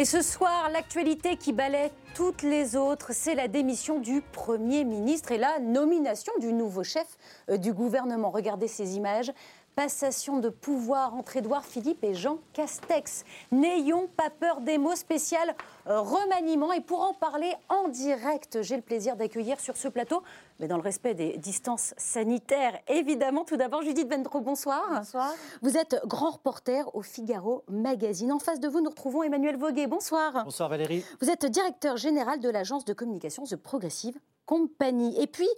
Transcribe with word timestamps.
Et 0.00 0.06
ce 0.06 0.22
soir, 0.22 0.70
l'actualité 0.72 1.36
qui 1.36 1.52
balaie 1.52 1.92
toutes 2.14 2.40
les 2.40 2.74
autres, 2.74 3.10
c'est 3.12 3.34
la 3.34 3.48
démission 3.48 3.98
du 3.98 4.22
Premier 4.22 4.82
ministre 4.82 5.30
et 5.30 5.36
la 5.36 5.58
nomination 5.58 6.32
du 6.40 6.54
nouveau 6.54 6.82
chef 6.82 7.18
euh, 7.50 7.58
du 7.58 7.74
gouvernement. 7.74 8.30
Regardez 8.30 8.66
ces 8.66 8.96
images 8.96 9.30
passation 9.74 10.38
de 10.38 10.48
pouvoir 10.48 11.14
entre 11.14 11.36
Édouard 11.36 11.64
Philippe 11.64 12.04
et 12.04 12.14
Jean 12.14 12.38
Castex. 12.52 13.24
N'ayons 13.52 14.08
pas 14.16 14.30
peur 14.30 14.60
des 14.60 14.78
mots 14.78 14.96
spécial 14.96 15.54
remaniement. 15.86 16.72
Et 16.72 16.80
pour 16.80 17.00
en 17.02 17.14
parler 17.14 17.52
en 17.68 17.88
direct, 17.88 18.62
j'ai 18.62 18.76
le 18.76 18.82
plaisir 18.82 19.16
d'accueillir 19.16 19.60
sur 19.60 19.76
ce 19.76 19.88
plateau, 19.88 20.22
mais 20.58 20.68
dans 20.68 20.76
le 20.76 20.82
respect 20.82 21.14
des 21.14 21.38
distances 21.38 21.94
sanitaires, 21.96 22.78
évidemment. 22.88 23.44
Tout 23.44 23.56
d'abord, 23.56 23.82
Judith 23.82 24.08
Vendro, 24.08 24.40
bonsoir. 24.40 24.84
Bonsoir. 24.90 25.32
Vous 25.62 25.76
êtes 25.76 26.00
grand 26.04 26.30
reporter 26.30 26.94
au 26.94 27.02
Figaro 27.02 27.64
Magazine. 27.68 28.32
En 28.32 28.38
face 28.38 28.60
de 28.60 28.68
vous, 28.68 28.80
nous 28.80 28.90
retrouvons 28.90 29.22
Emmanuel 29.22 29.56
Voguet. 29.56 29.86
Bonsoir. 29.86 30.44
Bonsoir 30.44 30.68
Valérie. 30.68 31.04
Vous 31.20 31.30
êtes 31.30 31.46
directeur 31.46 31.96
général 31.96 32.40
de 32.40 32.48
l'agence 32.48 32.84
de 32.84 32.92
communication 32.92 33.44
The 33.44 33.56
Progressive 33.56 34.18
Company. 34.46 35.20
Et 35.20 35.26
puis, 35.26 35.48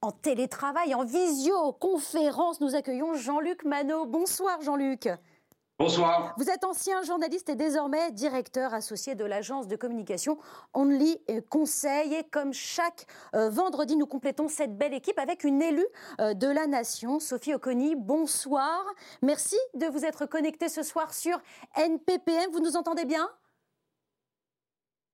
en 0.00 0.12
télétravail, 0.12 0.94
en 0.94 1.04
visioconférence. 1.04 2.60
Nous 2.60 2.74
accueillons 2.74 3.14
Jean-Luc 3.14 3.64
Manot. 3.64 4.06
Bonsoir 4.06 4.60
Jean-Luc. 4.62 5.08
Bonsoir. 5.78 6.34
Vous 6.36 6.50
êtes 6.50 6.64
ancien 6.64 7.04
journaliste 7.04 7.48
et 7.48 7.54
désormais 7.54 8.10
directeur 8.10 8.74
associé 8.74 9.14
de 9.14 9.24
l'agence 9.24 9.68
de 9.68 9.76
communication 9.76 10.36
Only 10.74 11.20
Conseil. 11.50 12.14
Et 12.14 12.24
comme 12.24 12.52
chaque 12.52 13.06
euh, 13.36 13.48
vendredi, 13.48 13.94
nous 13.94 14.06
complétons 14.06 14.48
cette 14.48 14.76
belle 14.76 14.92
équipe 14.92 15.20
avec 15.20 15.44
une 15.44 15.62
élue 15.62 15.86
euh, 16.20 16.34
de 16.34 16.48
la 16.48 16.66
nation, 16.66 17.20
Sophie 17.20 17.54
Oconi. 17.54 17.94
Bonsoir. 17.94 18.84
Merci 19.22 19.56
de 19.74 19.86
vous 19.86 20.04
être 20.04 20.26
connecté 20.26 20.68
ce 20.68 20.82
soir 20.82 21.14
sur 21.14 21.40
NPPM. 21.76 22.50
Vous 22.50 22.60
nous 22.60 22.76
entendez 22.76 23.04
bien? 23.04 23.28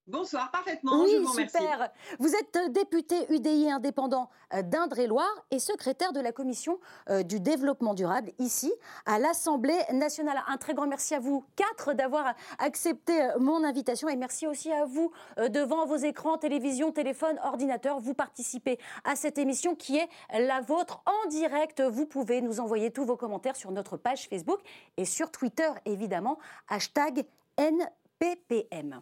Bonsoir, 0.06 0.50
parfaitement. 0.50 1.02
Oui, 1.02 1.12
je 1.14 1.18
vous 1.18 1.32
super. 1.32 1.88
Vous 2.18 2.34
êtes 2.34 2.56
euh, 2.56 2.68
député 2.68 3.24
UDI 3.30 3.70
indépendant 3.70 4.28
euh, 4.52 4.60
d'Indre-et-Loire 4.60 5.46
et 5.50 5.58
secrétaire 5.58 6.12
de 6.12 6.20
la 6.20 6.30
commission 6.30 6.78
euh, 7.08 7.22
du 7.22 7.40
développement 7.40 7.94
durable 7.94 8.30
ici 8.38 8.70
à 9.06 9.18
l'Assemblée 9.18 9.78
nationale. 9.94 10.42
Un 10.46 10.58
très 10.58 10.74
grand 10.74 10.86
merci 10.86 11.14
à 11.14 11.20
vous 11.20 11.42
quatre 11.56 11.94
d'avoir 11.94 12.34
accepté 12.58 13.14
mon 13.40 13.64
invitation 13.64 14.10
et 14.10 14.16
merci 14.16 14.46
aussi 14.46 14.70
à 14.70 14.84
vous 14.84 15.10
devant 15.38 15.86
vos 15.86 15.96
écrans, 15.96 16.36
télévision, 16.36 16.92
téléphone, 16.92 17.40
ordinateur. 17.42 17.98
Vous 17.98 18.12
participez 18.12 18.78
à 19.04 19.16
cette 19.16 19.38
émission 19.38 19.74
qui 19.74 19.96
est 19.96 20.08
la 20.38 20.60
vôtre 20.60 21.02
en 21.06 21.28
direct. 21.30 21.80
Vous 21.80 22.04
pouvez 22.04 22.42
nous 22.42 22.60
envoyer 22.60 22.90
tous 22.90 23.06
vos 23.06 23.16
commentaires 23.16 23.56
sur 23.56 23.70
notre 23.70 23.96
page 23.96 24.28
Facebook 24.28 24.60
et 24.98 25.06
sur 25.06 25.30
Twitter 25.30 25.70
évidemment. 25.86 26.38
Hashtag 26.68 27.24
NPPM. 27.56 29.00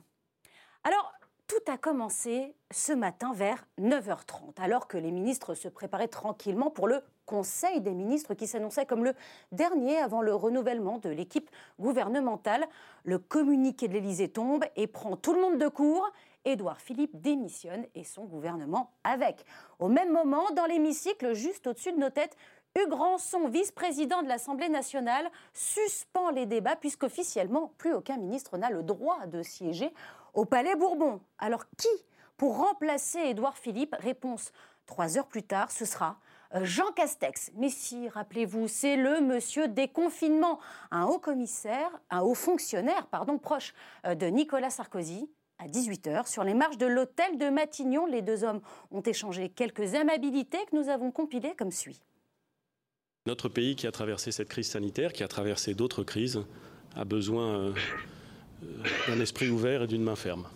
Alors, 0.84 1.12
tout 1.46 1.70
a 1.70 1.76
commencé 1.76 2.56
ce 2.72 2.92
matin 2.92 3.32
vers 3.34 3.64
9h30, 3.78 4.60
alors 4.60 4.88
que 4.88 4.96
les 4.96 5.12
ministres 5.12 5.54
se 5.54 5.68
préparaient 5.68 6.08
tranquillement 6.08 6.70
pour 6.70 6.88
le 6.88 7.02
Conseil 7.24 7.80
des 7.80 7.94
ministres 7.94 8.34
qui 8.34 8.48
s'annonçait 8.48 8.84
comme 8.84 9.04
le 9.04 9.14
dernier 9.52 9.98
avant 9.98 10.22
le 10.22 10.34
renouvellement 10.34 10.98
de 10.98 11.08
l'équipe 11.08 11.48
gouvernementale. 11.78 12.66
Le 13.04 13.18
communiqué 13.18 13.86
de 13.86 13.92
l'Élysée 13.92 14.28
tombe 14.28 14.64
et 14.74 14.86
prend 14.88 15.16
tout 15.16 15.34
le 15.34 15.40
monde 15.40 15.58
de 15.58 15.68
court. 15.68 16.10
Édouard 16.44 16.80
Philippe 16.80 17.20
démissionne 17.20 17.86
et 17.94 18.02
son 18.02 18.24
gouvernement 18.24 18.90
avec. 19.04 19.44
Au 19.78 19.88
même 19.88 20.10
moment, 20.12 20.50
dans 20.56 20.66
l'hémicycle, 20.66 21.32
juste 21.32 21.68
au-dessus 21.68 21.92
de 21.92 21.98
nos 21.98 22.10
têtes, 22.10 22.36
Hugues 22.74 22.94
Ranson, 22.94 23.48
vice-président 23.48 24.22
de 24.22 24.28
l'Assemblée 24.28 24.70
nationale, 24.70 25.30
suspend 25.52 26.30
les 26.30 26.46
débats 26.46 26.76
puisqu'officiellement, 26.76 27.72
plus 27.78 27.92
aucun 27.92 28.16
ministre 28.16 28.56
n'a 28.56 28.70
le 28.70 28.82
droit 28.82 29.26
de 29.26 29.42
siéger 29.42 29.92
au 30.32 30.44
Palais 30.44 30.76
Bourbon. 30.76 31.20
Alors 31.38 31.64
qui 31.76 31.88
pour 32.36 32.56
remplacer 32.56 33.18
Édouard 33.20 33.56
Philippe? 33.56 33.94
Réponse 34.00 34.52
trois 34.86 35.16
heures 35.16 35.28
plus 35.28 35.42
tard, 35.42 35.70
ce 35.70 35.84
sera 35.84 36.18
euh, 36.54 36.64
Jean 36.64 36.90
Castex. 36.92 37.52
Mais 37.56 37.70
si, 37.70 38.08
rappelez-vous, 38.08 38.68
c'est 38.68 38.96
le 38.96 39.20
monsieur 39.20 39.68
déconfinement, 39.68 40.58
un 40.90 41.04
haut 41.04 41.18
commissaire, 41.18 41.90
un 42.10 42.20
haut 42.20 42.34
fonctionnaire, 42.34 43.06
pardon, 43.06 43.38
proche 43.38 43.74
euh, 44.06 44.14
de 44.14 44.26
Nicolas 44.26 44.70
Sarkozy. 44.70 45.30
À 45.58 45.68
18h, 45.68 46.26
sur 46.26 46.42
les 46.42 46.54
marches 46.54 46.78
de 46.78 46.86
l'hôtel 46.86 47.38
de 47.38 47.48
Matignon, 47.48 48.06
les 48.06 48.20
deux 48.20 48.42
hommes 48.42 48.60
ont 48.90 49.02
échangé 49.02 49.48
quelques 49.48 49.94
amabilités 49.94 50.58
que 50.68 50.74
nous 50.74 50.88
avons 50.88 51.12
compilées 51.12 51.54
comme 51.56 51.70
suit. 51.70 52.00
Notre 53.26 53.48
pays 53.48 53.76
qui 53.76 53.86
a 53.86 53.92
traversé 53.92 54.32
cette 54.32 54.48
crise 54.48 54.68
sanitaire, 54.68 55.12
qui 55.12 55.22
a 55.22 55.28
traversé 55.28 55.74
d'autres 55.74 56.02
crises, 56.02 56.44
a 56.96 57.04
besoin 57.04 57.58
euh, 57.60 57.74
d'un 59.08 59.20
esprit 59.20 59.48
ouvert 59.48 59.82
et 59.82 59.86
d'une 59.86 60.02
main 60.02 60.16
ferme. 60.16 60.46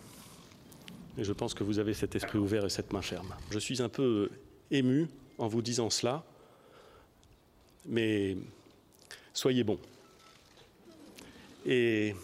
Et 1.17 1.23
je 1.23 1.33
pense 1.33 1.53
que 1.53 1.63
vous 1.63 1.79
avez 1.79 1.93
cet 1.93 2.15
esprit 2.15 2.37
ouvert 2.37 2.65
et 2.65 2.69
cette 2.69 2.93
main 2.93 3.01
ferme. 3.01 3.33
Je 3.49 3.59
suis 3.59 3.81
un 3.81 3.89
peu 3.89 4.29
ému 4.69 5.07
en 5.37 5.47
vous 5.47 5.61
disant 5.61 5.89
cela, 5.89 6.23
mais 7.85 8.37
soyez 9.33 9.63
bons. 9.63 9.79
Et 11.65 12.15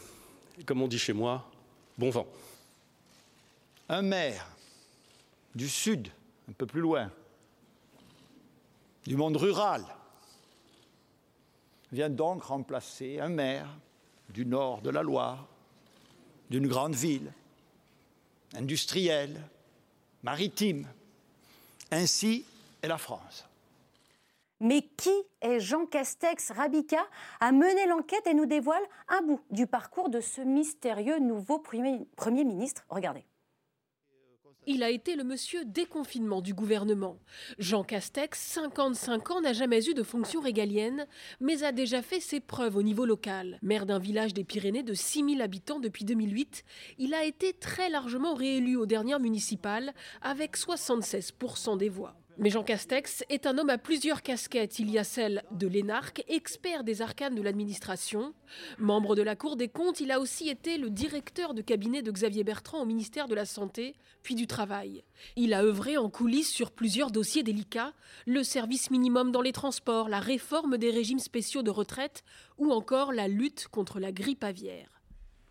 comme 0.66 0.82
on 0.82 0.88
dit 0.88 1.00
chez 1.00 1.14
moi, 1.14 1.50
bon 1.98 2.10
vent. 2.10 2.28
Un 3.90 4.02
maire 4.02 4.48
du 5.56 5.68
sud, 5.68 6.08
un 6.50 6.54
peu 6.54 6.66
plus 6.66 6.82
loin, 6.82 7.12
du 9.06 9.16
monde 9.16 9.38
rural, 9.38 9.84
vient 11.92 12.10
donc 12.10 12.44
remplacer 12.44 13.20
un 13.20 13.30
maire 13.30 13.68
du 14.30 14.46
nord 14.46 14.82
de 14.82 14.90
la 14.90 15.04
Loire, 15.04 15.48
d'une 16.54 16.68
grande 16.68 16.94
ville, 16.94 17.34
industrielle, 18.54 19.42
maritime. 20.22 20.88
Ainsi 21.90 22.46
est 22.84 22.88
la 22.88 23.00
France. 23.00 23.48
Mais 24.60 24.84
qui 24.96 25.10
est 25.42 25.60
Jean 25.60 25.88
Castex 25.88 26.52
Rabica 26.52 27.04
a 27.40 27.52
mené 27.52 27.88
l'enquête 27.88 28.28
et 28.28 28.36
nous 28.36 28.46
dévoile 28.46 28.84
un 29.08 29.24
bout 29.24 29.42
du 29.50 29.66
parcours 29.66 30.10
de 30.10 30.22
ce 30.22 30.42
mystérieux 30.42 31.18
nouveau 31.18 31.58
Premier, 31.58 32.06
premier 32.16 32.44
ministre. 32.44 32.86
Regardez. 32.88 33.26
Il 34.66 34.82
a 34.82 34.90
été 34.90 35.18
le 35.18 35.26
monsieur 35.26 35.66
déconfinement 35.66 36.42
du 36.42 36.54
gouvernement. 36.54 37.18
Jean 37.60 37.84
Castex, 37.84 38.40
55 38.40 39.32
ans, 39.32 39.42
n'a 39.42 39.52
jamais 39.52 39.86
eu 39.90 39.94
de 39.94 40.04
fonction 40.04 40.40
régalienne, 40.40 41.06
mais 41.42 41.64
a 41.64 41.74
déjà 41.74 42.02
fait 42.02 42.22
ses 42.22 42.40
preuves 42.40 42.78
au 42.78 42.82
niveau 42.82 43.06
local. 43.06 43.60
Maire 43.62 43.86
d'un 43.86 44.00
village 44.00 44.34
des 44.34 44.46
Pyrénées 44.46 44.84
de 44.84 44.94
6000 44.94 45.42
habitants 45.42 45.82
depuis 45.82 46.06
2008, 46.06 46.64
il 46.98 47.14
a 47.14 47.26
été 47.26 47.52
très 47.52 47.90
largement 47.90 48.36
réélu 48.36 48.78
aux 48.78 48.86
dernières 48.86 49.20
municipales, 49.20 49.94
avec 50.22 50.56
76% 50.56 51.78
des 51.78 51.90
voix. 51.90 52.16
Mais 52.40 52.50
Jean 52.50 52.64
Castex 52.64 53.24
est 53.30 53.46
un 53.46 53.60
homme 53.60 53.70
à 53.70 53.78
plusieurs 53.78 54.24
casquettes. 54.24 54.80
Il 54.80 54.90
y 54.90 54.98
a 54.98 55.04
celle 55.04 55.44
de 55.52 55.68
l'énarque, 55.68 56.24
expert 56.28 56.84
des 56.84 57.04
arcanes 57.04 57.36
de 57.36 57.42
l'administration. 57.44 58.34
Membre 58.80 59.16
de 59.16 59.22
la 59.22 59.36
Cour 59.36 59.56
des 59.56 59.68
comptes, 59.68 60.00
il 60.00 60.12
a 60.12 60.20
aussi 60.20 60.50
été 60.50 60.80
le 60.80 60.90
directeur 60.90 61.54
de 61.54 61.62
cabinet 61.62 62.02
de 62.02 62.12
Xavier 62.12 62.44
Bertrand 62.44 62.82
au 62.82 62.86
ministère 62.86 63.28
de 63.28 63.36
la 63.36 63.46
Santé, 63.46 63.94
puis 64.24 64.34
du 64.34 64.48
Travail. 64.48 65.04
Il 65.36 65.54
a 65.54 65.64
œuvré 65.64 65.96
en 65.98 66.10
coulisses 66.10 66.52
sur 66.52 66.72
plusieurs 66.72 67.12
dossiers 67.12 67.44
délicats, 67.44 67.94
le 68.26 68.44
service 68.44 68.90
minimum 68.90 69.32
dans 69.32 69.42
les 69.42 69.54
transports, 69.54 70.10
la 70.10 70.20
réforme 70.20 70.78
des 70.78 70.90
régimes 70.90 71.20
spéciaux 71.20 71.62
de 71.62 71.70
retraite 71.72 72.24
ou 72.58 72.72
encore 72.72 73.14
la 73.14 73.28
lutte 73.28 73.68
contre 73.68 74.00
la 74.00 74.12
grippe 74.12 74.44
aviaire. 74.44 75.02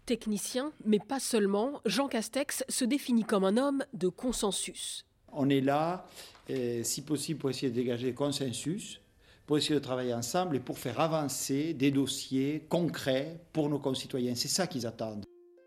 Technicien, 0.04 0.72
mais 0.84 0.98
pas 0.98 1.20
seulement, 1.20 1.80
Jean 1.86 2.08
Castex 2.08 2.64
se 2.68 2.84
définit 2.84 3.24
comme 3.24 3.44
un 3.44 3.56
homme 3.56 3.84
de 3.92 4.08
consensus. 4.08 5.06
On 5.32 5.48
est 5.48 5.60
là 5.60 6.06
si 6.48 7.02
possible 7.02 7.38
pour 7.38 7.50
essayer 7.50 7.70
de 7.70 7.76
dégager 7.76 8.12
consensus, 8.14 9.00
pour 9.46 9.58
essayer 9.58 9.74
de 9.74 9.80
travailler 9.80 10.14
ensemble 10.14 10.56
et 10.56 10.60
pour 10.60 10.78
faire 10.78 11.00
avancer 11.00 11.74
des 11.74 11.90
dossiers 11.90 12.64
concrets 12.68 13.40
pour 13.52 13.68
nos 13.68 13.78
concitoyens. 13.78 14.34
C'est 14.34 14.48
ça 14.48 14.66
qu'ils 14.66 14.86
attendent. 14.86 15.24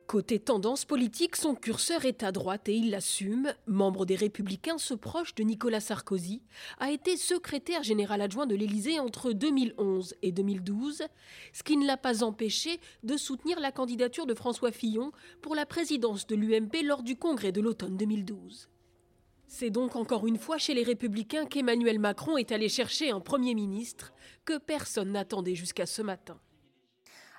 Côté 0.07 0.39
tendance 0.39 0.85
politique, 0.85 1.35
son 1.35 1.55
curseur 1.55 2.05
est 2.05 2.21
à 2.21 2.31
droite 2.31 2.69
et 2.69 2.75
il 2.75 2.91
l'assume. 2.91 3.51
Membre 3.65 4.05
des 4.05 4.15
Républicains, 4.15 4.77
ce 4.77 4.93
proche 4.93 5.33
de 5.33 5.41
Nicolas 5.41 5.79
Sarkozy 5.79 6.43
a 6.79 6.91
été 6.91 7.17
secrétaire 7.17 7.81
général 7.81 8.21
adjoint 8.21 8.45
de 8.45 8.53
l'Élysée 8.53 8.99
entre 8.99 9.31
2011 9.31 10.13
et 10.21 10.31
2012, 10.31 11.03
ce 11.53 11.63
qui 11.63 11.75
ne 11.75 11.87
l'a 11.87 11.97
pas 11.97 12.23
empêché 12.23 12.79
de 13.01 13.17
soutenir 13.17 13.59
la 13.59 13.71
candidature 13.71 14.27
de 14.27 14.35
François 14.35 14.71
Fillon 14.71 15.11
pour 15.41 15.55
la 15.55 15.65
présidence 15.65 16.27
de 16.27 16.35
l'UMP 16.35 16.83
lors 16.83 17.01
du 17.01 17.15
congrès 17.15 17.51
de 17.51 17.61
l'automne 17.61 17.97
2012. 17.97 18.69
C'est 19.47 19.69
donc 19.69 19.95
encore 19.95 20.27
une 20.27 20.37
fois 20.37 20.57
chez 20.57 20.73
les 20.73 20.83
républicains 20.83 21.45
qu'Emmanuel 21.45 21.99
Macron 21.99 22.37
est 22.37 22.51
allé 22.51 22.69
chercher 22.69 23.11
un 23.11 23.19
Premier 23.19 23.53
ministre 23.53 24.13
que 24.43 24.57
personne 24.57 25.11
n'attendait 25.11 25.55
jusqu'à 25.55 25.85
ce 25.85 26.01
matin. 26.01 26.39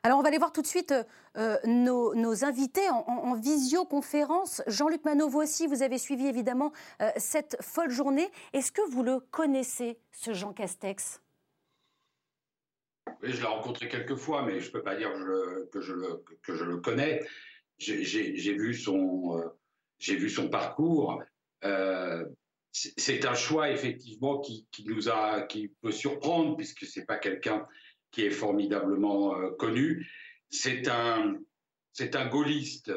Alors 0.03 0.21
on 0.21 0.23
va 0.23 0.29
aller 0.29 0.39
voir 0.39 0.53
tout 0.53 0.63
de 0.63 0.67
suite 0.69 0.95
euh, 1.37 1.57
nos, 1.65 2.45
invités 2.45 2.89
en, 2.91 3.35
visioconférence. 3.35 4.63
Jean-Luc 4.69 5.05
Manot, 5.05 5.29
vous 5.29 5.41
aussi, 5.41 5.67
vous 5.67 5.83
avez 5.83 5.99
suivi 5.99 6.27
évidemment 6.27 6.73
euh, 7.03 7.11
cette 7.17 7.57
folle 7.61 7.91
journée. 7.91 8.29
Est-ce 8.53 8.71
que 8.71 8.89
vous 8.89 9.03
le 9.03 9.19
connaissez, 9.19 9.99
ce 10.13 10.33
Jean 10.33 10.53
Castex? 10.53 11.21
Oui, 13.21 13.33
je 13.33 13.41
l'ai 13.41 13.49
rencontré 13.49 13.89
quelques 13.89 14.15
fois, 14.15 14.43
mais 14.43 14.61
je 14.61 14.69
ne 14.69 14.73
peux 14.73 14.83
pas 14.83 14.95
dire 14.95 15.11
que 15.73 15.81
je, 15.81 15.93
le, 15.93 16.23
que 16.43 16.55
je 16.55 16.65
le 16.65 16.77
connais. 16.77 17.27
j'ai 17.79 18.53
vu 18.53 18.75
son, 18.75 19.43
j'ai 19.99 20.15
vu 20.15 20.31
son 20.31 20.49
parcours. 20.49 21.21
C'est 22.73 23.25
un 23.25 23.35
choix 23.35 23.71
effectivement 23.71 24.41
qui, 24.41 24.67
nous 24.85 25.09
a, 25.09 25.43
qui 25.43 25.69
peut 25.81 25.93
surprendre 25.93 26.57
puisque 26.57 26.85
c'est 26.85 27.07
pas 27.07 27.17
quelqu'un 27.17 27.67
qui 28.11 28.23
est 28.23 28.31
formidablement 28.31 29.35
connu. 29.59 30.11
C'est 30.51 30.89
un, 30.89 31.37
c'est 31.93 32.15
un 32.15 32.27
gaulliste 32.27 32.93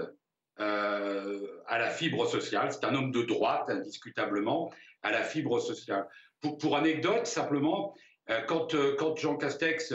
euh, 0.60 1.48
à 1.68 1.80
la 1.80 1.89
fibre 1.89 2.27
sociale. 2.27 2.74
C'est 2.74 2.83
un 2.83 2.94
homme 2.94 3.12
de 3.12 3.21
droite, 3.21 3.69
indiscutablement, 3.69 4.74
à 5.04 5.12
la 5.12 5.24
fibre 5.24 5.62
sociale. 5.62 6.06
Pour, 6.42 6.75
anecdote, 6.75 7.25
simplement, 7.25 7.95
euh, 8.30 8.42
quand, 8.42 8.75
euh, 8.75 8.94
quand, 8.98 9.16
Jean 9.16 9.38
Castex, 9.38 9.94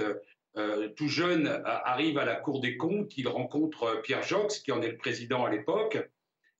tout 0.96 1.08
jeune, 1.08 1.48
arrive 1.64 2.16
à 2.16 2.24
la 2.24 2.36
Cour 2.36 2.60
des 2.60 2.76
comptes, 2.76 3.18
il 3.18 3.26
rencontre 3.26 4.00
Pierre 4.02 4.22
Jox, 4.22 4.60
qui 4.60 4.70
en 4.70 4.80
est 4.82 4.92
le 4.92 4.96
président 4.96 5.44
à 5.44 5.50
l'époque, 5.50 5.98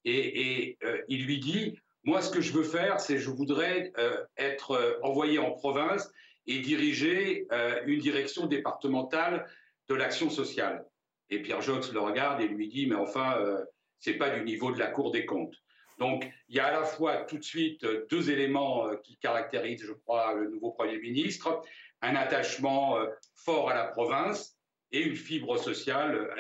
et 0.05 0.77
il 1.09 1.25
lui 1.25 1.39
dit, 1.39 1.79
moi, 2.05 2.21
ce 2.21 2.31
que 2.31 2.41
je 2.41 2.53
veux 2.53 2.65
faire, 2.65 3.01
c'est 3.01 3.19
je 3.19 3.31
voudrais 3.31 3.93
être 4.37 4.99
envoyé 5.03 5.39
en 5.39 5.53
province 5.53 6.11
et 6.47 6.61
diriger 6.61 7.47
une 7.87 7.99
direction 7.99 8.47
départementale 8.47 9.47
de 9.89 9.95
l'action 9.95 10.29
sociale. 10.31 10.85
Et 11.31 11.41
Pierre 11.41 11.63
Jox 11.63 11.93
le 11.93 12.01
regarde 12.01 12.41
et 12.43 12.49
lui 12.49 12.69
dit, 12.69 12.87
mais 12.87 12.95
enfin, 12.95 13.39
c'est 13.99 14.15
pas 14.15 14.31
du 14.31 14.45
niveau 14.45 14.71
de 14.71 14.79
la 14.79 14.89
Cour 14.89 15.13
des 15.13 15.25
comptes. 15.25 15.57
Donc, 15.99 16.31
il 16.49 16.57
y 16.57 16.61
a 16.61 16.67
à 16.67 16.73
la 16.73 16.85
fois 16.85 17.25
tout 17.25 17.39
de 17.39 17.45
suite 17.45 17.87
deux 18.11 18.31
éléments 18.31 18.89
euh, 18.89 18.97
qui 18.97 19.17
caractérisent, 19.17 19.85
je 19.87 19.93
crois, 19.93 20.35
le 20.35 20.51
nouveau 20.51 20.73
Premier 20.73 20.99
ministre 20.99 21.63
un 22.03 22.17
attachement 22.17 22.99
euh, 22.99 23.07
fort 23.35 23.71
à 23.71 23.75
la 23.75 23.85
province 23.85 24.59
et 24.93 25.01
une 25.01 25.17
fibre 25.17 25.57
sociale 25.57 26.15
euh, 26.15 26.35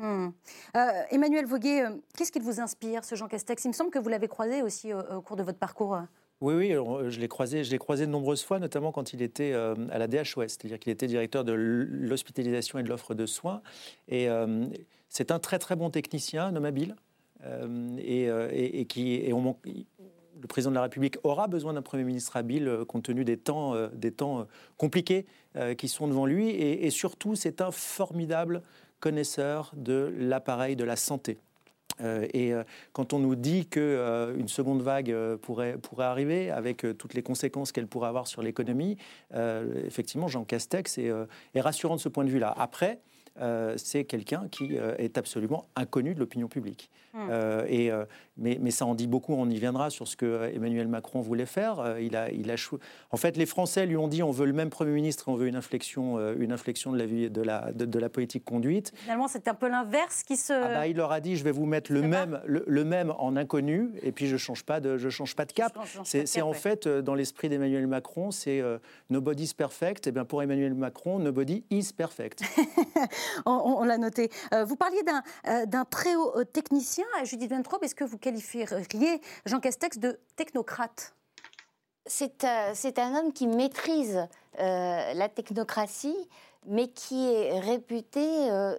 indiscutable. 0.00 0.34
Hmm. 0.74 1.10
Emmanuel 1.10 1.46
Voguet, 1.46 1.84
qu'est-ce 2.16 2.32
qui 2.32 2.40
vous 2.40 2.60
inspire, 2.60 3.04
ce 3.04 3.14
Jean 3.14 3.28
Castex? 3.28 3.64
Il 3.64 3.68
me 3.68 3.72
semble 3.72 3.90
que 3.90 3.98
vous 3.98 4.08
l'avez 4.08 4.28
croisé 4.28 4.62
aussi 4.62 4.92
au, 4.92 5.20
cours 5.22 5.36
de 5.36 5.42
votre 5.42 5.58
parcours. 5.58 5.98
Oui, 6.40 6.54
oui, 6.54 6.70
je 7.10 7.20
l'ai 7.20 7.28
croisé, 7.28 7.64
je 7.64 7.70
l'ai 7.70 7.78
croisé 7.78 8.06
de 8.06 8.10
nombreuses 8.10 8.42
fois, 8.42 8.58
notamment 8.58 8.92
quand 8.92 9.12
il 9.12 9.20
était 9.20 9.52
à 9.52 9.98
la 9.98 10.08
DHOS, 10.08 10.48
c'est-à-dire 10.48 10.78
qu'il 10.78 10.90
était 10.90 11.06
directeur 11.06 11.44
de 11.44 11.52
l'hospitalisation 11.52 12.78
et 12.78 12.82
de 12.82 12.88
l'offre 12.88 13.14
de 13.14 13.26
soins. 13.26 13.60
Et 14.08 14.28
c'est 15.10 15.32
un 15.32 15.38
très 15.38 15.58
très 15.58 15.76
bon 15.76 15.90
technicien, 15.90 16.54
euh, 17.44 17.98
euh, 17.98 18.48
et, 18.52 18.84
qui 18.86 19.14
et 19.14 19.32
on, 19.32 19.56
le 19.64 20.46
président 20.46 20.70
de 20.70 20.76
la 20.76 20.82
République 20.82 21.18
aura 21.24 21.48
besoin 21.48 21.74
d'un 21.74 21.82
Premier 21.82 22.04
ministre 22.04 22.36
habile 22.36 22.68
euh, 22.68 22.84
compte 22.84 23.04
tenu 23.04 23.24
des 23.24 23.36
temps, 23.36 23.74
des 23.92 24.12
temps 24.12 24.46
compliqués 24.78 25.26
qui 25.76 25.88
sont 25.88 26.06
devant 26.06 26.26
lui. 26.26 26.48
Et, 26.48 26.90
surtout, 26.90 27.34
c'est 27.34 27.60
un 27.60 27.72
formidable 27.72 28.62
connaisseur 29.00 29.72
de 29.76 30.12
l'appareil 30.18 30.76
de 30.76 30.84
la 30.84 30.96
santé. 30.96 31.38
et 32.02 32.52
quand 32.92 33.12
on 33.12 33.18
nous 33.18 33.34
dit 33.34 33.66
qu'une 33.66 34.34
une 34.38 34.48
seconde 34.48 34.80
vague 34.80 35.14
pourrait, 35.42 35.76
pourrait 35.76 36.06
arriver, 36.06 36.50
avec 36.50 36.86
toutes 36.96 37.14
les 37.14 37.22
conséquences 37.22 37.72
qu'elle 37.72 37.86
pourrait 37.86 38.08
avoir 38.08 38.26
sur 38.26 38.42
l'économie, 38.42 38.96
effectivement, 39.86 40.28
Jean 40.28 40.44
Castex 40.44 40.98
est, 40.98 41.10
est, 41.54 41.60
rassurant 41.60 41.96
de 41.96 42.00
ce 42.00 42.08
point 42.08 42.24
de 42.24 42.30
vue-là. 42.30 42.54
Après, 42.56 43.00
euh, 43.40 43.74
c'est 43.76 44.04
quelqu'un 44.04 44.48
qui 44.50 44.76
euh, 44.76 44.94
est 44.98 45.16
absolument 45.16 45.66
inconnu 45.76 46.14
de 46.14 46.20
l'opinion 46.20 46.48
publique. 46.48 46.90
Hmm. 47.14 47.28
Euh, 47.30 47.64
et, 47.68 47.90
mais, 48.40 48.58
mais, 48.60 48.70
ça 48.70 48.86
en 48.86 48.94
dit 48.94 49.06
beaucoup, 49.06 49.34
on 49.34 49.48
y 49.48 49.58
viendra 49.58 49.90
sur 49.90 50.08
ce 50.08 50.16
que 50.16 50.50
Emmanuel 50.54 50.88
Macron 50.88 51.20
voulait 51.20 51.46
faire. 51.46 51.96
il 52.00 52.16
a, 52.16 52.30
il 52.30 52.50
a 52.50 52.56
En 53.10 53.16
fait, 53.16 53.36
les 53.36 53.46
Français 53.46 53.86
lui 53.86 53.96
ont 53.96 54.08
dit 54.08 54.22
on 54.22 54.30
veut 54.30 54.46
le 54.46 54.52
même 54.52 54.70
Premier 54.70 54.92
ministre 54.92 55.28
et 55.28 55.32
on 55.32 55.34
veut 55.34 55.46
une 55.46 55.56
inflexion, 55.56 56.18
une 56.34 56.52
inflexion 56.52 56.92
de, 56.92 56.98
la, 56.98 57.06
vie, 57.06 57.30
de, 57.30 57.42
la, 57.42 57.72
de, 57.72 57.98
la 57.98 58.08
politique 58.08 58.44
conduite. 58.44 58.92
Finalement, 58.96 59.28
c'est 59.28 59.48
un 59.48 59.54
peu 59.54 59.68
l'inverse 59.68 60.22
qui 60.22 60.36
se... 60.36 60.52
Ah 60.52 60.68
bah, 60.68 60.86
il 60.86 60.96
leur 60.96 61.12
a 61.12 61.20
dit 61.20 61.36
je 61.36 61.44
vais 61.44 61.52
vous 61.52 61.66
mettre 61.66 61.92
le 61.92 62.02
même, 62.02 62.40
le, 62.46 62.84
même 62.84 63.12
en 63.18 63.36
inconnu 63.36 63.90
et 64.02 64.12
puis 64.12 64.26
je 64.26 64.34
ne 64.34 64.38
change, 64.38 64.64
pas 64.64 64.80
de, 64.80 64.96
je 64.96 65.08
change 65.08 65.36
pas 65.36 65.44
de 65.44 65.52
cap. 65.52 65.78
C'est 66.04 66.42
en 66.42 66.52
fait, 66.52 66.88
dans 66.88 67.14
l'esprit 67.14 67.48
d'Emmanuel 67.48 67.86
Macron, 67.86 68.30
c'est 68.30 68.62
nobody's 69.10 69.54
perfect. 69.54 70.06
Et 70.06 70.12
bien 70.12 70.24
pour 70.24 70.42
Emmanuel 70.42 70.74
Macron, 70.74 71.18
nobody 71.18 71.64
is 71.70 71.92
perfect. 71.96 72.42
on, 73.46 73.84
l'a 73.84 73.98
noté. 73.98 74.30
Euh, 74.52 74.64
vous 74.64 74.76
parliez 74.76 75.02
d'un 75.02 75.22
euh, 75.48 75.84
très 75.90 76.16
haut 76.16 76.36
euh, 76.36 76.44
technicien, 76.44 77.04
Judith 77.24 77.50
Ventrobe. 77.50 77.84
Est-ce 77.84 77.94
que 77.94 78.04
vous 78.04 78.18
qualifieriez 78.30 79.20
Jean 79.44 79.60
Castex 79.60 79.98
de 79.98 80.18
technocrate? 80.36 81.14
C'est 82.06 82.44
un 82.44 83.16
homme 83.16 83.32
qui 83.32 83.46
maîtrise 83.46 84.26
la 84.58 85.28
technocratie, 85.28 86.16
mais 86.66 86.88
qui 86.88 87.32
est 87.32 87.58
réputé 87.58 88.20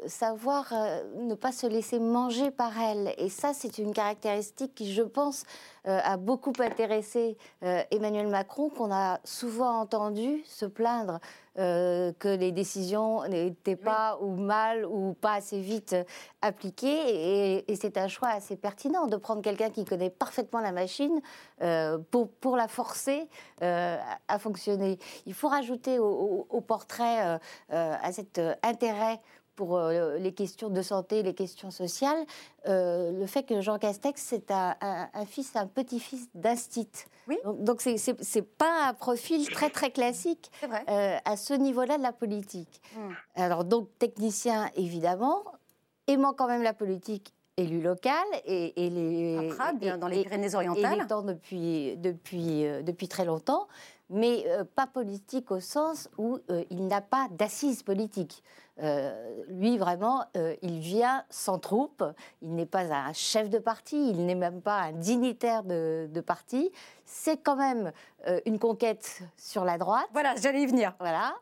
savoir 0.07 0.73
ne 1.15 1.33
pas 1.33 1.51
se 1.51 1.67
laisser 1.67 1.99
manger 1.99 2.51
par 2.51 2.79
elle. 2.79 3.13
Et 3.17 3.29
ça, 3.29 3.53
c'est 3.53 3.77
une 3.77 3.93
caractéristique 3.93 4.75
qui, 4.75 4.93
je 4.93 5.01
pense, 5.01 5.43
a 5.85 6.17
beaucoup 6.17 6.53
intéressé 6.59 7.37
Emmanuel 7.61 8.27
Macron, 8.27 8.69
qu'on 8.69 8.93
a 8.93 9.19
souvent 9.23 9.79
entendu 9.79 10.43
se 10.45 10.65
plaindre 10.65 11.19
euh, 11.59 12.13
que 12.17 12.29
les 12.29 12.53
décisions 12.53 13.27
n'étaient 13.27 13.75
pas 13.75 14.17
ou 14.21 14.35
mal 14.37 14.85
ou 14.85 15.13
pas 15.19 15.33
assez 15.33 15.59
vite 15.59 15.95
appliquées. 16.41 17.65
Et, 17.67 17.75
c'est 17.75 17.97
un 17.97 18.07
choix 18.07 18.29
assez 18.29 18.55
pertinent 18.55 19.07
de 19.07 19.17
prendre 19.17 19.41
quelqu'un 19.41 19.69
qui 19.69 19.83
connaît 19.83 20.09
parfaitement 20.09 20.61
la 20.61 20.71
machine 20.71 21.21
euh, 21.61 21.97
pour, 22.09 22.29
pour 22.29 22.55
la 22.55 22.69
forcer 22.69 23.27
euh, 23.63 23.97
à 24.29 24.39
fonctionner. 24.39 24.97
Il 25.25 25.33
faut 25.33 25.49
rajouter 25.49 25.99
au, 25.99 26.47
au 26.49 26.61
portrait, 26.61 27.39
à 27.69 28.11
cet 28.11 28.39
intérêt 28.63 29.19
pour 29.61 29.77
euh, 29.77 30.17
les 30.17 30.31
questions 30.31 30.69
de 30.71 30.81
santé, 30.81 31.21
les 31.21 31.35
questions 31.35 31.69
sociales, 31.69 32.17
euh, 32.67 33.11
le 33.11 33.27
fait 33.27 33.43
que 33.43 33.61
Jean 33.61 33.77
Castex, 33.77 34.19
c'est 34.19 34.49
un, 34.49 35.05
fils, 35.27 35.55
un 35.55 35.67
petit-fils 35.67 36.29
d'Astit. 36.33 36.89
Oui. 37.27 37.37
Donc, 37.59 37.79
ce 37.81 37.95
c'est 37.95 38.41
pas 38.41 38.87
un 38.87 38.95
profil 38.95 39.47
très, 39.51 39.69
très 39.69 39.91
classique 39.91 40.49
euh, 40.63 41.15
à 41.23 41.37
ce 41.37 41.53
niveau-là 41.53 41.99
de 41.99 42.01
la 42.01 42.11
politique. 42.11 42.81
Hmm. 42.95 43.11
Alors, 43.35 43.63
donc, 43.63 43.87
technicien, 43.99 44.71
évidemment, 44.75 45.43
aimant 46.07 46.33
quand 46.33 46.47
même 46.47 46.63
la 46.63 46.73
politique 46.73 47.31
élu 47.55 47.81
local 47.81 48.15
et, 48.45 48.87
et 48.87 48.89
les 48.89 49.51
à 49.59 49.97
dans 49.97 50.07
les 50.07 50.23
Pyrénées-Orientales 50.23 51.05
depuis 51.07 51.97
depuis 51.97 52.63
depuis 52.81 53.07
très 53.07 53.25
longtemps 53.25 53.67
mais 54.11 54.45
pas 54.75 54.85
politique 54.87 55.51
au 55.51 55.59
sens 55.59 56.09
où 56.17 56.37
il 56.69 56.87
n'a 56.87 57.01
pas 57.01 57.27
d'assises 57.31 57.81
politiques. 57.81 58.43
Euh, 58.81 59.43
lui, 59.47 59.77
vraiment, 59.77 60.25
euh, 60.35 60.55
il 60.61 60.79
vient 60.79 61.23
sans 61.29 61.59
troupe. 61.59 62.03
Il 62.41 62.55
n'est 62.55 62.65
pas 62.65 62.91
un 62.91 63.13
chef 63.13 63.49
de 63.49 63.59
parti, 63.59 64.09
il 64.09 64.25
n'est 64.25 64.35
même 64.35 64.61
pas 64.61 64.79
un 64.79 64.91
dignitaire 64.93 65.63
de, 65.63 66.23
parti. 66.25 66.71
C'est 67.05 67.37
quand 67.37 67.55
même 67.55 67.91
euh, 68.27 68.39
une 68.45 68.59
conquête 68.59 69.21
sur 69.37 69.65
la 69.65 69.77
droite. 69.77 70.07
Voilà, 70.13 70.35
j'allais 70.35 70.63
y 70.63 70.65
venir. 70.65 70.95
Voilà. 70.99 71.33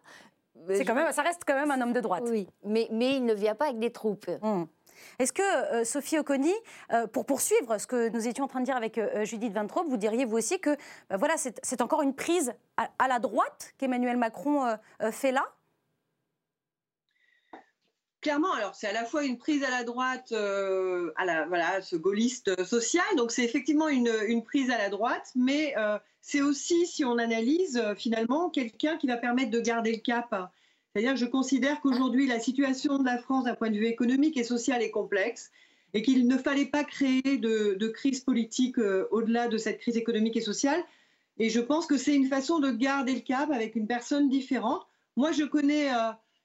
C'est 0.68 0.84
quand 0.84 0.96
même, 0.96 1.12
ça 1.14 1.22
reste 1.22 1.44
quand 1.48 1.56
même 1.56 1.72
un 1.72 1.80
homme 1.80 1.94
de 1.94 2.02
droite. 2.02 2.24
Oui, 2.26 2.48
mais, 2.66 2.88
mais 2.92 3.16
il 3.16 3.26
ne 3.26 3.34
vient 3.34 3.56
pas 3.56 3.66
avec 3.66 3.80
des 3.80 3.92
troupes. 3.92 4.30
Hum. 4.42 4.68
Est-ce 5.20 5.34
que, 5.34 5.84
Sophie 5.84 6.18
Oconi, 6.18 6.54
pour 7.14 7.26
poursuivre 7.26 7.78
ce 7.78 7.88
que 7.88 8.10
nous 8.10 8.28
étions 8.28 8.46
en 8.46 8.48
train 8.48 8.60
de 8.60 8.66
dire 8.66 8.76
avec 8.76 9.00
Judith 9.24 9.54
Vintraub, 9.54 9.88
vous 9.88 9.98
diriez 9.98 10.26
vous 10.26 10.38
aussi 10.38 10.60
que 10.60 10.76
bah, 11.10 11.18
voilà, 11.18 11.36
c'est 11.38 11.82
encore 11.82 12.02
une 12.02 12.16
prise 12.16 12.54
à, 12.78 13.08
la 13.08 13.20
droite 13.20 13.74
qu'Emmanuel 13.78 14.18
Macron 14.18 14.78
fait 15.12 15.32
là? 15.32 15.46
Clairement, 18.22 18.52
alors 18.52 18.76
c'est 18.76 18.88
à 18.88 18.92
la 18.92 19.06
fois 19.06 19.24
une 19.24 19.38
prise 19.38 19.64
à 19.64 19.70
la 19.70 19.86
droite, 19.86 20.34
euh, 20.34 21.14
à 21.16 21.24
la, 21.24 21.46
voilà, 21.46 21.82
ce 21.82 21.96
gaulliste 21.96 22.66
social, 22.66 23.06
donc 23.16 23.32
c'est 23.32 23.46
effectivement 23.46 23.88
une, 23.88 24.44
prise 24.44 24.70
à 24.72 24.78
la 24.78 24.90
droite, 24.90 25.32
mais 25.36 25.74
euh, 25.78 25.98
c'est 26.20 26.42
aussi, 26.42 26.86
si 26.86 27.06
on 27.06 27.18
analyse, 27.18 27.78
euh, 27.78 27.96
finalement, 27.96 28.50
quelqu'un 28.50 28.98
qui 28.98 29.08
va 29.08 29.16
permettre 29.16 29.52
de 29.52 29.62
garder 29.62 29.94
le 29.94 30.00
cap. 30.00 30.36
C'est-à-dire 31.00 31.14
que 31.14 31.26
je 31.26 31.32
considère 31.32 31.82
qu'aujourd'hui, 31.82 32.28
la 32.28 32.40
situation 32.40 33.00
de 33.00 33.06
la 33.06 33.18
France 33.18 33.46
d'un 33.46 33.56
point 33.56 33.70
de 33.70 33.78
vue 33.78 33.88
économique 33.88 34.38
et 34.38 34.44
social 34.44 34.82
est 34.82 34.92
complexe 34.92 35.52
et 35.94 36.02
qu'il 36.02 36.28
ne 36.28 36.38
fallait 36.38 36.66
pas 36.66 36.84
créer 36.84 37.38
de, 37.38 37.76
de 37.80 37.88
crise 37.88 38.20
politique 38.20 38.78
au-delà 39.12 39.48
de 39.48 39.58
cette 39.58 39.80
crise 39.80 39.98
économique 39.98 40.36
et 40.36 40.42
sociale. 40.42 40.84
Et 41.38 41.50
je 41.50 41.62
pense 41.62 41.88
que 41.88 41.98
c'est 41.98 42.16
une 42.16 42.28
façon 42.28 42.60
de 42.60 42.70
garder 42.70 43.14
le 43.14 43.22
cap 43.22 43.50
avec 43.52 43.76
une 43.76 43.88
personne 43.88 44.30
différente. 44.30 44.86
Moi, 45.16 45.32
je 45.32 45.46
connais 45.46 45.90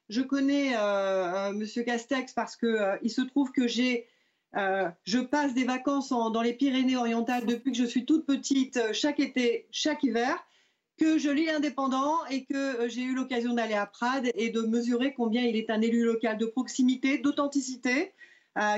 je 0.08 0.20
connais 0.20 0.76
euh, 0.76 0.80
euh, 0.80 1.52
Monsieur 1.52 1.82
Castex 1.82 2.32
parce 2.32 2.56
que 2.56 2.66
euh, 2.66 2.96
il 3.02 3.10
se 3.10 3.22
trouve 3.22 3.52
que 3.52 3.66
j'ai, 3.66 4.06
je 4.54 5.18
passe 5.18 5.54
des 5.54 5.64
vacances 5.64 6.10
dans 6.10 6.42
les 6.42 6.52
Pyrénées-Orientales 6.52 7.46
depuis 7.46 7.72
que 7.72 7.78
je 7.78 7.84
suis 7.84 8.04
toute 8.04 8.24
petite, 8.24 8.78
chaque 8.92 9.18
été, 9.18 9.66
chaque 9.72 10.04
hiver, 10.04 10.36
que 10.96 11.18
je 11.18 11.30
lis 11.30 11.50
indépendant 11.50 12.24
et 12.30 12.44
que 12.44 12.88
j'ai 12.88 13.02
eu 13.02 13.14
l'occasion 13.14 13.54
d'aller 13.54 13.74
à 13.74 13.86
Prades 13.86 14.30
et 14.34 14.50
de 14.50 14.62
mesurer 14.62 15.12
combien 15.14 15.42
il 15.42 15.56
est 15.56 15.70
un 15.70 15.80
élu 15.80 16.04
local 16.04 16.38
de 16.38 16.46
proximité, 16.46 17.18
d'authenticité, 17.18 18.12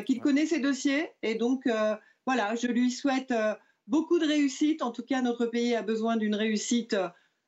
qu'il 0.06 0.20
connaît 0.20 0.46
ses 0.46 0.60
dossiers. 0.60 1.10
Et 1.22 1.34
donc, 1.34 1.68
voilà, 2.26 2.54
je 2.54 2.66
lui 2.66 2.90
souhaite 2.90 3.34
beaucoup 3.86 4.18
de 4.18 4.26
réussite. 4.26 4.82
En 4.82 4.92
tout 4.92 5.02
cas, 5.02 5.20
notre 5.20 5.46
pays 5.46 5.74
a 5.74 5.82
besoin 5.82 6.16
d'une 6.16 6.34
réussite 6.34 6.94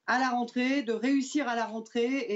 à 0.06 0.18
la 0.18 0.30
rentrée, 0.30 0.82
de 0.82 0.92
réussir 0.92 1.48
à 1.48 1.56
la 1.56 1.64
rentrée. 1.64 2.26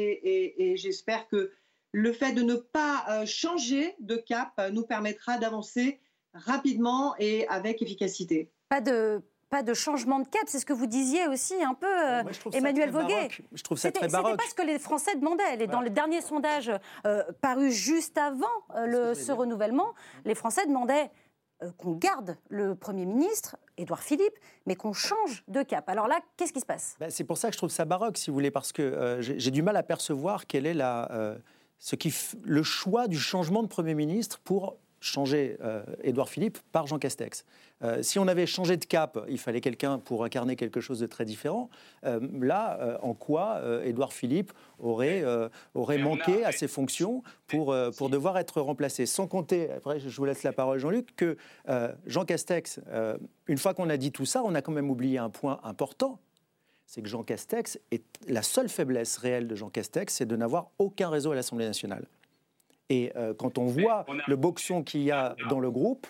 Et, 0.58 0.76
j'espère 0.76 1.28
que 1.28 1.52
le 1.92 2.12
fait 2.12 2.32
de 2.32 2.42
ne 2.42 2.54
pas 2.54 3.26
changer 3.26 3.94
de 4.00 4.16
cap 4.16 4.58
nous 4.72 4.84
permettra 4.84 5.36
d'avancer 5.36 6.00
rapidement 6.32 7.14
et 7.18 7.46
avec 7.48 7.82
efficacité. 7.82 8.50
Pas 8.70 8.80
de, 8.80 9.20
pas 9.52 9.62
de 9.62 9.74
changement 9.74 10.18
de 10.18 10.26
cap. 10.26 10.44
C'est 10.46 10.58
ce 10.58 10.64
que 10.64 10.72
vous 10.72 10.86
disiez 10.86 11.28
aussi 11.28 11.62
un 11.62 11.74
peu, 11.74 11.86
euh, 11.86 12.22
Emmanuel 12.54 12.90
Voguet. 12.90 13.28
Je 13.52 13.62
trouve 13.62 13.76
ça 13.76 13.92
très 13.92 14.08
baroque. 14.08 14.30
C'était 14.30 14.44
pas 14.44 14.48
ce 14.48 14.54
que 14.54 14.66
les 14.66 14.78
Français 14.78 15.14
demandaient. 15.14 15.66
Dans 15.66 15.82
le 15.82 15.90
dernier 15.90 16.22
sondage 16.22 16.72
euh, 17.04 17.22
paru 17.42 17.70
juste 17.70 18.16
avant 18.16 18.46
euh, 18.74 18.86
le, 18.86 19.14
ce 19.14 19.30
renouvellement, 19.30 19.92
les 20.24 20.34
Français 20.34 20.66
demandaient 20.66 21.10
qu'on 21.76 21.92
garde 21.92 22.36
le 22.48 22.74
Premier 22.74 23.04
ministre, 23.04 23.56
Édouard 23.76 24.02
Philippe, 24.02 24.36
mais 24.66 24.74
qu'on 24.74 24.94
change 24.94 25.44
de 25.46 25.62
cap. 25.62 25.86
Alors 25.88 26.08
là, 26.08 26.18
qu'est-ce 26.36 26.52
qui 26.52 26.60
se 26.60 26.66
passe? 26.66 26.96
Ben, 26.98 27.10
C'est 27.10 27.22
pour 27.22 27.36
ça 27.36 27.48
que 27.48 27.52
je 27.52 27.58
trouve 27.58 27.70
ça 27.70 27.84
baroque, 27.84 28.16
si 28.16 28.30
vous 28.30 28.34
voulez, 28.34 28.50
parce 28.50 28.72
que 28.72 29.18
j'ai 29.20 29.50
du 29.50 29.62
mal 29.62 29.76
à 29.76 29.82
percevoir 29.82 30.46
quel 30.46 30.66
est 30.66 30.74
la, 30.74 31.36
ce 31.78 31.94
qui 31.94 32.12
le 32.42 32.62
choix 32.64 33.06
du 33.06 33.18
changement 33.18 33.62
de 33.62 33.68
Premier 33.68 33.94
ministre 33.94 34.40
pour 34.42 34.78
changer 35.02 35.56
euh, 35.62 35.82
Édouard 36.02 36.28
Philippe 36.28 36.58
par 36.70 36.86
Jean 36.86 36.98
Castex. 36.98 37.44
Euh, 37.82 38.02
si 38.02 38.18
on 38.18 38.28
avait 38.28 38.46
changé 38.46 38.76
de 38.76 38.84
cap, 38.84 39.18
il 39.28 39.38
fallait 39.38 39.60
quelqu'un 39.60 39.98
pour 39.98 40.24
incarner 40.24 40.56
quelque 40.56 40.80
chose 40.80 41.00
de 41.00 41.06
très 41.06 41.24
différent. 41.24 41.68
Euh, 42.04 42.20
là, 42.40 42.98
en 43.02 43.12
quoi 43.12 43.60
Édouard 43.84 44.12
Philippe 44.12 44.52
aurait, 44.78 45.24
aurait 45.74 45.98
manqué 45.98 46.44
à 46.44 46.52
ses 46.52 46.68
fonctions 46.68 47.22
pour, 47.46 47.74
pour 47.96 48.08
devoir 48.08 48.38
être 48.38 48.60
remplacé? 48.60 49.06
Sans 49.06 49.26
compter, 49.26 49.70
après 49.70 49.98
je 49.98 50.16
vous 50.16 50.24
laisse 50.24 50.42
la 50.42 50.52
parole 50.52 50.78
Jean-Luc, 50.78 51.14
que 51.16 51.36
Jean 52.06 52.24
Castex, 52.24 52.80
une 53.48 53.58
fois 53.58 53.74
qu'on 53.74 53.90
a 53.90 53.96
dit 53.96 54.12
tout 54.12 54.26
ça, 54.26 54.42
on 54.44 54.54
a 54.54 54.62
quand 54.62 54.72
même 54.72 54.90
oublié 54.90 55.18
un 55.18 55.30
point 55.30 55.60
important, 55.64 56.20
c'est 56.86 57.02
que 57.02 57.08
Jean 57.08 57.22
Castex, 57.22 57.78
est, 57.90 58.04
la 58.28 58.42
seule 58.42 58.68
faiblesse 58.68 59.16
réelle 59.16 59.48
de 59.48 59.54
Jean 59.54 59.70
Castex, 59.70 60.14
c'est 60.14 60.26
de 60.26 60.36
n'avoir 60.36 60.70
aucun 60.78 61.08
réseau 61.08 61.32
à 61.32 61.34
l'Assemblée 61.34 61.66
nationale. 61.66 62.06
Et 62.92 63.10
euh, 63.16 63.32
quand 63.32 63.56
on 63.56 63.64
voit 63.64 64.04
le 64.28 64.36
boxon 64.36 64.84
qu'il 64.84 65.02
y 65.02 65.10
a 65.10 65.34
dans 65.48 65.60
le 65.60 65.70
groupe, 65.70 66.06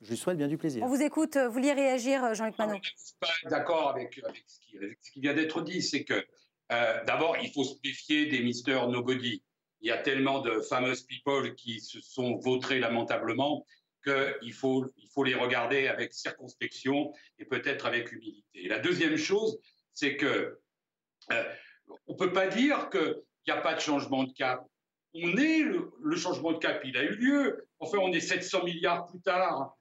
je 0.00 0.08
lui 0.08 0.16
souhaite 0.16 0.38
bien 0.38 0.48
du 0.48 0.56
plaisir. 0.56 0.82
On 0.82 0.88
vous 0.88 1.02
écoute. 1.02 1.36
Vous 1.36 1.52
vouliez 1.52 1.74
réagir, 1.74 2.34
Jean-Luc 2.34 2.58
Manon 2.58 2.80
Je 2.82 2.92
ne 2.92 2.96
suis 2.96 3.16
pas 3.20 3.50
d'accord 3.50 3.90
avec, 3.90 4.18
ce, 4.46 5.10
qui, 5.12 5.20
vient 5.20 5.34
d'être 5.34 5.60
dit. 5.60 5.82
C'est 5.82 6.02
que, 6.04 6.24
euh, 6.72 7.04
d'abord, 7.04 7.36
il 7.42 7.52
faut 7.52 7.62
se 7.62 7.74
méfier 7.84 8.24
des 8.24 8.40
Mister 8.40 8.80
Nobody. 8.88 9.42
Il 9.82 9.88
y 9.88 9.90
a 9.90 9.98
tellement 9.98 10.40
de 10.40 10.60
famous 10.62 11.04
people 11.06 11.54
qui 11.56 11.80
se 11.80 12.00
sont 12.00 12.36
vautrés 12.38 12.78
lamentablement 12.78 13.66
qu'il 14.02 14.54
faut, 14.54 14.86
il 14.96 15.08
faut 15.10 15.24
les 15.24 15.34
regarder 15.34 15.88
avec 15.88 16.14
circonspection 16.14 17.12
et 17.38 17.44
peut-être 17.44 17.84
avec 17.84 18.12
humilité. 18.12 18.66
la 18.66 18.78
deuxième 18.78 19.18
chose, 19.18 19.58
c'est 19.92 20.16
que 20.16 20.58
euh, 21.32 21.44
on 22.06 22.14
ne 22.14 22.18
peut 22.18 22.32
pas 22.32 22.46
dire 22.46 22.88
qu'il 22.88 23.14
n'y 23.46 23.52
a 23.52 23.60
pas 23.60 23.74
de 23.74 23.80
changement 23.80 24.24
de 24.24 24.32
cap 24.32 24.64
on 25.14 25.36
est 25.36 25.62
le, 25.62 26.16
changement 26.16 26.52
de 26.52 26.58
cap, 26.58 26.80
il 26.84 26.96
a 26.96 27.02
eu 27.02 27.14
lieu. 27.16 27.66
Enfin, 27.78 27.98
on 27.98 28.12
est 28.12 28.20
700 28.20 28.64
milliards 28.64 29.06
plus 29.06 29.20
tard. 29.20 29.76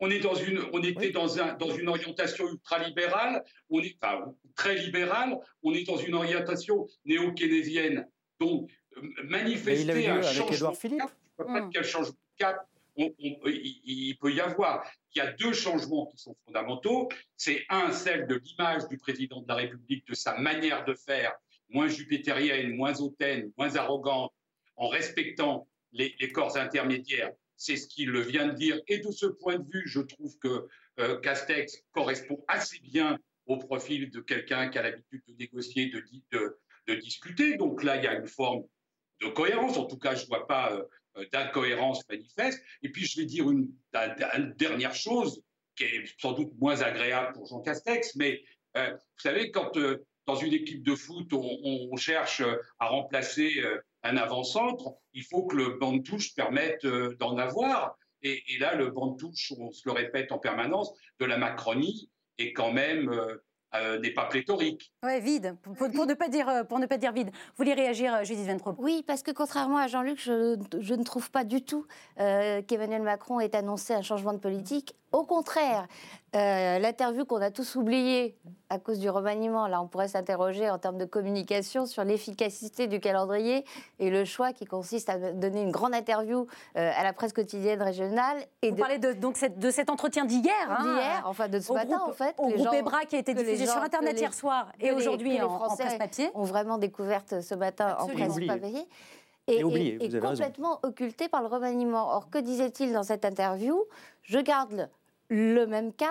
On 0.00 0.10
est 0.10 0.18
dans 0.18 0.34
une, 0.34 0.60
on 0.72 0.82
était 0.82 1.10
dans 1.10 1.40
un, 1.40 1.54
dans 1.54 1.70
une 1.70 1.88
orientation 1.88 2.48
ultra-libérale. 2.48 3.42
On 3.70 3.80
est, 3.80 3.96
enfin, 4.02 4.34
très 4.54 4.74
libérale. 4.74 5.38
On 5.62 5.72
est 5.72 5.84
dans 5.84 5.96
une 5.96 6.14
orientation 6.14 6.86
néo-keynésienne. 7.06 8.06
Donc, 8.38 8.70
manifester 9.24 10.08
un 10.08 10.22
changement 10.22 10.72
de 10.72 10.96
cap, 10.98 11.12
pas 11.36 11.82
changement 11.82 12.10
de 12.10 12.36
cap 12.38 12.66
il, 12.96 14.16
peut 14.20 14.32
y 14.32 14.40
avoir. 14.40 14.84
Il 15.14 15.18
y 15.18 15.20
a 15.20 15.32
deux 15.32 15.52
changements 15.52 16.06
qui 16.06 16.18
sont 16.18 16.36
fondamentaux. 16.46 17.08
C'est 17.36 17.64
un, 17.68 17.92
celle 17.92 18.26
de 18.26 18.36
l'image 18.36 18.88
du 18.88 18.98
président 18.98 19.40
de 19.40 19.48
la 19.48 19.56
République, 19.56 20.06
de 20.06 20.14
sa 20.14 20.36
manière 20.38 20.84
de 20.84 20.94
faire, 20.94 21.34
moins 21.68 21.88
jupitérienne, 21.88 22.76
moins 22.76 22.94
hautaine, 23.00 23.52
moins 23.56 23.74
arrogante, 23.76 24.32
en 24.76 24.88
respectant 24.88 25.68
les, 25.92 26.32
corps 26.32 26.56
intermédiaires. 26.56 27.32
C'est 27.56 27.76
ce 27.76 27.88
qu'il 27.88 28.10
vient 28.20 28.48
de 28.48 28.52
dire. 28.52 28.80
Et 28.88 28.98
de 28.98 29.10
ce 29.10 29.26
point 29.26 29.58
de 29.58 29.68
vue, 29.70 29.84
je 29.86 30.00
trouve 30.00 30.36
que 30.38 30.66
euh, 30.98 31.20
Castex 31.20 31.82
correspond 31.92 32.44
assez 32.48 32.78
bien 32.80 33.18
au 33.46 33.56
profil 33.56 34.10
de 34.10 34.20
quelqu'un 34.20 34.68
qui 34.68 34.78
a 34.78 34.82
l'habitude 34.82 35.22
de 35.26 35.34
négocier, 35.34 35.90
de, 35.90 36.94
discuter. 37.00 37.56
Donc 37.56 37.82
là, 37.82 37.96
il 37.96 38.04
y 38.04 38.06
a 38.06 38.14
une 38.14 38.26
forme 38.26 38.64
de 39.20 39.28
cohérence. 39.28 39.76
En 39.76 39.86
tout 39.86 39.98
cas, 39.98 40.14
je 40.14 40.22
ne 40.22 40.26
vois 40.26 40.46
pas 40.46 40.72
euh, 41.16 41.24
d'incohérence 41.32 42.02
manifeste. 42.08 42.62
Et 42.82 42.90
puis, 42.90 43.06
je 43.06 43.20
vais 43.20 43.26
dire 43.26 43.50
une, 43.50 43.72
dernière 44.56 44.94
chose 44.94 45.42
qui 45.74 45.84
est 45.84 46.04
sans 46.20 46.32
doute 46.32 46.52
moins 46.58 46.80
agréable 46.82 47.32
pour 47.34 47.46
Jean 47.46 47.60
Castex, 47.60 48.16
mais 48.16 48.42
euh, 48.76 48.90
vous 48.92 49.20
savez, 49.20 49.50
quand 49.50 49.72
dans 50.26 50.36
une 50.36 50.52
équipe 50.52 50.82
de 50.82 50.94
foot, 50.94 51.32
on, 51.32 51.96
cherche 51.96 52.42
à 52.78 52.88
remplacer 52.88 53.62
un 54.08 54.16
avant-centre, 54.16 54.94
il 55.12 55.24
faut 55.24 55.44
que 55.46 55.56
le 55.56 55.78
banc 55.78 55.92
de 55.92 56.02
touche 56.02 56.34
permette 56.34 56.84
euh, 56.84 57.16
d'en 57.18 57.36
avoir. 57.36 57.96
Et, 58.22 58.42
là, 58.58 58.74
le 58.74 58.90
banc 58.90 59.08
de 59.08 59.16
touche, 59.16 59.52
on 59.56 59.70
se 59.70 59.82
le 59.84 59.92
répète 59.92 60.32
en 60.32 60.38
permanence, 60.38 60.92
de 61.20 61.26
la 61.26 61.38
Macronie 61.38 62.10
est 62.38 62.52
quand 62.52 62.72
même 62.72 63.08
euh, 63.10 63.36
euh, 63.74 63.98
n'est 63.98 64.12
pas 64.12 64.26
pléthorique. 64.26 64.92
Oui, 65.02 65.20
vide, 65.20 65.56
pour, 65.62 66.06
ne 66.06 66.14
pas 66.14 66.28
dire, 66.28 66.48
euh, 66.48 66.64
pour 66.64 66.78
ne 66.78 66.86
pas 66.86 66.98
dire 66.98 67.12
vide. 67.12 67.30
Vous 67.30 67.54
voulez 67.58 67.74
réagir, 67.74 68.14
euh, 68.14 68.24
Judith 68.24 68.46
Ventrop? 68.46 68.76
Oui, 68.78 69.02
parce 69.06 69.22
que 69.22 69.32
contrairement 69.32 69.78
à 69.78 69.88
Jean-Luc, 69.88 70.20
je, 70.20 70.56
je, 70.78 70.94
ne 70.94 71.02
trouve 71.02 71.30
pas 71.30 71.44
du 71.44 71.62
tout 71.62 71.86
qu'Emmanuel 72.16 73.02
Macron 73.02 73.40
ait 73.40 73.54
annoncé 73.54 73.92
un 73.92 74.02
changement 74.02 74.32
de 74.32 74.38
politique. 74.38 74.94
Au 75.12 75.24
contraire, 75.24 75.86
l'interview 76.32 77.24
qu'on 77.24 77.40
a 77.40 77.50
tous 77.50 77.76
oubliée 77.76 78.36
à 78.68 78.78
cause 78.78 78.98
du 78.98 79.08
remaniement, 79.08 79.68
là 79.68 79.80
on 79.80 79.86
pourrait 79.86 80.08
s'interroger 80.08 80.68
en 80.68 80.78
termes 80.78 80.98
de 80.98 81.04
communication 81.04 81.86
sur 81.86 82.04
l'efficacité 82.04 82.88
du 82.88 83.00
calendrier 83.00 83.64
et 83.98 84.10
le 84.10 84.24
choix 84.24 84.52
qui 84.52 84.64
consiste 84.66 85.08
à 85.08 85.32
donner 85.32 85.62
une 85.62 85.70
grande 85.70 85.94
interview 85.94 86.46
à 86.74 87.02
la 87.02 87.12
presse 87.12 87.32
quotidienne 87.32 87.80
régionale. 87.80 88.38
Et 88.62 88.70
Vous 88.70 88.76
parlez 88.76 88.98
de, 88.98 89.12
donc 89.12 89.38
de 89.56 89.70
cet 89.70 89.88
entretien 89.88 90.24
d'hier 90.24 90.52
hein, 90.68 90.82
D'hier, 90.82 91.22
enfin 91.24 91.48
de 91.48 91.60
ce 91.60 91.72
matin 91.72 92.02
en 92.06 92.12
fait. 92.12 92.34
Au 92.38 92.48
groupe 92.48 92.74
EBRA 92.74 93.04
qui 93.06 93.16
a 93.16 93.20
été 93.20 93.32
diffusé 93.32 93.66
sur 93.66 93.82
Internet 93.82 94.18
hier 94.18 94.34
soir 94.34 94.72
et 94.80 94.92
aujourd'hui 94.92 95.40
en, 95.40 95.46
en, 95.46 95.76
presse 95.76 95.94
papier. 95.94 96.30
ont 96.34 96.44
vraiment 96.44 96.78
découvert 96.78 97.22
ce 97.26 97.54
matin 97.54 97.96
en 97.98 98.08
presse 98.08 98.34
papier. 98.46 98.86
Et, 99.48 99.60
et, 99.60 100.20
complètement 100.20 100.80
occulté 100.82 101.28
par 101.28 101.40
le 101.40 101.46
remaniement. 101.46 102.16
Or, 102.16 102.30
que 102.30 102.38
disait-il 102.38 102.92
dans 102.92 103.04
cette 103.04 103.24
interview? 103.24 103.80
Je 104.26 104.38
garde 104.38 104.90
le 105.28 105.64
même 105.66 105.92
cap. 105.92 106.10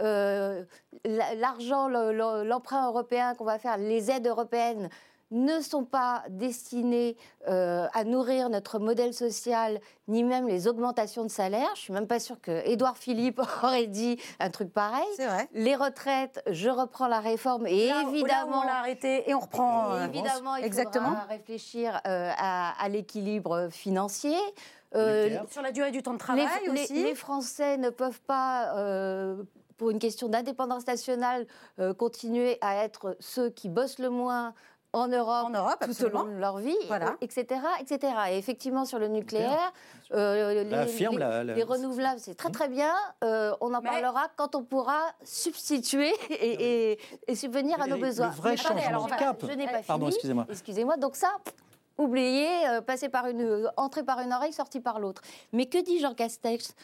Euh, 0.00 0.64
l'argent, 1.04 1.88
l'emprunt 1.88 2.86
européen 2.88 3.34
qu'on 3.34 3.44
va 3.44 3.58
faire, 3.58 3.76
les 3.76 4.10
aides 4.10 4.26
européennes 4.26 4.88
ne 5.32 5.60
sont 5.60 5.84
pas 5.84 6.22
destinés 6.28 7.16
euh, 7.48 7.88
à 7.94 8.04
nourrir 8.04 8.50
notre 8.50 8.78
modèle 8.78 9.14
social, 9.14 9.80
ni 10.06 10.22
même 10.22 10.46
les 10.46 10.68
augmentations 10.68 11.24
de 11.24 11.30
salaire. 11.30 11.70
Je 11.74 11.80
suis 11.80 11.92
même 11.92 12.06
pas 12.06 12.20
sûre 12.20 12.40
que 12.40 12.66
Édouard 12.68 12.98
Philippe 12.98 13.40
aurait 13.62 13.86
dit 13.86 14.20
un 14.38 14.50
truc 14.50 14.72
pareil. 14.72 15.06
Vrai. 15.18 15.48
Les 15.54 15.74
retraites, 15.74 16.42
je 16.50 16.68
reprends 16.68 17.08
la 17.08 17.20
réforme 17.20 17.66
et 17.66 17.90
évidemment 18.08 18.60
on 18.60 18.66
l'a 18.66 18.78
arrêté 18.78 19.28
et 19.28 19.34
on 19.34 19.40
reprend. 19.40 19.92
Euh, 19.92 20.06
évidemment, 20.06 20.56
il 20.56 20.64
Exactement. 20.64 21.16
réfléchir 21.28 22.00
euh, 22.06 22.30
à, 22.36 22.88
l'équilibre 22.90 23.68
financier. 23.70 24.36
Sur 24.92 25.62
la 25.62 25.72
durée 25.72 25.90
du 25.90 26.02
temps 26.02 26.14
de 26.14 26.18
travail 26.18 26.46
les, 26.64 26.70
aussi. 26.70 27.02
Les, 27.02 27.14
Français 27.14 27.76
ne 27.78 27.90
peuvent 27.90 28.20
pas 28.22 28.74
pour 29.76 29.90
une 29.90 29.98
question 29.98 30.28
d'indépendance 30.28 30.86
nationale, 30.86 31.46
continuer 31.98 32.58
à 32.60 32.84
être 32.84 33.16
ceux 33.20 33.50
qui 33.50 33.68
bossent 33.68 33.98
le 33.98 34.10
moins 34.10 34.54
en 34.92 35.08
Europe, 35.08 35.48
tout 35.80 36.04
au 36.04 36.08
long 36.10 36.24
de 36.24 36.38
leur 36.38 36.58
vie, 36.58 36.76
etc., 37.20 37.60
etc. 37.80 38.12
Et 38.30 38.38
effectivement, 38.38 38.84
sur 38.84 38.98
le 38.98 39.08
nucléaire, 39.08 39.72
euh, 40.12 40.64
les, 40.64 41.62
renouvelables, 41.62 42.20
c'est 42.20 42.34
très 42.34 42.50
très 42.50 42.68
bien. 42.68 42.92
Euh, 43.24 43.54
on 43.60 43.72
en 43.72 43.80
parlera 43.80 44.28
quand 44.36 44.54
on 44.54 44.62
pourra 44.62 45.00
substituer 45.24 46.12
et, 46.30 46.98
subvenir 47.34 47.80
à 47.80 47.86
nos 47.86 47.96
besoins. 47.96 48.28
Le 48.28 48.34
vrai 48.34 48.56
changement 48.56 49.06
de 49.06 49.10
cap. 49.10 49.42
Je 49.48 49.54
n'ai 49.54 49.66
pas 49.66 49.82
Pardon, 49.82 50.08
excusez-moi. 50.08 50.46
Excusez-moi. 50.50 50.96
Donc 50.98 51.16
ça, 51.16 51.38
oubliez, 51.98 52.68
euh, 52.68 52.80
passer 52.80 53.08
par 53.08 53.26
une, 53.26 53.70
entrer 53.76 54.02
par 54.02 54.20
une 54.20 54.32
oreille, 54.32 54.52
sortir 54.52 54.82
par 54.82 55.00
l'autre. 55.00 55.22
Mais 55.52 55.66
que 55.66 55.78
dit 55.78 55.98
Jean 56.00 56.14
Castex? 56.14 56.74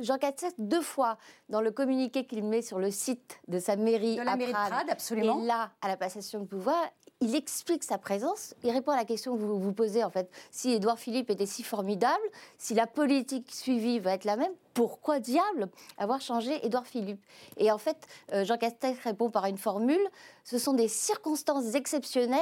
Jean 0.00 0.18
Castex, 0.18 0.54
deux 0.58 0.82
fois, 0.82 1.16
dans 1.48 1.60
le 1.60 1.70
communiqué 1.70 2.26
qu'il 2.26 2.44
met 2.44 2.62
sur 2.62 2.78
le 2.78 2.90
site 2.90 3.40
de 3.48 3.58
sa 3.58 3.76
mairie, 3.76 4.16
de 4.16 4.22
la 4.22 4.36
mairie 4.36 4.52
de 4.52 4.90
absolument. 4.90 5.42
et 5.42 5.46
là, 5.46 5.70
à 5.80 5.88
la 5.88 5.96
passation 5.96 6.40
de 6.40 6.44
pouvoir, 6.44 6.76
il 7.20 7.34
explique 7.34 7.82
sa 7.84 7.96
présence, 7.96 8.54
il 8.62 8.70
répond 8.70 8.92
à 8.92 8.96
la 8.96 9.04
question 9.04 9.34
que 9.36 9.42
vous 9.42 9.58
vous 9.58 9.72
posez 9.72 10.04
en 10.04 10.10
fait. 10.10 10.30
Si 10.50 10.72
Édouard 10.72 10.98
Philippe 10.98 11.30
était 11.30 11.46
si 11.46 11.62
formidable, 11.62 12.22
si 12.58 12.74
la 12.74 12.86
politique 12.86 13.50
suivie 13.54 13.98
va 14.00 14.12
être 14.12 14.24
la 14.24 14.36
même, 14.36 14.52
pourquoi 14.74 15.20
diable 15.20 15.70
avoir 15.96 16.20
changé 16.20 16.64
Édouard 16.66 16.86
Philippe? 16.86 17.24
Et 17.56 17.70
en 17.70 17.78
fait, 17.78 17.96
euh, 18.32 18.44
Jean 18.44 18.58
Castex 18.58 18.98
répond 19.00 19.30
par 19.30 19.46
une 19.46 19.58
formule 19.58 20.06
ce 20.44 20.58
sont 20.58 20.74
des 20.74 20.88
circonstances 20.88 21.74
exceptionnelles 21.74 22.38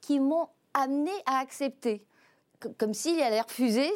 qui 0.00 0.18
m'ont 0.18 0.48
amené 0.74 1.12
à 1.26 1.38
accepter. 1.38 2.04
Comme 2.78 2.94
s'il 2.94 3.20
allait 3.20 3.40
refuser, 3.40 3.90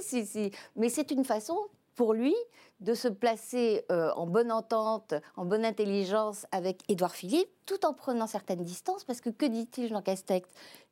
mais 0.74 0.88
c'est 0.88 1.10
une 1.10 1.24
façon 1.24 1.56
pour 1.94 2.12
lui 2.12 2.34
de 2.80 2.94
se 2.94 3.08
placer 3.08 3.84
euh, 3.90 4.10
en 4.16 4.26
bonne 4.26 4.52
entente, 4.52 5.14
en 5.36 5.44
bonne 5.44 5.64
intelligence 5.64 6.46
avec 6.52 6.82
Édouard 6.88 7.14
Philippe, 7.14 7.48
tout 7.64 7.86
en 7.86 7.94
prenant 7.94 8.26
certaines 8.26 8.64
distances, 8.64 9.04
parce 9.04 9.20
que 9.20 9.30
que 9.30 9.46
dit-il 9.46 9.88
Jean 9.88 10.02
Castex? 10.02 10.48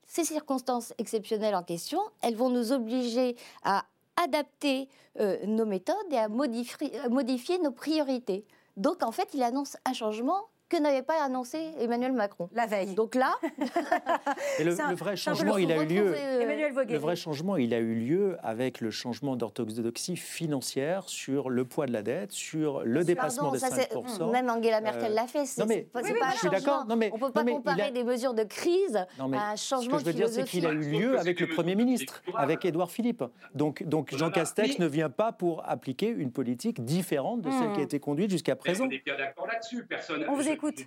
Ces 0.07 0.25
circonstances 0.25 0.95
exceptionnelles 0.99 1.55
en 1.55 1.62
question, 1.62 2.00
elles 2.23 2.37
vont 2.37 2.50
nous 2.50 2.73
obliger 2.73 3.37
à 3.64 3.85
adapter 4.23 4.88
euh, 5.21 5.45
nos 5.47 5.67
méthodes 5.67 5.97
et 6.11 6.19
à 6.19 6.29
modifier 6.29 7.59
nos 7.59 7.73
priorités. 7.73 8.47
Donc 8.76 9.03
en 9.03 9.12
fait, 9.12 9.29
il 9.35 9.43
annonce 9.43 9.76
un 9.85 9.93
changement 9.93 10.49
que 10.68 10.76
n'avait 10.76 11.02
pas 11.02 11.23
annoncé 11.23 11.59
Emmanuel 11.78 12.12
Macron. 12.12 12.49
La 12.52 12.66
veille. 12.66 12.94
Donc 12.94 13.14
là, 13.14 13.35
le, 14.59 14.94
vrai 14.94 15.16
changement, 15.16 15.59
il 15.59 15.71
a 15.73 15.83
eu 15.83 15.87
lieu. 15.87 16.12
Euh, 16.14 16.85
le 16.88 16.99
vrai 16.99 17.16
changement, 17.16 17.56
il 17.56 17.75
a 17.75 17.78
eu 17.78 17.94
lieu 17.94 18.37
avec 18.42 18.80
le 18.80 18.90
changement 18.90 19.37
d'orthodoxie 19.37 20.16
financière 20.16 21.09
sur 21.09 21.50
le 21.50 21.64
poids 21.64 21.87
de 21.87 21.92
la 21.92 22.02
dette, 22.02 22.33
sur 22.33 22.83
le 22.85 23.04
dépassement 23.04 23.52
des 23.52 23.59
5 23.59 23.90
Même 24.33 24.50
Angela 24.50 24.80
Merkel 24.80 25.14
l'a 25.14 25.26
fait. 25.26 25.44
Non 25.59 25.66
mais, 25.66 25.83
pas, 25.83 26.02
je 26.02 26.38
suis 26.38 26.49
d'accord. 26.49 26.87
On 26.88 26.97
ne 26.97 27.09
peut 27.09 27.33
pas 27.33 27.44
comparer 27.44 27.90
des 27.90 28.04
mesures 28.04 28.35
de 28.35 28.44
crise 28.44 28.97
à 28.97 29.25
un 29.25 29.56
changement 29.56 29.99
Ce 29.99 30.04
que 30.04 30.11
je 30.11 30.16
veux 30.16 30.25
dire, 30.25 30.28
c'est 30.28 30.44
qu'il 30.44 30.66
a 30.66 30.73
eu 30.73 30.80
lieu 30.80 31.18
avec 31.18 31.40
le 31.40 31.49
Premier 31.49 31.75
ministre, 31.75 32.23
avec 32.35 32.64
Édouard 32.64 32.90
Philippe. 32.90 33.25
Donc, 33.54 33.83
donc 33.83 34.14
Jean 34.16 34.30
Castex 34.30 34.78
ne 34.78 34.87
vient 34.87 35.11
pas 35.11 35.33
pour 35.33 35.68
appliquer 35.68 36.09
une 36.09 36.33
politique 36.33 36.85
différente 36.85 37.42
de 37.42 37.50
celle 37.50 37.73
qui 37.73 37.78
a 37.78 37.83
hmm. 37.83 37.85
été 37.85 38.00
conduite 38.00 38.30
jusqu'à 38.30 38.56
présent. 38.56 38.87
On 38.87 38.90
est 38.90 39.04
bien 39.04 39.16
d'accord 39.16 39.47
là-dessus. 39.47 39.85
Personne. 39.85 40.25
Écoute. 40.54 40.87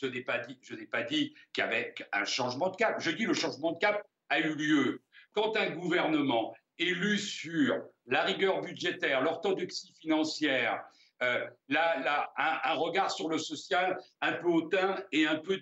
Je 0.00 0.06
n'ai 0.06 0.20
pas 0.22 0.38
dit, 0.38 0.58
je 0.62 0.74
n'ai 0.74 0.86
pas 0.86 1.02
dit 1.02 1.34
qu'il 1.52 1.62
y 1.62 1.66
avait 1.66 1.94
un 2.12 2.24
changement 2.24 2.70
de 2.70 2.76
cap. 2.76 3.00
Je 3.00 3.10
dis 3.10 3.24
le 3.24 3.34
changement 3.34 3.72
de 3.72 3.78
cap 3.78 4.04
a 4.28 4.40
eu 4.40 4.54
lieu 4.54 5.02
quand 5.32 5.56
un 5.56 5.70
gouvernement 5.70 6.54
élu 6.78 7.18
sur 7.18 7.82
la 8.06 8.22
rigueur 8.22 8.62
budgétaire, 8.62 9.22
l'orthodoxie 9.22 9.92
financière, 10.00 10.82
euh, 11.22 11.46
un, 11.70 12.74
regard 12.74 13.10
sur 13.10 13.28
le 13.28 13.38
social 13.38 13.98
un 14.20 14.32
peu 14.32 14.48
hautain 14.48 15.02
et 15.12 15.26
un 15.26 15.36
peu 15.36 15.54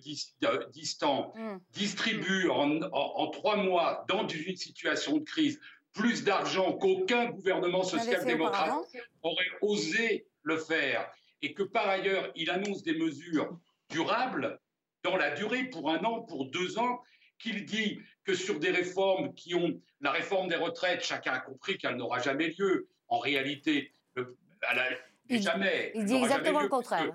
euh, 0.44 0.64
distant, 0.72 1.32
mm. 1.36 1.58
distribue 1.72 2.48
en, 2.48 3.28
trois 3.28 3.56
mois, 3.56 4.04
dans 4.08 4.26
une 4.26 4.56
situation 4.56 5.18
de 5.18 5.24
crise, 5.24 5.60
plus 5.92 6.24
d'argent 6.24 6.72
qu'aucun 6.72 7.26
gouvernement 7.26 7.84
social-démocrate 7.84 8.74
aurait 9.22 9.50
osé 9.60 10.26
le 10.42 10.58
faire 10.58 11.08
et 11.44 11.52
que 11.52 11.62
par 11.62 11.86
ailleurs, 11.88 12.32
il 12.34 12.48
annonce 12.48 12.82
des 12.82 12.96
mesures 12.96 13.58
durables 13.90 14.58
dans 15.02 15.16
la 15.16 15.32
durée, 15.32 15.64
pour 15.64 15.90
un 15.90 16.02
an, 16.02 16.22
pour 16.22 16.46
deux 16.46 16.78
ans, 16.78 17.02
qu'il 17.38 17.66
dit 17.66 18.00
que 18.24 18.34
sur 18.34 18.58
des 18.58 18.70
réformes 18.70 19.34
qui 19.34 19.54
ont 19.54 19.78
la 20.00 20.10
réforme 20.10 20.48
des 20.48 20.56
retraites, 20.56 21.04
chacun 21.04 21.32
a 21.32 21.40
compris 21.40 21.76
qu'elle 21.76 21.96
n'aura 21.96 22.18
jamais 22.20 22.54
lieu. 22.58 22.88
En 23.08 23.18
réalité, 23.18 23.92
elle 24.16 24.78
a, 24.78 25.38
jamais. 25.38 25.92
Il 25.94 26.06
dit 26.06 26.14
exactement 26.14 26.62
le 26.62 26.68
contraire. 26.68 27.12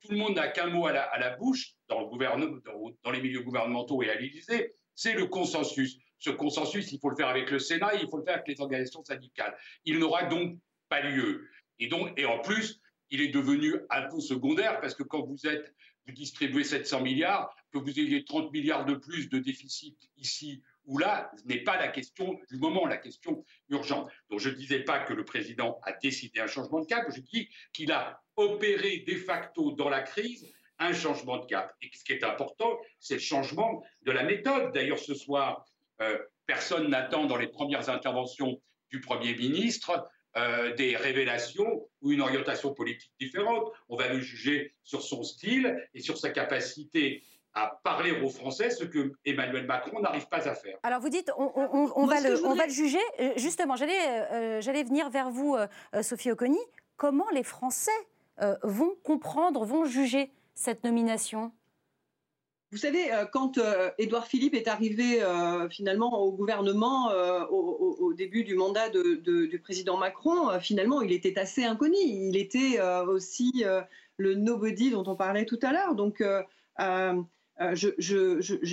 Tout 0.00 0.12
le 0.12 0.16
monde, 0.16 0.34
n'a 0.34 0.48
qu'un 0.48 0.68
mot 0.68 0.86
à 0.86 0.92
la, 0.92 1.36
bouche 1.36 1.74
dans, 1.88 2.00
le 2.00 2.06
gouvernement, 2.06 2.58
dans, 3.04 3.10
les 3.12 3.20
milieux 3.20 3.42
gouvernementaux 3.42 4.02
et 4.02 4.10
à 4.10 4.14
l'Élysée, 4.16 4.74
c'est 4.96 5.14
le 5.14 5.26
consensus. 5.26 5.98
Ce 6.18 6.30
consensus, 6.30 6.90
il 6.90 6.98
faut 6.98 7.10
le 7.10 7.16
faire 7.16 7.28
avec 7.28 7.50
le 7.52 7.60
Sénat, 7.60 7.94
il 7.94 8.08
faut 8.08 8.16
le 8.16 8.24
faire 8.24 8.34
avec 8.34 8.48
les 8.48 8.60
organisations 8.60 9.04
syndicales. 9.04 9.56
Il 9.84 10.00
n'aura 10.00 10.24
donc 10.24 10.56
pas 10.88 11.00
lieu. 11.00 11.48
Et 11.78 11.86
donc, 11.86 12.12
et 12.16 12.24
en 12.24 12.40
plus, 12.40 12.80
il 13.10 13.20
est 13.20 13.28
devenu 13.28 13.74
un 13.90 14.02
peu 14.08 14.20
secondaire 14.20 14.80
parce 14.80 14.94
que 14.94 15.02
quand 15.02 15.22
vous 15.22 15.46
êtes, 15.46 15.74
vous 16.06 16.12
distribuez 16.12 16.64
700 16.64 17.02
milliards, 17.02 17.54
que 17.72 17.78
vous 17.78 17.98
ayez 18.00 18.24
30 18.24 18.52
milliards 18.52 18.84
de 18.84 18.94
plus 18.94 19.28
de 19.28 19.38
déficit 19.38 19.96
ici 20.16 20.62
ou 20.88 20.96
là, 20.96 21.30
ce 21.36 21.46
n'est 21.46 21.62
pas 21.62 21.76
la 21.76 21.88
question 21.88 22.38
du 22.50 22.56
moment, 22.56 22.86
la 22.86 22.96
question 22.96 23.44
urgente. 23.68 24.10
Donc 24.30 24.40
je 24.40 24.48
ne 24.48 24.54
disais 24.54 24.80
pas 24.80 25.00
que 25.00 25.12
le 25.12 25.24
président 25.24 25.78
a 25.82 25.92
décidé 25.92 26.40
un 26.40 26.46
changement 26.46 26.80
de 26.80 26.86
cap, 26.86 27.06
je 27.14 27.20
dis 27.20 27.48
qu'il 27.74 27.92
a 27.92 28.22
opéré 28.36 29.04
de 29.06 29.14
facto 29.16 29.72
dans 29.72 29.90
la 29.90 30.00
crise 30.00 30.50
un 30.78 30.92
changement 30.94 31.38
de 31.38 31.46
cap. 31.46 31.74
Et 31.82 31.90
ce 31.92 32.04
qui 32.04 32.12
est 32.12 32.24
important, 32.24 32.78
c'est 32.98 33.14
le 33.14 33.20
changement 33.20 33.84
de 34.02 34.12
la 34.12 34.22
méthode. 34.22 34.72
D'ailleurs, 34.72 34.98
ce 34.98 35.14
soir, 35.14 35.66
euh, 36.00 36.18
personne 36.46 36.88
n'attend 36.88 37.26
dans 37.26 37.36
les 37.36 37.48
premières 37.48 37.90
interventions 37.90 38.60
du 38.90 39.00
Premier 39.00 39.34
ministre 39.34 40.08
euh, 40.38 40.74
des 40.74 40.96
révélations 40.96 41.86
ou 42.02 42.12
une 42.12 42.20
orientation 42.20 42.72
politique 42.72 43.12
différente. 43.20 43.72
On 43.88 43.96
va 43.96 44.08
le 44.08 44.20
juger 44.20 44.74
sur 44.84 45.02
son 45.02 45.22
style 45.22 45.76
et 45.94 46.00
sur 46.00 46.16
sa 46.18 46.30
capacité 46.30 47.22
à 47.54 47.80
parler 47.82 48.12
aux 48.12 48.28
Français, 48.28 48.70
ce 48.70 48.84
que 48.84 49.12
Emmanuel 49.24 49.66
Macron 49.66 50.00
n'arrive 50.00 50.28
pas 50.28 50.48
à 50.48 50.54
faire. 50.54 50.78
Alors 50.82 51.00
vous 51.00 51.08
dites, 51.08 51.30
on, 51.36 51.46
va, 52.06 52.20
le, 52.20 52.44
on 52.46 52.54
va, 52.54 52.66
le, 52.66 52.72
juger. 52.72 52.98
Euh, 53.20 53.32
justement, 53.36 53.74
euh, 53.74 54.60
j'allais 54.60 54.84
venir 54.84 55.10
vers 55.10 55.30
vous, 55.30 55.56
Sophie 56.02 56.30
Oconi. 56.30 56.60
Comment 56.96 57.28
les 57.32 57.42
Français 57.42 57.90
vont 58.62 58.94
comprendre, 59.02 59.64
vont 59.64 59.84
juger 59.84 60.30
cette 60.54 60.84
nomination? 60.84 61.52
Vous 62.70 62.76
savez, 62.76 63.10
euh, 63.12 63.24
quand 63.24 63.56
euh, 63.56 63.90
Édouard 63.96 64.26
Philippe 64.26 64.54
est 64.54 64.68
arrivé 64.68 65.22
euh, 65.22 65.70
finalement 65.70 66.20
au 66.20 66.32
gouvernement 66.32 67.10
au, 67.50 68.12
début 68.12 68.44
du 68.44 68.56
mandat 68.56 68.90
du 68.90 69.60
président 69.62 69.96
Macron, 69.96 70.58
finalement, 70.60 71.00
il 71.02 71.12
était 71.12 71.38
assez 71.38 71.64
inconnu. 71.64 71.96
Il 71.96 72.36
était 72.36 72.80
aussi 73.06 73.64
le 74.16 74.34
nobody 74.34 74.90
dont 74.90 75.04
on 75.06 75.14
parlait 75.14 75.44
tout 75.44 75.58
à 75.62 75.72
l'heure. 75.72 75.94
Donc, 75.94 76.22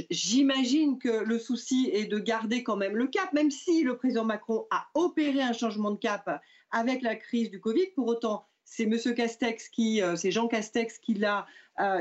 j'imagine 0.10 0.98
que 0.98 1.24
le 1.24 1.38
souci 1.38 1.90
est 1.94 2.06
de 2.06 2.18
garder 2.18 2.64
quand 2.64 2.76
même 2.76 2.96
le 2.96 3.08
cap, 3.08 3.32
même 3.34 3.52
si 3.52 3.84
le 3.84 3.98
président 3.98 4.26
Macron 4.26 4.66
a 4.72 4.88
opéré 4.96 5.42
un 5.42 5.54
changement 5.54 5.92
de 5.92 6.00
cap 6.00 6.42
avec 6.72 7.04
la 7.04 7.16
crise 7.16 7.52
du 7.52 7.60
Covid. 7.60 7.88
Pour 7.96 8.08
autant, 8.08 8.48
c'est 8.64 8.84
M. 8.84 8.98
Castex 9.16 9.70
qui, 9.70 10.02
c'est 10.16 10.32
Jean 10.32 10.48
Castex 10.48 10.98
qui 10.98 11.14
l'a, 11.14 11.46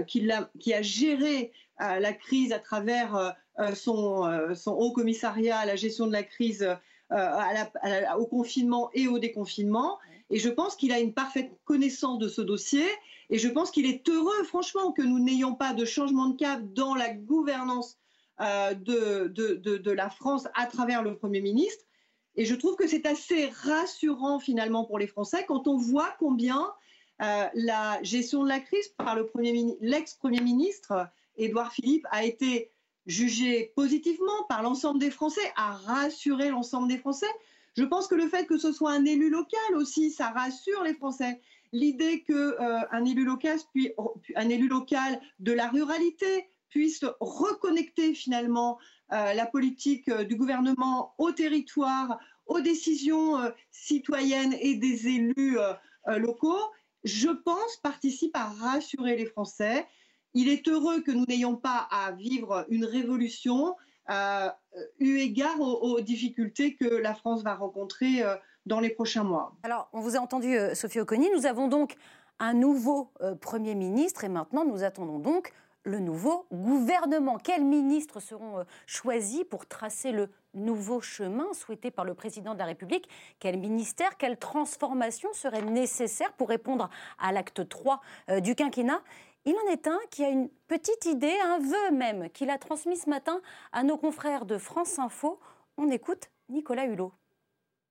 qui, 0.06 0.30
qui 0.60 0.72
a 0.72 0.82
géré 0.82 1.52
la 1.78 2.12
crise 2.12 2.52
à 2.52 2.58
travers 2.58 3.16
euh, 3.16 3.30
euh, 3.60 3.74
son, 3.74 4.26
euh, 4.26 4.54
son, 4.54 4.72
haut 4.72 4.92
commissariat 4.92 5.58
à 5.58 5.66
la 5.66 5.76
gestion 5.76 6.06
de 6.06 6.12
la 6.12 6.22
crise, 6.22 6.66
au 7.10 8.26
confinement 8.26 8.90
et 8.94 9.06
au 9.06 9.18
déconfinement. 9.18 9.98
Et 10.30 10.38
je 10.38 10.48
pense 10.48 10.74
qu'il 10.74 10.92
a 10.92 10.98
une 10.98 11.12
parfaite 11.12 11.52
connaissance 11.64 12.18
de 12.18 12.28
ce 12.28 12.40
dossier. 12.40 12.84
Et 13.30 13.38
je 13.38 13.48
pense 13.48 13.70
qu'il 13.70 13.86
est 13.86 14.08
heureux, 14.08 14.42
franchement, 14.44 14.90
que 14.90 15.02
nous 15.02 15.20
n'ayons 15.20 15.54
pas 15.54 15.74
de 15.74 15.84
changement 15.84 16.28
de 16.28 16.36
cap 16.36 16.60
dans 16.72 16.94
la 16.94 17.10
gouvernance 17.14 17.98
de, 18.40 19.28
de, 19.28 19.54
de, 19.76 19.90
la 19.92 20.10
France 20.10 20.48
à 20.54 20.66
travers 20.66 21.02
le 21.02 21.14
Premier 21.14 21.40
ministre. 21.40 21.84
Et 22.34 22.46
je 22.46 22.54
trouve 22.56 22.74
que 22.74 22.88
c'est 22.88 23.06
assez 23.06 23.48
rassurant 23.62 24.40
finalement 24.40 24.84
pour 24.84 24.98
les 24.98 25.06
Français 25.06 25.44
quand 25.46 25.68
on 25.68 25.76
voit 25.76 26.16
combien 26.18 26.72
la 27.20 28.02
gestion 28.02 28.42
de 28.42 28.48
la 28.48 28.58
crise 28.58 28.88
par 28.96 29.16
l'ex-premier 29.80 30.40
ministre 30.40 31.06
Édouard 31.36 31.72
Philippe 31.72 32.06
a 32.10 32.24
été 32.24 32.70
jugé 33.06 33.72
positivement 33.76 34.44
par 34.48 34.62
l'ensemble 34.62 34.98
des 34.98 35.10
Français, 35.10 35.52
a 35.56 35.72
rassuré 35.72 36.50
l'ensemble 36.50 36.88
des 36.88 36.98
Français. 36.98 37.26
Je 37.76 37.84
pense 37.84 38.06
que 38.06 38.14
le 38.14 38.28
fait 38.28 38.46
que 38.46 38.56
ce 38.56 38.72
soit 38.72 38.92
un 38.92 39.04
élu 39.04 39.30
local 39.30 39.76
aussi, 39.76 40.10
ça 40.10 40.30
rassure 40.30 40.82
les 40.84 40.94
Français. 40.94 41.40
L'idée 41.72 42.22
qu'un 42.22 42.34
euh, 42.34 43.04
élu 43.04 43.24
local, 43.24 43.58
un 44.36 44.48
élu 44.48 44.68
local 44.68 45.20
de 45.40 45.52
la 45.52 45.68
ruralité 45.68 46.46
puisse 46.68 47.04
reconnecter 47.20 48.14
finalement 48.14 48.78
euh, 49.12 49.34
la 49.34 49.46
politique 49.46 50.08
euh, 50.08 50.24
du 50.24 50.36
gouvernement 50.36 51.14
au 51.18 51.32
territoire, 51.32 52.18
aux 52.46 52.60
décisions 52.60 53.38
citoyennes 53.70 54.54
et 54.60 54.74
des 54.74 55.08
élus 55.08 55.56
locaux, 56.06 56.60
je 57.02 57.30
pense 57.30 57.78
participe 57.82 58.36
à 58.36 58.44
rassurer 58.44 59.16
les 59.16 59.24
Français. 59.24 59.86
Il 60.34 60.48
est 60.48 60.66
heureux 60.68 61.00
que 61.00 61.12
nous 61.12 61.24
n'ayons 61.26 61.56
pas 61.56 61.88
à 61.90 62.12
vivre 62.12 62.66
une 62.68 62.84
révolution 62.84 63.74
euh, 64.10 64.50
eu 64.98 65.18
égard 65.18 65.60
aux, 65.60 66.00
difficultés 66.00 66.74
que 66.74 66.84
la 66.84 67.14
France 67.14 67.42
va 67.42 67.54
rencontrer 67.54 68.22
euh, 68.22 68.34
dans 68.66 68.80
les 68.80 68.90
prochains 68.90 69.24
mois. 69.24 69.54
Alors, 69.62 69.88
on 69.92 70.00
vous 70.00 70.16
a 70.16 70.18
entendu, 70.18 70.56
euh, 70.56 70.74
Sophie 70.74 71.00
Oconi. 71.00 71.30
Nous 71.34 71.46
avons 71.46 71.68
donc 71.68 71.96
un 72.40 72.52
nouveau 72.52 73.12
Premier 73.40 73.76
ministre 73.76 74.24
et 74.24 74.28
maintenant 74.28 74.64
nous 74.64 74.82
attendons 74.82 75.20
donc 75.20 75.52
le 75.84 76.00
nouveau 76.00 76.46
gouvernement. 76.52 77.38
Quels 77.38 77.64
ministres 77.64 78.18
seront 78.18 78.64
choisis 78.86 79.44
pour 79.48 79.66
tracer 79.66 80.10
le 80.10 80.28
nouveau 80.52 81.00
chemin 81.00 81.52
souhaité 81.52 81.92
par 81.92 82.04
le 82.04 82.14
président 82.14 82.54
de 82.54 82.58
la 82.58 82.64
République? 82.64 83.08
Quel 83.38 83.56
ministère, 83.56 84.16
quelle 84.16 84.36
transformation 84.36 85.32
serait 85.32 85.62
nécessaire 85.62 86.32
pour 86.32 86.48
répondre 86.48 86.90
à 87.20 87.30
l'acte 87.30 87.68
3 87.68 88.00
du 88.42 88.56
quinquennat? 88.56 89.00
Il 89.44 89.54
en 89.56 89.72
est 89.72 89.86
un 89.86 89.98
qui 90.10 90.24
a 90.24 90.30
une 90.30 90.48
petite 90.66 91.06
idée, 91.06 91.34
un 91.44 91.58
vœu 91.58 91.90
même, 91.92 92.30
qu'il 92.30 92.50
a 92.50 92.58
transmis 92.58 92.96
ce 92.96 93.08
matin 93.08 93.40
à 93.72 93.82
nos 93.82 93.98
confrères 93.98 94.46
de 94.46 94.58
France 94.58 94.98
Info. 94.98 95.38
On 95.76 95.90
écoute 95.90 96.30
Nicolas 96.48 96.86
Hulot 96.86 97.12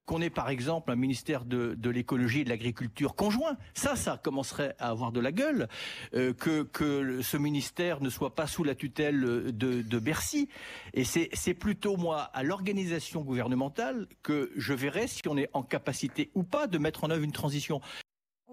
qu'on 0.06 0.22
ait 0.22 0.30
par 0.30 0.50
exemple 0.50 0.92
un 0.92 0.96
ministère 0.96 1.46
de, 1.46 1.90
l'écologie 1.90 2.42
et 2.42 2.44
de 2.44 2.50
l'agriculture 2.50 3.16
conjoint, 3.16 3.58
ça, 3.74 3.96
ça 3.96 4.20
commencerait 4.22 4.76
à 4.80 4.90
avoir 4.90 5.12
de 5.12 5.20
la 5.20 5.32
gueule, 5.32 5.68
euh, 6.14 6.34
que, 6.34 7.22
ce 7.22 7.38
ministère 7.38 8.02
ne 8.02 8.10
soit 8.10 8.36
pas 8.36 8.48
sous 8.48 8.64
la 8.64 8.76
tutelle 8.76 9.22
de, 9.22 9.82
de 9.82 10.00
Bercy. 10.00 10.50
Et 10.94 11.06
c'est 11.06 11.54
plutôt 11.54 11.96
moi, 11.96 12.24
à 12.34 12.44
l'organisation 12.44 13.22
gouvernementale, 13.22 14.08
que 14.24 14.52
je 14.56 14.74
verrai 14.74 15.08
si 15.08 15.22
on 15.28 15.38
est 15.38 15.50
en 15.54 15.64
capacité 15.64 16.32
ou 16.34 16.44
pas 16.44 16.68
de 16.68 16.78
mettre 16.78 17.04
en 17.06 17.10
œuvre 17.10 17.24
une 17.24 17.32
transition. 17.32 17.80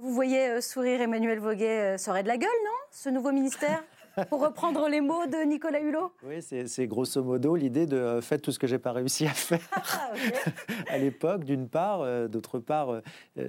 Vous 0.01 0.13
voyez 0.15 0.49
euh, 0.49 0.61
sourire 0.61 1.01
Emmanuel 1.01 1.39
Voguet, 1.39 1.95
euh, 1.95 1.99
ça 1.99 2.11
aurait 2.11 2.23
de 2.23 2.29
la 2.29 2.39
gueule, 2.39 2.49
non 2.65 2.79
Ce 2.91 3.09
nouveau 3.09 3.33
ministère 3.33 3.85
Pour 4.29 4.41
reprendre 4.41 4.89
les 4.89 5.01
mots 5.01 5.27
de 5.27 5.45
Nicolas 5.45 5.81
Hulot? 5.81 6.13
Oui, 6.25 6.43
c'est 6.43 6.87
grosso 6.87 7.23
modo 7.23 7.55
l'idée 7.55 7.87
de 7.87 7.97
euh, 7.97 8.21
faire 8.21 8.41
tout 8.41 8.53
ce 8.53 8.59
que 8.59 8.67
j'ai 8.67 8.79
pas 8.79 8.93
réussi 8.93 9.27
à 9.27 9.31
faire 9.31 9.61
ah, 9.73 10.13
à 10.89 10.99
l'époque, 10.99 11.45
d'une 11.45 11.69
part. 11.69 12.01
Euh, 12.01 12.29
d'autre 12.29 12.59
part, 12.59 12.91
euh, 12.91 13.01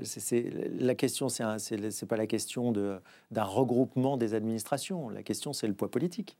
c'est 0.03 0.45
la 0.79 0.95
question, 0.95 1.29
c'est 1.29 2.05
pas 2.05 2.17
la 2.17 2.27
question 2.27 2.71
d'un 2.71 3.43
regroupement 3.43 4.17
des 4.17 4.33
administrations. 4.33 5.09
La 5.09 5.23
question, 5.23 5.53
c'est 5.53 5.67
le 5.67 5.73
poids 5.73 5.89
politique. 5.89 6.37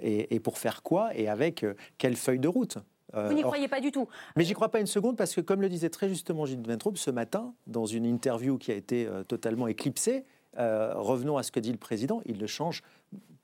Et, 0.00 0.34
et, 0.34 0.40
pour 0.40 0.56
faire 0.56 0.82
quoi 0.82 1.14
Et 1.14 1.28
avec 1.28 1.66
quelle 1.98 2.16
feuille 2.16 2.38
de 2.38 2.48
route? 2.48 2.78
Vous 3.14 3.32
n'y 3.32 3.42
croyez 3.42 3.68
pas 3.68 3.80
du 3.80 3.90
tout. 3.92 4.08
Mais 4.36 4.44
j'y 4.44 4.54
crois 4.54 4.70
pas 4.70 4.80
une 4.80 4.86
seconde 4.86 5.16
parce 5.16 5.34
que, 5.34 5.40
comme 5.40 5.60
le 5.60 5.68
disait 5.68 5.90
très 5.90 6.08
justement 6.08 6.46
Gilles 6.46 6.66
Ventroup 6.66 6.96
ce 6.98 7.10
matin, 7.10 7.54
dans 7.66 7.86
une 7.86 8.04
interview 8.04 8.58
qui 8.58 8.70
a 8.70 8.74
été 8.74 9.08
totalement 9.28 9.66
éclipsée, 9.68 10.24
revenons 10.56 11.36
à 11.36 11.42
ce 11.42 11.52
que 11.52 11.60
dit 11.60 11.72
le 11.72 11.78
président, 11.78 12.20
il 12.26 12.38
ne 12.38 12.46
change 12.46 12.82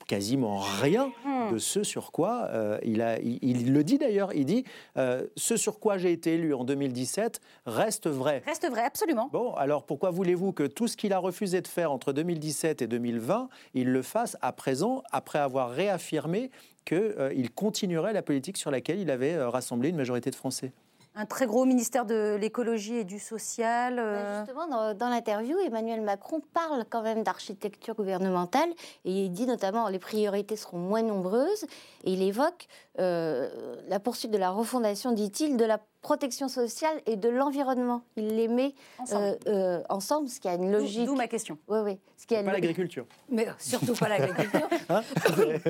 quasiment 0.06 0.58
rien 0.58 1.12
hmm. 1.24 1.52
de 1.52 1.58
ce 1.58 1.82
sur 1.82 2.12
quoi 2.12 2.48
euh, 2.52 2.78
il, 2.82 3.02
a, 3.02 3.18
il, 3.20 3.72
le 3.72 3.84
dit 3.84 3.98
d'ailleurs, 3.98 4.32
il 4.34 4.44
dit 4.44 4.64
euh, 4.96 5.26
ce 5.36 5.56
sur 5.56 5.78
quoi 5.78 5.98
j'ai 5.98 6.12
été 6.12 6.34
élu 6.34 6.54
en 6.54 6.64
2017 6.64 7.40
reste 7.66 8.08
vrai. 8.08 8.42
Reste 8.46 8.68
vrai, 8.68 8.82
absolument. 8.82 9.28
Bon, 9.32 9.54
alors 9.54 9.84
pourquoi 9.84 10.10
voulez-vous 10.10 10.52
que 10.52 10.64
tout 10.64 10.88
ce 10.88 10.96
qu'il 10.96 11.12
a 11.12 11.18
refusé 11.18 11.60
de 11.60 11.68
faire 11.68 11.92
entre 11.92 12.12
2017 12.12 12.82
et 12.82 12.86
2020, 12.86 13.48
il 13.74 13.90
le 13.90 14.02
fasse 14.02 14.36
à 14.42 14.52
présent, 14.52 15.02
après 15.10 15.38
avoir 15.38 15.70
réaffirmé 15.70 16.50
qu'il 16.84 16.98
euh, 16.98 17.46
continuerait 17.54 18.12
la 18.12 18.22
politique 18.22 18.56
sur 18.56 18.70
laquelle 18.70 19.00
il 19.00 19.10
avait 19.10 19.42
rassemblé 19.42 19.88
une 19.88 19.96
majorité 19.96 20.30
de 20.30 20.36
Français? 20.36 20.72
Un 21.16 21.27
très 21.27 21.46
gros 21.46 21.64
ministère 21.64 22.07
de 22.07 22.37
l'écologie 22.40 22.96
et 22.96 23.05
du 23.05 23.18
social. 23.18 23.98
Euh. 23.98 24.16
Bah, 24.16 24.44
justement, 24.44 24.94
dans, 24.94 25.09
l'interview, 25.09 25.59
Emmanuel 25.61 26.00
Macron 26.00 26.40
parle 26.53 26.85
quand 26.88 27.03
même 27.03 27.22
d'architecture 27.22 27.94
gouvernementale 27.94 28.68
et 29.05 29.24
il 29.24 29.31
dit 29.31 29.46
notamment 29.46 29.88
les 29.88 30.00
priorités 30.00 30.57
seront 30.57 30.79
moins 30.79 31.03
nombreuses 31.03 31.64
et 32.05 32.12
il 32.12 32.22
évoque 32.22 32.66
euh, 32.98 33.77
la 33.88 34.00
poursuite 34.00 34.33
de 34.33 34.38
la 34.38 34.50
refondation, 34.50 35.12
dit-il, 35.12 35.57
de 35.57 35.64
la 35.64 35.81
protection 36.03 36.48
sociale 36.48 37.00
et 37.07 37.16
de 37.16 37.29
l'environnement. 37.29 38.03
Il 38.16 38.37
les 38.37 38.48
met 38.48 38.74
ensemble. 38.98 39.38
Euh, 39.46 39.83
ensemble, 39.88 40.29
ce 40.29 40.40
qui 40.40 40.48
a 40.48 40.55
une 40.55 40.70
logique. 40.70 41.07
D'où 41.07 41.14
ma 41.14 41.29
question. 41.29 41.59
Oui, 41.68 41.79
oui. 41.85 41.98
Ce 42.16 42.27
qui 42.27 42.35
a 42.35 42.42
pas 42.42 42.53
l'agriculture. 42.53 43.07
Mais 43.29 43.46
surtout 43.59 43.94
pas 43.94 44.09
l'agriculture. 44.09 44.68
Hein 44.88 45.03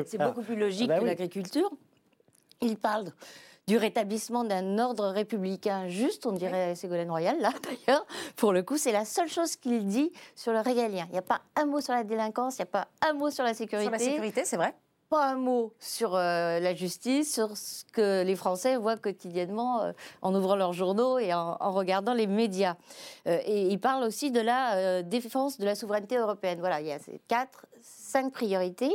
C'est 0.07 0.19
beaucoup 0.19 0.43
plus 0.43 0.57
logique 0.57 0.91
ah 0.91 0.95
bah 0.95 1.01
que 1.01 1.07
l'agriculture. 1.07 1.71
Il 2.61 2.77
parle 2.77 3.13
du 3.67 3.77
rétablissement 3.79 4.45
d'un 4.45 4.79
ordre 4.79 5.09
républicain 5.09 5.89
juste, 5.89 6.27
on 6.27 6.33
dirait 6.33 6.75
Ségolène 6.75 7.11
Royal, 7.11 7.41
là 7.41 7.51
d'ailleurs. 7.87 8.07
Pour 8.37 8.53
le 8.53 8.63
coup, 8.63 8.77
c'est 8.77 8.93
la 8.93 9.05
seule 9.05 9.29
chose 9.29 9.57
qu'il 9.57 9.87
dit 9.87 10.13
sur 10.37 10.53
le 10.53 10.61
régalien. 10.61 11.07
Il 11.09 11.13
n'y 11.13 11.19
a 11.19 11.23
pas 11.23 11.41
un 11.57 11.65
mot 11.65 11.81
sur 11.81 11.95
la 11.95 12.05
délinquance, 12.05 12.59
il 12.59 12.63
n'y 12.63 12.65
a 12.65 12.67
pas 12.67 12.89
un 13.01 13.15
mot 13.15 13.31
sur 13.31 13.45
la 13.45 13.55
sécurité. 13.55 13.85
Sur 13.85 13.93
la 13.93 13.99
sécurité, 13.99 14.45
c'est 14.45 14.57
vrai 14.57 14.75
pas 15.11 15.29
un 15.29 15.37
mot 15.37 15.73
sur 15.79 16.15
euh, 16.15 16.59
la 16.61 16.75
justice, 16.75 17.35
sur 17.35 17.57
ce 17.57 17.85
que 17.93 18.23
les 18.23 18.37
Français 18.37 18.77
voient 18.77 18.97
quotidiennement 18.97 19.83
euh, 19.83 19.93
en 20.23 20.35
ouvrant 20.35 20.57
leurs 20.57 20.73
journaux 20.73 21.19
et 21.19 21.33
en, 21.35 21.57
regardant 21.73 22.15
les 22.15 22.27
médias. 22.27 22.77
Euh, 23.27 23.39
et 23.45 23.69
il 23.69 23.79
parle 23.79 24.03
aussi 24.05 24.31
de 24.31 24.41
la 24.41 25.03
défense 25.03 25.59
de 25.59 25.65
la 25.67 25.75
souveraineté 25.75 26.17
européenne. 26.17 26.59
Voilà, 26.59 26.81
il 26.81 26.87
y 26.87 26.93
a 26.93 26.99
ces 26.99 27.21
quatre, 27.29 27.67
cinq 27.83 28.33
priorités. 28.33 28.95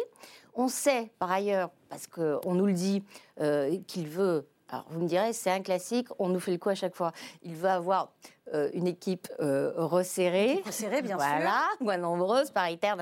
On 0.55 0.67
sait 0.67 1.11
par 1.19 1.31
ailleurs, 1.31 1.69
parce 1.89 2.07
qu'on 2.07 2.53
nous 2.53 2.65
le 2.65 2.73
dit, 2.73 3.03
qu'il 3.87 4.07
veut 4.07 4.47
alors 4.71 4.85
vous 4.89 5.01
me 5.01 5.07
direz, 5.07 5.33
c'est 5.33 5.51
un 5.51 5.61
classique, 5.61 6.07
on 6.19 6.29
nous 6.29 6.39
fait 6.39 6.51
le 6.51 6.57
coup 6.57 6.69
à 6.69 6.75
chaque 6.75 6.95
fois. 6.95 7.11
Il 7.41 7.55
veut 7.55 7.69
avoir 7.69 8.13
une 8.73 8.87
équipe 8.87 9.27
euh, 9.39 9.71
resserrée. 9.75 10.61
Resserrée, 10.65 11.01
bien 11.01 11.17
sûr. 11.17 11.27
Voilà, 11.27 11.63
moins 11.79 11.97
nombreuse, 11.97 12.51
paritaire, 12.51 12.95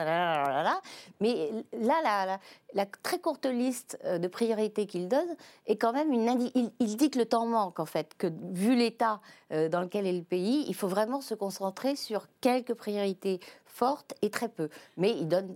mais 1.20 1.52
là, 1.74 2.40
la, 2.74 2.86
très 3.04 3.20
courte 3.20 3.46
liste 3.46 3.98
euh, 4.06 4.18
de 4.18 4.28
priorités 4.28 4.86
qu'il 4.86 5.08
donne 5.08 5.36
est 5.66 5.78
quand 5.78 5.94
même 5.94 6.12
une... 6.12 6.50
Il, 6.56 6.72
il, 6.80 6.98
dit 6.98 7.10
que 7.10 7.20
le 7.20 7.26
temps 7.26 7.46
manque, 7.46 7.80
en 7.80 7.86
fait, 7.86 8.14
que 8.18 8.28
vu 8.52 8.76
l'état 8.76 9.20
dans 9.50 9.80
lequel 9.80 10.06
est 10.06 10.14
le 10.14 10.24
pays, 10.24 10.66
il 10.68 10.76
faut 10.76 10.90
vraiment 10.90 11.22
se 11.22 11.34
concentrer 11.34 11.96
sur 11.96 12.28
quelques 12.42 12.74
priorités 12.74 13.40
fortes 13.66 14.14
et 14.22 14.30
très 14.30 14.50
peu. 14.50 14.68
Mais 14.98 15.12
il 15.12 15.30
donne 15.30 15.56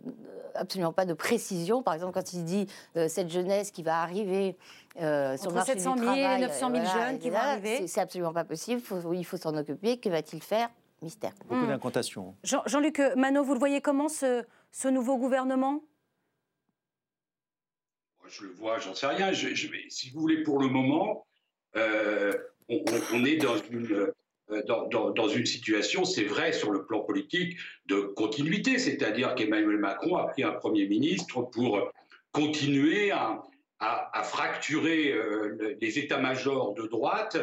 absolument 0.56 0.94
pas 0.94 1.06
de 1.06 1.14
précision. 1.14 1.84
Par 1.84 1.94
exemple, 1.96 2.14
quand 2.14 2.32
il 2.32 2.46
dit 2.46 2.68
cette 3.10 3.30
jeunesse 3.30 3.72
qui 3.72 3.84
va 3.84 4.02
arriver 4.02 4.56
euh, 5.00 5.38
sur 5.38 5.56
Entre 5.56 5.68
700 5.68 5.98
000 5.98 6.14
et 6.14 6.38
900 6.40 6.72
000 6.72 6.86
jeunes 6.86 7.20
qui 7.20 7.30
vont 7.30 7.38
arriver. 7.38 7.88
C'est 7.88 8.02
absolument 8.02 8.34
pas 8.34 8.44
possible. 8.44 8.82
il 9.14 9.26
faut 9.26 9.38
s'en 9.38 9.56
occuper. 9.56 9.81
Que 9.82 10.10
va-t-il 10.10 10.44
faire? 10.44 10.70
Mystère. 11.02 11.34
Beaucoup 11.48 11.66
hmm. 11.66 11.70
d'incantations. 11.70 12.36
Jean-Luc 12.44 13.02
Manot, 13.16 13.44
vous 13.44 13.54
le 13.54 13.60
voyez 13.60 13.82
comment 13.82 14.10
ce, 14.10 14.46
ce 14.72 14.88
nouveau 14.88 15.18
gouvernement? 15.18 15.84
Je 18.28 18.44
le 18.46 18.54
vois, 18.54 18.78
j'en 18.78 18.94
sais 18.94 19.08
rien. 19.08 19.32
Je, 19.34 19.48
si 19.90 20.10
vous 20.12 20.22
voulez, 20.22 20.44
pour 20.44 20.60
le 20.60 20.68
moment, 20.68 21.26
euh, 21.76 22.34
on, 22.70 23.26
est 23.26 23.38
dans 23.38 23.58
une, 23.58 24.14
euh, 24.52 24.64
dans, 24.68 25.10
dans, 25.10 25.28
une 25.28 25.46
situation, 25.46 26.06
c'est 26.06 26.24
vrai, 26.24 26.54
sur 26.54 26.72
le 26.72 26.86
plan 26.86 27.02
politique, 27.02 27.58
de 27.88 28.02
continuité. 28.02 28.78
C'est-à-dire 28.78 29.34
qu'Emmanuel 29.36 29.80
Macron 29.80 30.16
a 30.16 30.28
pris 30.28 30.44
un 30.44 30.54
Premier 30.54 30.88
ministre 30.88 31.42
pour 31.42 31.92
continuer 32.32 33.12
à, 33.12 33.42
à, 33.80 34.24
fracturer 34.24 35.12
euh, 35.12 35.76
les 35.82 36.00
états-majors 36.00 36.74
de 36.76 36.86
droite 36.88 37.38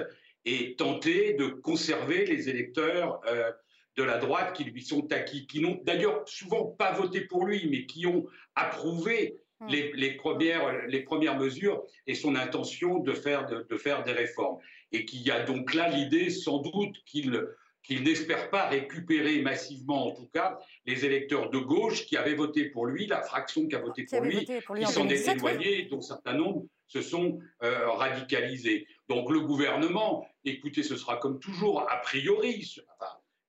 et 0.45 0.77
tenter 0.77 1.35
de 1.35 1.47
conserver 1.47 2.27
les 2.27 2.49
électeurs 2.49 3.21
euh, 3.27 3.51
de 3.97 4.03
la 4.03 4.19
droite 4.19 4.55
qui 4.55 4.65
lui 4.65 4.83
sont 4.83 5.13
acquis, 5.13 5.47
qui 5.47 5.61
n'ont 5.61 5.81
d'ailleurs 5.85 6.23
souvent 6.27 6.65
pas 6.65 6.93
voté 6.93 7.23
pour 7.23 7.45
lui, 7.45 7.69
mais 7.69 7.87
qui 7.87 8.07
ont 8.07 8.27
approuvé 8.55 9.41
hmm. 9.61 9.69
les, 9.69 10.17
premières, 10.17 10.87
les 10.87 11.03
premières 11.03 11.37
mesures 11.37 11.83
et 12.07 12.15
son 12.15 12.37
intention 12.37 13.01
de 13.01 13.13
faire, 13.13 13.47
de 13.47 13.77
faire 13.77 14.05
des 14.05 14.13
réformes. 14.13 14.59
Et 14.93 15.05
qu'il 15.05 15.21
y 15.23 15.31
a 15.31 15.45
donc 15.45 15.75
là 15.75 15.89
l'idée, 15.89 16.31
sans 16.31 16.59
doute, 16.59 16.97
qu'il 17.05 17.47
qu'il 17.89 18.03
n'espère 18.03 18.51
pas 18.51 18.69
récupérer 18.69 19.41
massivement, 19.41 20.09
en 20.09 20.11
tout 20.11 20.29
cas, 20.35 20.59
les 20.85 21.07
électeurs 21.07 21.49
de 21.49 21.59
gauche 21.59 22.05
qui 22.05 22.19
avaient 22.19 22.35
voté 22.35 22.67
pour 22.67 22.85
lui, 22.85 23.07
la 23.07 23.23
fraction 23.23 23.67
qui 23.67 23.75
a 23.75 23.79
voté 23.79 24.05
pour, 24.05 24.21
lui, 24.21 24.45
qui 24.45 24.87
s'en 24.87 25.09
est 25.09 25.27
éloigné, 25.27 25.85
dont 25.85 26.03
certains 26.03 26.35
nombres 26.35 26.67
se 26.87 27.01
sont 27.01 27.39
euh, 27.63 27.89
radicalisés. 27.91 28.87
Donc 29.09 29.31
le 29.31 29.41
gouvernement, 29.41 30.29
écoutez, 30.45 30.83
ce 30.83 30.97
sera 30.97 31.17
comme 31.17 31.41
toujours, 31.41 31.91
a 31.91 31.97
priori, 31.99 32.77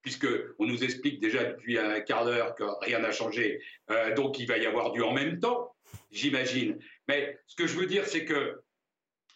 puisque 0.02 0.26
on 0.58 0.66
nous 0.66 0.82
explique 0.82 1.20
déjà 1.20 1.44
depuis 1.44 1.78
un 1.78 2.00
quart 2.00 2.24
d'heure 2.24 2.54
que 2.54 2.64
rien 2.80 3.00
n'a 3.00 3.12
changé, 3.12 3.62
euh, 3.90 4.14
donc 4.14 4.38
il 4.38 4.46
va 4.46 4.58
y 4.58 4.66
avoir 4.66 4.92
du 4.92 5.02
en 5.02 5.12
même 5.12 5.38
temps, 5.38 5.74
j'imagine. 6.10 6.78
Mais 7.08 7.38
ce 7.46 7.56
que 7.56 7.66
je 7.66 7.78
veux 7.78 7.86
dire, 7.86 8.06
c'est 8.06 8.24
que 8.24 8.62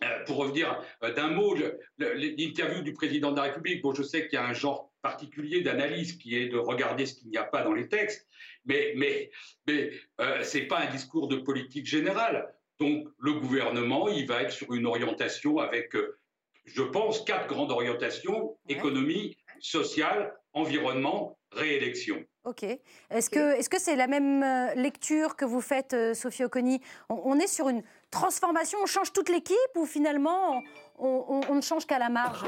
euh, 0.02 0.24
pour 0.24 0.38
revenir 0.38 0.82
d'un 1.02 1.28
mot, 1.28 1.54
l'interview 1.98 2.82
du 2.82 2.92
président 2.92 3.30
de 3.30 3.37
la 3.37 3.44
République, 3.44 3.82
bon, 3.82 3.94
je 3.94 4.02
sais 4.02 4.26
qu'il 4.26 4.38
y 4.38 4.42
a 4.42 4.46
un 4.46 4.54
genre 4.54 4.92
particulier 5.02 5.60
d'analyse 5.60 6.16
qui 6.16 6.37
est 6.37 6.48
de 6.48 6.56
regarder 6.56 7.04
ce 7.04 7.14
qu'il 7.14 7.28
n'y 7.28 7.37
a 7.37 7.44
pas 7.44 7.62
dans 7.62 7.74
les 7.74 7.88
textes, 7.88 8.26
mais, 8.64 8.94
mais, 8.96 9.30
mais 9.66 9.90
euh, 10.20 10.42
ce 10.42 10.58
n'est 10.58 10.66
pas 10.66 10.80
un 10.80 10.90
discours 10.90 11.28
de 11.28 11.37
politique 11.37 11.87
générale. 11.87 12.53
Donc 12.80 13.06
le 13.18 13.32
gouvernement, 13.34 14.08
il 14.08 14.26
va 14.26 14.42
être 14.42 14.52
sur 14.52 14.74
une 14.74 14.87
orientation 14.87 15.58
avec, 15.58 15.94
euh, 15.94 16.18
je 16.64 16.82
pense, 16.82 17.22
quatre 17.22 17.46
grandes 17.46 17.70
orientations, 17.70 18.56
économie, 18.68 19.37
sociale, 19.60 20.34
environnement, 20.52 21.38
réélection. 21.52 22.24
Ok. 22.44 22.64
Est-ce 23.10 23.30
que 23.30 23.56
est-ce 23.58 23.70
que 23.70 23.80
c'est 23.80 23.96
la 23.96 24.06
même 24.06 24.42
euh, 24.42 24.74
lecture 24.74 25.37
que 25.37 25.44
vous 25.44 25.60
faites, 25.62 25.96
Sophie 26.14 26.44
Oconi? 26.44 26.80
On, 27.08 27.38
est 27.38 27.46
sur 27.46 27.68
une 27.68 27.82
transformation, 28.10 28.78
on 28.82 28.87
change 28.87 29.12
toute 29.12 29.30
l'équipe 29.30 29.56
ou 29.76 29.87
finalement 29.87 30.62
on, 30.98 31.40
on 31.48 31.54
ne 31.54 31.62
change 31.62 31.87
qu'à 31.87 31.98
la 31.98 32.10
marge? 32.10 32.44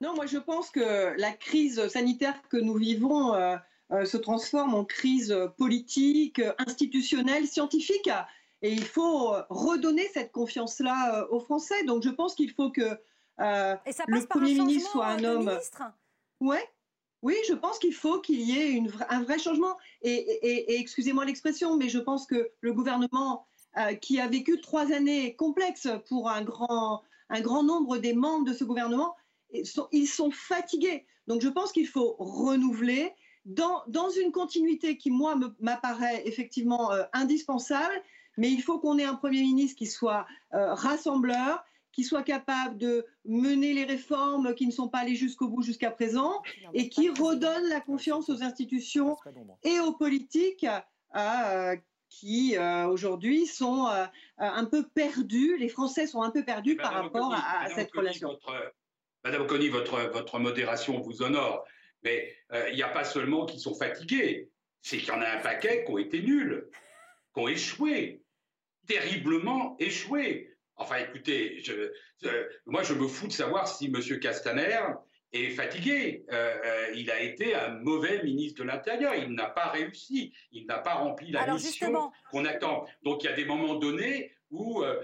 Non, 0.00 0.14
moi 0.14 0.24
je 0.24 0.38
pense 0.38 0.70
que 0.70 1.14
la 1.18 1.32
crise 1.32 1.86
sanitaire 1.88 2.40
que 2.48 2.56
nous 2.56 2.74
vivons 2.74 3.34
euh, 3.34 3.56
euh, 3.92 4.04
se 4.06 4.16
transforme 4.16 4.74
en 4.74 4.84
crise 4.84 5.36
politique, 5.58 6.40
institutionnelle, 6.58 7.46
scientifique. 7.46 8.08
Et 8.62 8.72
il 8.72 8.84
faut 8.84 9.34
redonner 9.48 10.06
cette 10.12 10.32
confiance-là 10.32 11.20
euh, 11.22 11.26
aux 11.30 11.40
Français. 11.40 11.84
Donc 11.84 12.02
je 12.02 12.10
pense 12.10 12.34
qu'il 12.34 12.50
faut 12.50 12.70
que 12.70 12.98
le 13.38 14.26
Premier 14.26 14.54
ministre 14.54 14.90
soit 14.90 15.06
un 15.06 15.24
homme. 15.24 15.58
Ouais. 16.40 16.68
Oui, 17.22 17.36
je 17.48 17.52
pense 17.52 17.78
qu'il 17.78 17.92
faut 17.92 18.20
qu'il 18.20 18.40
y 18.40 18.58
ait 18.58 18.70
une, 18.70 18.90
un 19.10 19.22
vrai 19.22 19.38
changement. 19.38 19.76
Et, 20.02 20.80
excusez-moi 20.80 21.24
l'expression, 21.24 21.76
mais 21.76 21.88
je 21.88 21.98
pense 21.98 22.26
que 22.26 22.50
le 22.60 22.72
gouvernement 22.72 23.46
qui 24.00 24.20
a 24.20 24.26
vécu 24.26 24.60
trois 24.60 24.92
années 24.92 25.36
complexes 25.36 25.88
pour 26.08 26.30
un 26.30 26.42
grand, 26.42 27.02
un 27.28 27.40
grand 27.40 27.62
nombre 27.62 27.98
des 27.98 28.14
membres 28.14 28.46
de 28.46 28.54
ce 28.54 28.64
gouvernement 28.64 29.14
ils 29.92 30.08
sont 30.08 30.30
fatigués. 30.30 31.06
Donc 31.26 31.42
je 31.42 31.48
pense 31.48 31.72
qu'il 31.72 31.86
faut 31.86 32.16
renouveler 32.18 33.12
dans, 33.44 33.82
dans, 33.88 34.10
une 34.10 34.32
continuité 34.32 34.96
qui, 34.96 35.10
moi, 35.10 35.34
m'apparaît 35.60 36.22
effectivement 36.26 36.92
euh, 36.92 37.04
indispensable, 37.12 38.02
mais 38.36 38.50
il 38.50 38.62
faut 38.62 38.78
qu'on 38.78 38.98
ait 38.98 39.04
un 39.04 39.14
Premier 39.14 39.42
ministre 39.42 39.78
qui 39.78 39.86
soit 39.86 40.26
euh, 40.54 40.74
rassembleur, 40.74 41.64
qui 41.92 42.04
soit 42.04 42.22
capable 42.22 42.78
de 42.78 43.04
mener 43.24 43.74
les 43.74 43.84
réformes 43.84 44.54
qui 44.54 44.66
ne 44.66 44.72
sont 44.72 44.88
pas 44.88 44.98
allées 44.98 45.16
jusqu'au 45.16 45.48
bout 45.48 45.62
jusqu'à 45.62 45.90
présent, 45.90 46.40
et 46.72 46.88
qui 46.88 47.08
redonne 47.08 47.68
la 47.68 47.80
confiance 47.80 48.28
aux 48.28 48.42
institutions 48.42 49.16
et 49.64 49.80
aux 49.80 49.92
politiques 49.92 50.66
à, 51.12 51.74
qui 52.08 52.56
aujourd'hui 52.88 53.46
sont 53.46 53.88
un 54.38 54.64
peu 54.66 54.86
perdus. 54.86 55.56
Les 55.58 55.68
Français 55.68 56.06
sont 56.06 56.22
un 56.22 56.30
peu 56.30 56.44
perdus 56.44 56.76
par 56.76 56.92
rapport 56.92 57.34
à, 57.34 57.68
cette 57.74 57.92
relation. 57.92 58.38
Madame 59.24 59.48
Conny, 59.48 59.68
votre, 59.68 59.98
votre 60.12 60.38
modération 60.38 61.00
vous 61.00 61.22
honore, 61.22 61.64
mais 62.04 62.32
il 62.68 62.76
n'y 62.76 62.84
a 62.84 62.88
pas 62.88 63.04
seulement 63.04 63.46
qui 63.46 63.58
sont 63.58 63.74
fatigués, 63.74 64.48
c'est 64.82 64.98
qu'il 64.98 65.08
y 65.08 65.12
en 65.12 65.20
a 65.20 65.28
un 65.28 65.40
paquet 65.40 65.84
qui 65.84 65.90
ont 65.90 65.98
été 65.98 66.22
nuls, 66.22 66.68
qui 67.34 67.40
ont 67.40 67.48
échoué, 67.48 68.22
terriblement 68.86 69.76
échoué. 69.78 70.50
Enfin, 70.76 70.96
écoutez, 70.96 71.60
je, 71.60 71.92
moi, 72.66 72.82
je 72.82 72.94
me 72.94 73.06
fous 73.06 73.26
de 73.26 73.32
savoir 73.32 73.68
si 73.68 73.86
M. 73.86 74.18
Castaner 74.18 74.80
est 75.32 75.50
fatigué. 75.50 76.24
Euh, 76.32 76.56
euh, 76.64 76.86
il 76.94 77.10
a 77.10 77.20
été 77.20 77.54
un 77.54 77.78
mauvais 77.80 78.22
ministre 78.22 78.62
de 78.62 78.68
l'Intérieur. 78.68 79.14
Il 79.14 79.32
n'a 79.34 79.46
pas 79.46 79.68
réussi. 79.68 80.32
Il 80.52 80.66
n'a 80.66 80.78
pas 80.78 80.94
rempli 80.94 81.30
la 81.30 81.52
mission 81.52 82.10
qu'on 82.30 82.44
attend. 82.44 82.86
Donc, 83.02 83.22
il 83.22 83.26
y 83.26 83.28
a 83.28 83.34
des 83.34 83.44
moments 83.44 83.74
donnés 83.74 84.32
où, 84.50 84.82
euh, 84.82 85.00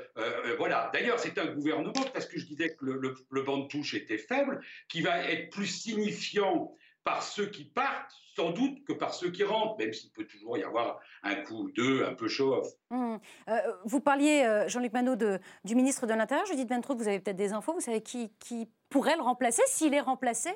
voilà. 0.58 0.90
D'ailleurs, 0.92 1.20
c'est 1.20 1.38
un 1.38 1.46
gouvernement, 1.46 1.92
parce 2.12 2.26
que 2.26 2.38
je 2.38 2.46
disais 2.46 2.74
que 2.74 2.84
le, 2.84 3.14
le 3.30 3.42
banc 3.42 3.58
de 3.58 3.68
touche 3.68 3.94
était 3.94 4.18
faible, 4.18 4.60
qui 4.88 5.02
va 5.02 5.30
être 5.30 5.50
plus 5.50 5.66
signifiant 5.66 6.74
par 7.06 7.22
ceux 7.22 7.46
qui 7.46 7.64
partent, 7.64 8.12
sans 8.34 8.50
doute 8.50 8.84
que 8.84 8.92
par 8.92 9.14
ceux 9.14 9.30
qui 9.30 9.44
rentrent, 9.44 9.78
même 9.78 9.92
s'il 9.92 10.10
peut 10.10 10.26
toujours 10.26 10.58
y 10.58 10.64
avoir 10.64 10.98
un 11.22 11.36
coup 11.36 11.66
ou 11.66 11.70
deux 11.70 12.04
un 12.04 12.14
peu 12.14 12.26
show-off. 12.26 12.66
Mmh. 12.90 13.16
Euh, 13.48 13.58
vous 13.84 14.00
parliez, 14.00 14.42
euh, 14.42 14.66
Jean-Luc 14.66 14.92
Manot, 14.92 15.14
de, 15.14 15.38
du 15.64 15.76
ministre 15.76 16.08
de 16.08 16.14
l'Intérieur. 16.14 16.44
Judith 16.46 16.68
Ventroux, 16.68 16.96
vous 16.96 17.06
avez 17.06 17.20
peut-être 17.20 17.36
des 17.36 17.52
infos. 17.52 17.74
Vous 17.74 17.80
savez 17.80 18.02
qui, 18.02 18.32
qui 18.40 18.68
pourrait 18.90 19.14
le 19.14 19.22
remplacer, 19.22 19.62
s'il 19.68 19.94
est 19.94 20.00
remplacé? 20.00 20.50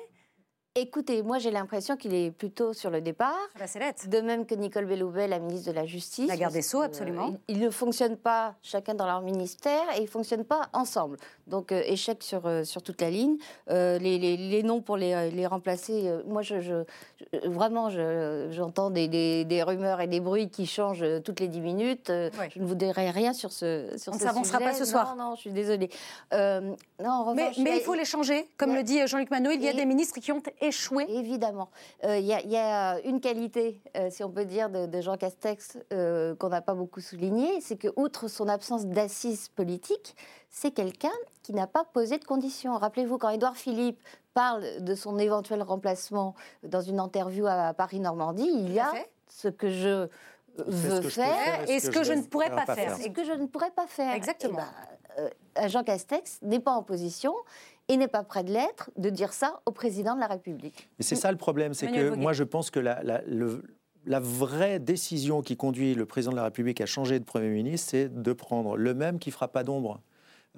Écoutez, 0.75 1.21
moi 1.21 1.37
j'ai 1.37 1.51
l'impression 1.51 1.97
qu'il 1.97 2.13
est 2.13 2.31
plutôt 2.31 2.71
sur 2.71 2.89
le 2.89 3.01
départ. 3.01 3.35
La 3.59 3.67
sellette. 3.67 4.07
De 4.07 4.21
même 4.21 4.45
que 4.45 4.55
Nicole 4.55 4.85
Belloubet, 4.85 5.27
la 5.27 5.39
ministre 5.39 5.69
de 5.69 5.75
la 5.75 5.85
Justice. 5.85 6.29
La 6.29 6.37
garde 6.37 6.53
des 6.53 6.61
Sceaux, 6.61 6.81
absolument. 6.81 7.35
ils, 7.49 7.59
ne 7.59 7.69
fonctionnent 7.69 8.15
pas 8.15 8.55
chacun 8.61 8.93
dans 8.93 9.05
leur 9.05 9.19
ministère 9.19 9.83
et 9.93 9.97
ils 9.97 10.03
ne 10.03 10.07
fonctionnent 10.07 10.45
pas 10.45 10.69
ensemble. 10.71 11.17
Donc 11.45 11.73
euh, 11.73 11.83
échec 11.85 12.23
sur, 12.23 12.45
euh, 12.45 12.63
sur 12.63 12.83
toute 12.83 13.01
la 13.01 13.09
ligne. 13.09 13.35
Euh, 13.69 13.99
les, 13.99 14.17
les, 14.17 14.37
les, 14.37 14.63
noms 14.63 14.79
pour 14.79 14.95
les, 14.95 15.29
les 15.31 15.45
remplacer, 15.45 16.09
moi 16.25 16.41
je, 16.41 16.61
je, 16.61 16.85
vraiment 17.49 17.89
j'entends 18.49 18.91
des, 18.91 19.09
des, 19.09 19.43
des, 19.43 19.63
rumeurs 19.63 19.99
et 19.99 20.07
des 20.07 20.21
bruits 20.21 20.49
qui 20.49 20.67
changent 20.67 21.05
toutes 21.25 21.41
les 21.41 21.49
dix 21.49 21.59
minutes. 21.59 22.09
Je 22.09 22.59
ne 22.59 22.65
vous 22.65 22.75
dirai 22.75 23.09
rien 23.09 23.33
sur 23.33 23.51
ce, 23.51 23.93
sur 23.97 24.13
On 24.13 24.15
ne 24.15 24.21
s'avancera 24.21 24.59
pas 24.59 24.73
ce 24.73 24.85
soir. 24.85 25.17
Non, 25.17 25.31
non, 25.31 25.35
je 25.35 25.41
suis 25.41 25.51
désolée. 25.51 25.89
non, 26.31 27.33
mais, 27.35 27.51
mais 27.57 27.75
il 27.75 27.81
faut 27.81 27.93
les 27.93 28.05
changer. 28.05 28.47
Comme 28.55 28.73
le 28.73 28.83
dit 28.83 29.05
Jean-Luc 29.05 29.31
Manot, 29.31 29.51
il 29.51 29.61
y 29.61 29.67
a 29.67 29.73
des 29.73 29.85
ministres 29.85 30.21
qui 30.21 30.31
ont 30.31 30.41
échoué 30.61 31.05
Évidemment. 31.09 31.69
Euh, 32.03 32.17
il 32.17 32.25
y, 32.25 32.57
a 32.57 32.99
une 33.01 33.19
qualité, 33.19 33.81
euh, 33.97 34.09
si 34.09 34.23
on 34.23 34.29
peut 34.29 34.45
dire, 34.45 34.69
de, 34.69 35.01
Jean 35.01 35.17
Castex 35.17 35.77
euh, 35.91 36.35
qu'on 36.35 36.49
n'a 36.49 36.61
pas 36.61 36.73
beaucoup 36.73 37.01
souligné, 37.01 37.59
c'est 37.61 37.77
que, 37.77 37.87
outre 37.95 38.27
son 38.27 38.47
absence 38.47 38.85
d'assises 38.85 39.49
politiques, 39.49 40.15
c'est 40.49 40.71
quelqu'un 40.71 41.09
qui 41.43 41.53
n'a 41.53 41.67
pas 41.67 41.83
posé 41.83 42.17
de 42.17 42.25
conditions. 42.25 42.77
Rappelez-vous, 42.77 43.17
quand 43.17 43.29
Édouard 43.29 43.57
Philippe 43.57 43.99
parle 44.33 44.81
de 44.81 44.95
son 44.95 45.17
éventuel 45.17 45.61
remplacement 45.61 46.35
dans 46.63 46.81
une 46.81 46.99
interview 46.99 47.47
à 47.47 47.73
Paris-Normandie, 47.73 48.49
il 48.53 48.71
y 48.71 48.79
a 48.79 48.91
ce 49.27 49.47
que 49.47 49.69
je 49.69 50.07
veux 50.57 51.01
faire 51.01 51.69
et 51.69 51.79
ce 51.79 51.89
que, 51.89 52.03
je, 52.03 52.13
ne 52.13 52.23
pourrais 52.23 52.49
pas, 52.49 52.65
faire. 52.65 52.99
Et 53.01 53.11
que 53.11 53.23
je 53.23 53.31
ne 53.31 53.47
pourrais 53.47 53.71
pas 53.71 53.87
faire. 53.87 54.13
Exactement. 54.13 54.59
Eh 55.17 55.21
ben, 55.55 55.67
Jean 55.67 55.83
Castex 55.83 56.39
n'est 56.41 56.59
pas 56.59 56.71
en 56.71 56.83
position 56.83 57.33
et 57.91 57.97
n'est 57.97 58.07
pas 58.07 58.23
prêt 58.23 58.43
de 58.43 58.51
l'être, 58.51 58.89
de 58.97 59.09
dire 59.09 59.33
ça 59.33 59.59
au 59.65 59.71
président 59.71 60.15
de 60.15 60.21
la 60.21 60.27
République. 60.27 60.89
Mais 60.97 61.03
c'est 61.03 61.17
ça 61.17 61.29
le 61.29 61.37
problème, 61.37 61.73
c'est 61.73 61.91
que 61.91 62.15
moi 62.15 62.31
je 62.31 62.45
pense 62.45 62.71
que 62.71 62.79
la, 62.79 63.03
la, 63.03 64.19
vraie 64.21 64.79
décision 64.79 65.41
qui 65.41 65.57
conduit 65.57 65.93
le 65.93 66.05
président 66.05 66.31
de 66.31 66.37
la 66.37 66.45
République 66.45 66.79
à 66.79 66.85
changer 66.85 67.19
de 67.19 67.25
Premier 67.25 67.49
ministre, 67.49 67.89
c'est 67.91 68.21
de 68.21 68.33
prendre 68.33 68.77
le 68.77 68.93
même 68.93 69.19
qui 69.19 69.29
fera 69.29 69.49
pas 69.49 69.65
d'ombre. 69.65 70.01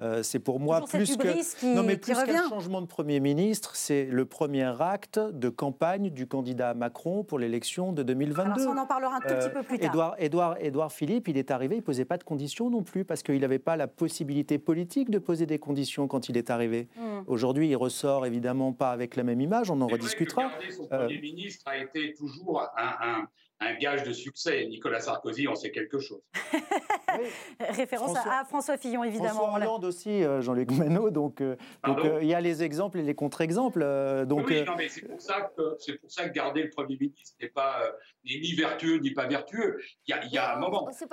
Euh, 0.02 0.24
c'est 0.24 0.40
pour 0.40 0.58
moi 0.58 0.80
plus 0.80 1.16
que 1.16 1.66
non 1.74 1.84
mais 1.84 1.96
plus 1.96 2.14
qu'un 2.14 2.48
changement 2.48 2.80
de 2.80 2.86
premier 2.86 3.20
ministre, 3.20 3.76
c'est 3.76 4.06
le 4.06 4.24
premier 4.24 4.72
acte 4.80 5.20
de 5.20 5.48
campagne 5.48 6.10
du 6.10 6.26
candidat 6.26 6.74
Macron 6.74 7.22
pour 7.22 7.38
l'élection 7.38 7.92
de 7.92 8.02
2022. 8.02 8.62
Alors, 8.62 8.74
on 8.74 8.78
en 8.78 8.86
parlera 8.86 9.16
un 9.16 9.20
tout 9.20 9.34
petit 9.34 9.50
peu 9.50 9.62
plus 9.62 9.78
tard. 9.78 10.16
Édouard, 10.18 10.56
Édouard, 10.58 10.92
Philippe, 10.92 11.28
il 11.28 11.38
est 11.38 11.52
arrivé, 11.52 11.76
il 11.76 11.82
posait 11.82 12.04
pas 12.04 12.18
de 12.18 12.24
conditions 12.24 12.70
non 12.70 12.82
plus 12.82 13.04
parce 13.04 13.22
qu'il 13.22 13.40
n'avait 13.40 13.60
pas 13.60 13.76
la 13.76 13.86
possibilité 13.86 14.58
politique 14.58 15.10
de 15.10 15.18
poser 15.18 15.46
des 15.46 15.60
conditions 15.60 16.08
quand 16.08 16.28
il 16.28 16.36
est 16.36 16.50
arrivé. 16.50 16.88
Hmm. 16.96 17.22
Aujourd'hui, 17.28 17.68
il 17.68 17.76
ressort 17.76 18.26
évidemment 18.26 18.72
pas 18.72 18.90
avec 18.90 19.14
la 19.14 19.22
même 19.22 19.40
image, 19.40 19.70
on 19.70 19.80
en 19.80 19.86
rediscutera. 19.86 20.48
Vrai 20.48 20.70
son 20.70 20.88
euh, 20.92 21.06
premier 21.06 21.20
ministre 21.20 21.68
a 21.68 21.78
été 21.78 22.14
toujours 22.14 22.62
un 22.76 22.94
un 23.04 23.28
gage 23.72 24.02
de 24.04 24.12
succès. 24.12 24.66
Nicolas 24.66 25.00
Sarkozy 25.00 25.48
en 25.48 25.54
sait 25.54 25.70
quelque 25.70 25.98
chose. 25.98 26.20
Référence 27.60 28.16
à 28.16 28.44
François 28.44 28.76
Fillon, 28.76 29.04
évidemment. 29.04 29.48
François 29.48 29.56
Hollande 29.56 29.84
aussi, 29.84 30.22
euh, 30.22 30.40
Jean-Luc 30.40 30.70
Manot. 30.72 31.10
Donc, 31.10 31.40
euh, 31.40 31.56
euh, 31.86 32.18
il 32.22 32.28
y 32.28 32.34
a 32.34 32.40
les 32.40 32.62
exemples 32.62 32.98
et 32.98 33.02
les 33.02 33.14
contre-exemples. 33.14 33.80
donc, 34.26 34.46
oui, 34.48 34.64
non, 34.64 34.74
mais 34.76 34.88
c'est 34.88 35.06
pour, 35.06 35.20
ça 35.20 35.52
que, 35.56 35.76
c'est 35.78 35.98
pour 35.98 36.10
ça 36.10 36.28
que 36.28 36.34
garder 36.34 36.62
le 36.62 36.70
Premier 36.70 36.96
ministre 37.00 37.36
n'est 37.40 37.48
pas 37.48 37.80
ni 38.24 38.52
vertueux 38.54 38.98
ni 38.98 39.12
pas 39.12 39.26
vertueux. 39.26 39.80
Il 40.06 40.16
y 40.32 40.38
a, 40.38 40.56
un 40.56 40.58
moment. 40.58 40.86
Mais 40.86 40.92
ce 40.92 41.04
n'est 41.04 41.08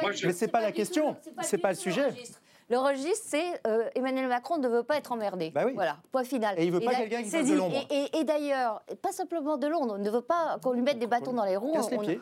pas, 0.51 0.61
la 0.61 0.71
question. 0.71 1.15
C'est 1.41 1.57
pas, 1.57 1.67
pas 1.67 1.69
le 1.69 1.77
sujet. 1.77 2.09
Le 2.71 2.77
registre, 2.77 3.25
c'est 3.27 3.61
euh, 3.67 3.89
Emmanuel 3.95 4.29
Macron 4.29 4.57
ne 4.57 4.69
veut 4.69 4.83
pas 4.83 4.95
être 4.95 5.11
emmerdé. 5.11 5.51
Bah 5.53 5.65
voilà, 5.75 5.97
point 6.09 6.23
final. 6.23 6.57
Et 6.57 6.63
il 6.63 6.71
veut 6.71 6.79
pas 6.79 6.95
quelqu'un 6.95 7.21
qui 7.21 7.29
fasse 7.29 7.45
de 7.45 7.53
l'ombre. 7.53 7.75
Et, 7.89 8.23
d'ailleurs, 8.23 8.81
pas 9.01 9.11
simplement 9.11 9.57
de 9.57 9.67
l'ombre, 9.67 9.95
on 9.95 9.97
ne 9.97 10.09
veut 10.09 10.21
pas 10.21 10.57
qu'on 10.63 10.71
lui 10.71 10.81
mette 10.81 10.97
des 10.97 11.07
bâtons 11.07 11.33
dans 11.33 11.43
les 11.43 11.57
roues. 11.57 11.75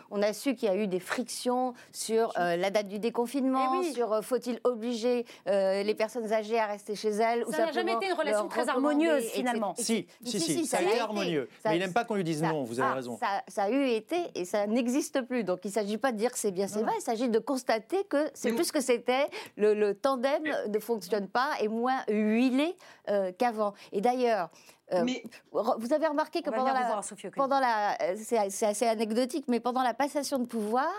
On, 0.10 0.24
a 0.24 0.34
su 0.34 0.56
qu'il 0.56 0.68
y 0.68 0.72
a 0.72 0.76
eu 0.76 0.88
des 0.88 1.00
frictions 1.00 1.76
sur 1.92 2.34
euh, 2.40 2.56
la 2.56 2.72
date 2.72 2.88
du 2.88 2.98
déconfinement, 2.98 3.82
eh 3.84 3.94
sur 3.94 4.12
euh, 4.12 4.22
faut-il 4.24 4.60
obliger 4.64 5.24
les 5.46 5.94
personnes 5.94 6.34
âgées 6.34 6.60
à 6.60 6.66
rester 6.66 6.96
chez 6.96 7.10
elles. 7.10 7.46
Ça 7.52 7.66
n'a 7.66 7.72
jamais 7.72 7.94
été 7.94 8.08
une 8.08 8.14
relation 8.14 8.48
très 8.48 8.68
harmonieuse, 8.68 9.26
finalement. 9.26 9.76
Si, 9.78 10.08
si, 10.24 10.40
si, 10.40 10.66
ça, 10.66 10.78
a 10.78 10.82
été 10.82 11.00
harmonieux. 11.00 11.48
Mais 11.64 11.76
il 11.76 11.80
n'aime 11.80 11.94
pas 11.94 12.06
qu'on 12.06 12.16
lui 12.16 12.24
dise 12.24 12.42
non, 12.42 12.64
vous 12.64 12.80
avez 12.80 12.96
raison. 12.96 13.20
Ça, 13.48 13.64
a 13.64 13.70
eu 13.70 13.88
été 13.88 14.18
et 14.34 14.46
ça 14.46 14.66
n'existe 14.66 15.22
plus. 15.22 15.44
Donc 15.44 15.60
il 15.64 15.68
ne 15.68 15.74
s'agit 15.74 16.00
pas 16.00 16.12
de 16.12 16.18
dire 16.18 16.32
c'est 16.34 16.52
bien, 16.52 16.68
c'est 16.68 16.82
vrai, 16.82 16.94
il 16.98 17.04
s'agit 17.04 17.30
de 17.30 17.40
constater 17.40 18.04
que 18.06 18.30
c'est 18.34 18.54
plus 18.54 18.72
que 18.72 18.82
c'était 18.82 19.28
le, 19.58 19.94
tandem 19.94 20.39
de 20.68 20.80
fonctionnement 20.80 21.10
pas 21.28 21.52
et 21.62 21.68
moins 21.68 22.04
huilé 22.08 22.76
euh, 23.10 23.32
qu'avant. 23.38 23.74
Et 23.92 24.02
d'ailleurs, 24.02 24.50
euh, 24.94 25.06
vous 25.52 25.94
avez 25.94 26.08
remarqué 26.08 26.42
que 26.42 26.50
pendant 26.50 26.74
la, 26.74 27.02
pendant 27.36 27.60
la, 27.60 27.98
euh, 28.02 28.16
c'est 28.18 28.66
assez 28.66 28.88
anecdotique, 28.88 29.46
mais 29.48 29.60
pendant 29.60 29.84
la 29.84 29.94
passation 29.94 30.40
de 30.40 30.46
pouvoir, 30.46 30.92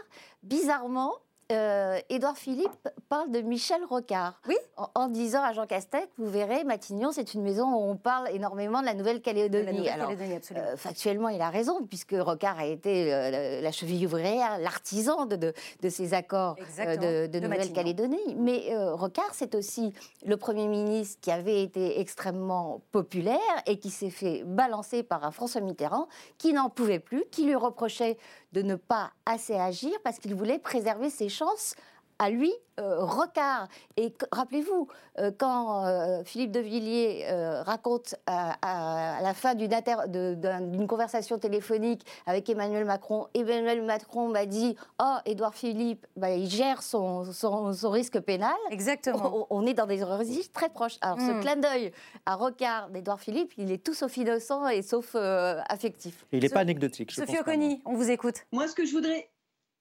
bizarrement, 0.42 1.12
euh, 1.51 1.99
Édouard 2.09 2.37
Philippe 2.37 2.89
parle 3.09 3.31
de 3.31 3.41
Michel 3.41 3.85
Rocard. 3.85 4.41
Oui. 4.49 4.57
En, 4.95 5.09
disant 5.09 5.43
à 5.43 5.53
Jean 5.53 5.67
Castex, 5.67 6.07
vous 6.19 6.31
verrez, 6.31 6.65
Matignon, 6.65 7.13
c'est 7.13 7.35
une 7.35 7.43
maison 7.43 7.67
où 7.67 7.91
on 7.91 7.97
parle 7.97 8.29
énormément 8.31 8.81
de 8.81 8.87
la 8.87 8.95
Nouvelle-Calédonie. 8.95 9.89
Euh, 9.91 10.77
factuellement, 10.77 11.29
il 11.29 11.41
a 11.41 11.51
raison, 11.51 11.85
puisque 11.87 12.15
Rocard 12.19 12.59
a 12.59 12.67
été 12.67 13.13
euh, 13.13 13.61
la 13.61 13.73
cheville 13.73 14.07
ouvrière, 14.07 14.59
l'artisan 14.59 15.27
de, 15.27 15.53
ces 15.89 16.15
accords 16.15 16.57
de, 16.79 17.39
Nouvelle-Calédonie. 17.39 18.37
Mais 18.37 18.73
Rocard, 18.93 19.31
c'est 19.33 19.55
aussi 19.55 19.93
le 20.25 20.37
Premier 20.37 20.67
ministre 20.67 21.19
qui 21.21 21.31
avait 21.31 21.63
été 21.63 22.01
extrêmement 22.01 22.81
populaire 22.93 23.39
et 23.67 23.79
qui 23.79 23.91
s'est 23.91 24.11
fait 24.11 24.45
balancer 24.45 25.03
par 25.03 25.25
un 25.25 25.31
François 25.31 25.61
Mitterrand 25.61 26.09
qui 26.39 26.53
n'en 26.53 26.71
pouvait 26.71 27.01
plus, 27.01 27.25
qui 27.31 27.45
lui 27.45 27.55
reprochait 27.55 28.17
de 28.53 28.63
ne 28.63 28.75
pas 28.75 29.13
assez 29.27 29.55
agir 29.55 29.93
parce 30.03 30.19
qu'il 30.19 30.35
voulait 30.35 30.59
préserver 30.59 31.11
ses 31.11 31.29
chances 31.29 31.75
à 32.20 32.28
lui, 32.28 32.52
euh, 32.78 33.02
Rocard. 33.02 33.66
Et 33.96 34.12
rappelez-vous, 34.30 34.88
euh, 35.18 35.30
quand 35.37 35.87
euh, 35.87 36.22
Philippe 36.22 36.52
de 36.52 36.61
Villiers 36.61 37.24
raconte 37.64 38.14
à, 38.26 39.18
la 39.22 39.35
fin 39.35 39.54
d'une 39.54 40.87
conversation 40.87 41.38
téléphonique 41.38 42.02
avec 42.26 42.48
Emmanuel 42.48 42.85
Macron, 42.85 43.26
Emmanuel 43.35 43.83
Macron 43.83 44.28
m'a 44.28 44.44
dit 44.44 44.76
Oh, 45.02 45.16
Édouard 45.24 45.54
Philippe, 45.54 46.06
bah, 46.16 46.30
il 46.30 46.48
gère 46.48 46.83
son, 46.83 47.33
son, 47.33 47.90
risque 47.90 48.20
pénal. 48.20 48.54
Exactement. 48.70 49.46
On, 49.48 49.66
est 49.66 49.74
dans 49.74 49.87
des 49.87 50.04
registres 50.04 50.52
très 50.52 50.68
proches. 50.68 50.98
Alors, 51.00 51.18
ce 51.18 51.33
hmm. 51.33 51.40
clin 51.40 51.56
d'œil 51.56 51.92
à 52.26 52.35
Rocard 52.35 52.90
d'Édouard 52.90 53.20
Philippe, 53.20 53.54
il 53.56 53.72
est 53.72 53.83
tout 53.83 53.94
sauf 53.94 54.14
innocent 54.18 54.68
et 54.68 54.83
sauf 54.83 55.14
affectif. 55.14 56.26
il 56.33 56.42
n'est 56.42 56.50
pas 56.50 56.61
anecdotique. 56.61 57.12
Sophie 57.12 57.38
Oconi, 57.38 57.80
on 57.87 57.94
vous 57.94 58.11
écoute. 58.11 58.44
Moi, 58.52 58.68
ce 58.68 58.74
que 58.74 58.85
je 58.85 58.92
voudrais. 58.92 59.30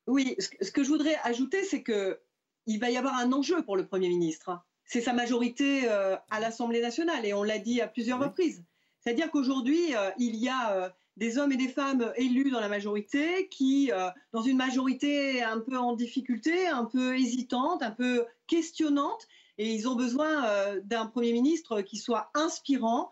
Oui, 0.07 0.35
ce 0.39 0.71
que 0.71 0.83
je 0.83 0.89
voudrais 0.89 1.17
ajouter, 1.23 1.63
c'est 1.63 1.83
que 1.83 2.19
il 2.65 2.79
va 2.79 2.89
y 2.89 2.97
avoir 2.97 3.15
un 3.15 3.31
enjeu 3.31 3.63
pour 3.63 3.77
le 3.77 3.85
Premier 3.85 4.09
ministre. 4.09 4.59
C'est 4.85 5.01
sa 5.01 5.13
majorité 5.13 5.81
euh, 5.85 6.15
à 6.31 6.39
l'Assemblée 6.39 6.81
nationale, 6.81 7.25
et 7.25 7.33
on 7.33 7.43
l'a 7.43 7.59
dit 7.59 7.79
à 7.79 7.87
plusieurs 7.87 8.19
reprises. 8.19 8.63
C'est-à-dire 8.99 9.29
qu'aujourd'hui, 9.31 9.95
euh, 9.95 10.09
il 10.17 10.35
y 10.35 10.49
a 10.49 10.71
euh, 10.73 10.89
des 11.15 11.37
hommes 11.37 11.51
et 11.51 11.57
des 11.57 11.67
femmes 11.67 12.11
élus 12.15 12.49
dans 12.49 12.59
la 12.59 12.69
majorité 12.69 13.47
qui, 13.49 13.91
dans 14.31 14.41
une 14.41 14.55
majorité 14.55 15.43
un 15.43 15.59
peu 15.59 15.77
en 15.77 15.93
difficulté, 15.93 16.67
un 16.67 16.85
peu 16.85 17.17
hésitante, 17.17 17.83
un 17.83 17.91
peu 17.91 18.25
questionnante, 18.47 19.27
et 19.57 19.69
ils 19.73 19.89
ont 19.89 19.95
besoin 19.95 20.77
d'un 20.85 21.07
Premier 21.07 21.33
ministre 21.33 21.81
qui 21.81 21.97
soit 21.97 22.31
inspirant 22.35 23.11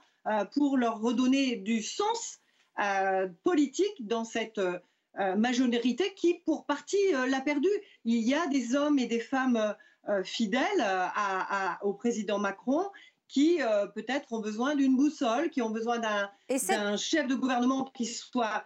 pour 0.53 0.77
leur 0.77 1.01
redonner 1.01 1.57
du 1.57 1.83
sens 1.83 2.39
politique 3.43 4.07
dans 4.07 4.23
cette 4.23 4.61
majorité 5.37 6.13
qui, 6.15 6.35
pour 6.45 6.65
partie, 6.65 7.11
l'a 7.11 7.41
perdu. 7.41 7.69
Il 8.05 8.19
y 8.19 8.33
a 8.33 8.47
des 8.47 8.75
hommes 8.75 8.99
et 8.99 9.07
des 9.07 9.19
femmes 9.19 9.75
fidèles 10.23 10.85
au 11.81 11.93
président 11.93 12.39
Macron 12.39 12.89
qui 13.27 13.59
peut-être 13.95 14.31
ont 14.31 14.39
besoin 14.39 14.75
d'une 14.75 14.95
boussole, 14.95 15.49
qui 15.49 15.61
ont 15.61 15.71
besoin 15.71 15.99
d'un 15.99 16.97
chef 16.97 17.27
de 17.27 17.35
gouvernement 17.35 17.85
qui 17.95 18.05
soit 18.05 18.63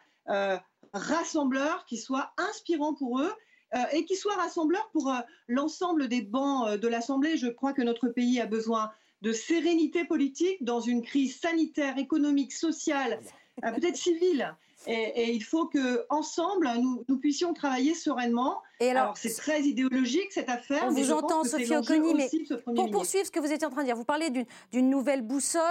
rassembleur, 0.94 1.86
qui 1.86 1.98
soit 1.98 2.34
inspirant 2.38 2.94
pour 2.94 3.20
eux 3.20 3.32
euh, 3.74 3.80
et 3.94 4.04
qui 4.04 4.18
soit 4.18 4.36
rassembleur 4.36 4.90
pour 4.92 5.10
euh, 5.10 5.20
l'ensemble 5.48 6.10
des 6.10 6.22
bancs 6.22 6.68
euh, 6.68 6.78
de 6.78 6.90
l'Assemblée. 6.90 7.38
Je 7.38 7.48
crois 7.48 7.72
que 7.72 7.82
notre 7.82 8.10
pays 8.10 8.42
a 8.42 8.46
besoin 8.46 8.92
de 9.22 9.32
sérénité 9.32 10.04
politique 10.04 10.62
dans 10.64 10.82
une 10.82 11.02
crise 11.02 11.40
sanitaire, 11.40 11.98
économique, 11.98 12.52
sociale, 12.52 13.20
peut-être 13.62 13.96
civile. 13.96 14.56
Et, 14.88 15.32
il 15.34 15.44
faut 15.44 15.68
que 15.68 16.06
ensemble 16.10 16.70
nous, 16.80 17.04
nous 17.08 17.18
puissions 17.18 17.54
travailler 17.54 17.94
sereinement 17.94 18.62
et 18.82 18.90
alors, 18.90 19.16
c'est 19.16 19.36
très 19.36 19.62
idéologique 19.62 20.32
cette 20.32 20.50
affaire. 20.50 20.86
On 20.88 20.92
vous 20.92 21.12
entend, 21.12 21.44
Sophie 21.44 21.76
Oconi, 21.76 22.16
mais 22.16 22.30
pour 22.76 22.90
poursuivre 22.90 23.28
ce 23.28 23.32
que 23.32 23.40
vous 23.40 23.52
étiez 23.52 23.68
en 23.68 23.70
train 23.70 23.82
de 23.82 23.86
dire, 23.86 23.96
vous 23.96 24.04
parlez 24.04 24.32
d'une 24.72 24.90
nouvelle 24.90 25.22
boussole, 25.22 25.62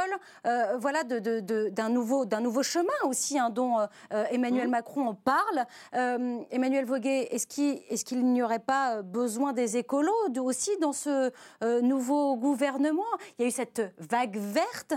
euh, 0.46 0.78
voilà, 0.78 1.02
d'un 1.02 1.88
nouveau, 1.88 2.24
nouveau 2.24 2.62
chemin 2.62 2.86
aussi, 3.04 3.36
hein, 3.36 3.50
dont 3.50 3.80
euh, 3.80 4.24
Emmanuel 4.30 4.68
mmh. 4.68 4.70
Macron 4.70 5.08
en 5.08 5.14
parle. 5.14 5.66
Euh, 5.96 6.38
Emmanuel 6.52 6.84
Voguet, 6.84 7.28
est-ce 7.32 7.48
qu'il 8.04 8.24
n'y 8.26 8.42
aurait 8.42 8.60
pas 8.60 9.02
besoin 9.02 9.52
des 9.52 9.76
écolos 9.76 10.14
aussi 10.38 10.70
dans 10.80 10.92
ce 10.92 11.32
nouveau 11.80 12.36
gouvernement? 12.36 13.02
Il 13.38 13.42
y 13.42 13.44
a 13.46 13.48
eu 13.48 13.50
cette 13.50 13.92
vague 13.98 14.36
verte 14.36 14.94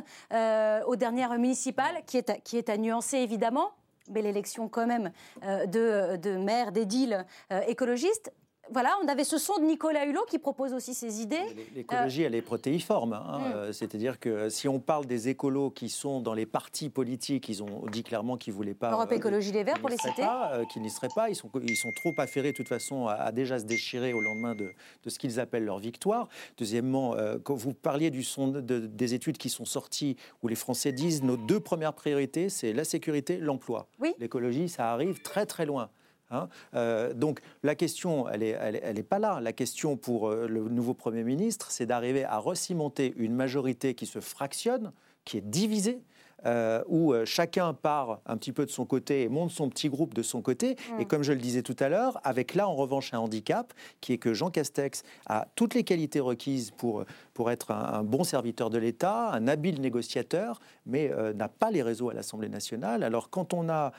aux 0.88 0.96
dernières 0.96 1.38
municipales 1.40 2.04
qui 2.06 2.18
est 2.18 2.44
qui 2.44 2.58
est 2.58 2.70
à 2.70 2.78
nuancer 2.78 3.18
évidemment 3.18 3.72
belle 4.10 4.26
élection 4.26 4.68
quand 4.70 4.88
même 4.88 5.12
euh, 5.44 5.66
de, 5.66 6.18
de 6.18 6.38
maires, 6.38 6.72
d'édiles 6.72 7.26
euh, 7.52 7.62
écologistes 7.68 8.32
voilà, 8.72 8.96
on 9.04 9.08
avait 9.08 9.26
ce 9.26 9.38
son 9.38 9.58
de 9.58 9.66
Nicolas 9.66 10.06
Hulot 10.06 10.26
qui 10.30 10.40
propose 10.40 10.74
aussi 10.74 10.94
ses 10.94 11.22
idées. 11.22 11.42
L'écologie, 11.76 12.24
elle 12.24 12.34
est 12.34 12.42
protéiforme. 12.42 13.14
Hein. 13.14 13.40
Mm. 13.40 13.52
Euh, 13.54 13.74
c'est-à-dire 13.74 14.20
que 14.20 14.50
si 14.50 14.68
on 14.68 14.80
parle 14.80 15.06
des 15.06 15.28
écolos 15.28 15.70
qui 15.70 15.90
sont 15.90 16.22
dans 16.22 16.34
les 16.34 16.46
partis 16.46 16.90
politiques, 16.90 17.50
ils 17.50 17.62
ont 17.62 17.86
dit 17.92 18.04
clairement 18.04 18.38
qu'ils 18.38 18.54
ne 18.54 18.58
voulaient 18.58 18.74
pas. 18.74 18.92
Europe 18.92 19.12
Écologie 19.12 19.52
Les 19.52 19.64
Verts, 19.64 19.80
pour 19.80 19.90
les 19.90 19.98
citer 19.98 20.26
Qu'ils 20.72 20.82
n'y 20.82 20.90
seraient 20.90 21.10
pas. 21.14 21.30
Ils 21.30 21.36
sont, 21.36 21.50
ils 21.62 21.76
sont 21.76 21.92
trop 21.92 22.14
affairés, 22.18 22.52
de 22.52 22.58
toute 22.58 22.70
façon, 22.70 23.08
à, 23.08 23.32
déjà 23.32 23.60
se 23.60 23.66
déchirer 23.66 24.14
au 24.14 24.22
lendemain 24.22 24.56
de, 24.56 24.72
de 25.04 25.10
ce 25.10 25.20
qu'ils 25.20 25.40
appellent 25.40 25.66
leur 25.66 25.80
victoire. 25.80 26.30
Deuxièmement, 26.58 27.16
quand 27.44 27.56
vous 27.56 27.74
parliez 27.74 28.12
du 28.12 28.24
son 28.24 28.48
des 28.48 29.14
études 29.14 29.38
qui 29.38 29.50
sont 29.50 29.66
sorties 29.66 30.16
où 30.42 30.48
les 30.48 30.56
Français 30.56 30.92
disent 30.92 31.22
nos 31.24 31.38
deux 31.38 31.60
premières 31.60 31.94
priorités, 31.94 32.50
c'est 32.50 32.74
la 32.74 32.84
sécurité, 32.84 33.38
l'emploi. 33.38 33.88
Oui. 34.00 34.14
L'écologie, 34.20 34.70
ça 34.70 34.92
arrive 34.92 35.22
très 35.22 35.46
très 35.46 35.66
loin. 35.66 35.90
Hein. 36.34 36.50
Euh, 36.76 37.14
donc 37.14 37.40
la 37.62 37.76
question, 37.76 38.28
elle 38.28 38.42
n'est 38.42 38.50
elle, 38.50 39.00
est 39.00 39.04
pas 39.04 39.20
là. 39.20 39.40
La 39.42 39.54
question 39.54 39.96
pour 39.98 40.30
euh, 40.30 40.48
le 40.48 40.62
nouveau 40.68 40.94
Premier 40.94 41.24
ministre, 41.24 41.72
c'est 41.72 41.86
d'arriver 41.86 42.26
à 42.26 42.38
recimenter 42.38 43.14
une 43.18 43.36
majorité 43.36 43.94
qui 43.94 44.06
se 44.06 44.20
fractionne, 44.20 44.92
qui 45.26 45.38
est 45.38 45.42
divisée, 45.42 46.02
euh, 46.46 46.84
où 46.90 47.14
chacun 47.24 47.74
part 47.74 48.20
un 48.26 48.36
petit 48.36 48.52
peu 48.52 48.66
de 48.66 48.72
son 48.72 48.86
côté 48.86 49.22
et 49.22 49.30
monte 49.30 49.52
son 49.52 49.70
petit 49.70 49.88
groupe 49.88 50.14
de 50.14 50.22
son 50.22 50.42
côté. 50.42 50.76
Mm. 50.76 51.00
Et 51.00 51.06
comme 51.06 51.24
je 51.24 51.32
le 51.32 51.40
disais 51.40 51.62
tout 51.62 51.76
à 51.80 51.88
l'heure, 51.88 52.20
avec 52.26 52.54
là 52.54 52.68
en 52.68 52.76
revanche 52.76 53.14
un 53.14 53.20
handicap, 53.20 53.74
qui 54.02 54.12
est 54.12 54.18
que 54.18 54.34
Jean 54.34 54.50
Castex 54.50 55.04
a 55.28 55.48
toutes 55.56 55.74
les 55.74 55.86
qualités 55.86 56.20
requises 56.20 56.72
pour, 56.72 57.06
pour 57.34 57.50
être 57.50 57.72
un, 57.72 58.04
bon 58.04 58.26
serviteur 58.26 58.70
de 58.70 58.78
l'État, 58.78 59.32
un 59.32 59.48
habile 59.48 59.80
négociateur, 59.80 60.60
mais 60.86 61.12
n'a 61.34 61.48
pas 61.48 61.72
les 61.72 61.82
réseaux 61.82 62.10
à 62.10 62.14
l'Assemblée 62.14 62.50
nationale. 62.50 63.04
Alors 63.04 63.30
quand 63.30 63.54
on 63.54 63.70
a 63.70 63.94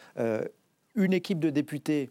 une 0.94 1.12
équipe 1.12 1.40
de 1.40 1.50
députés 1.50 2.10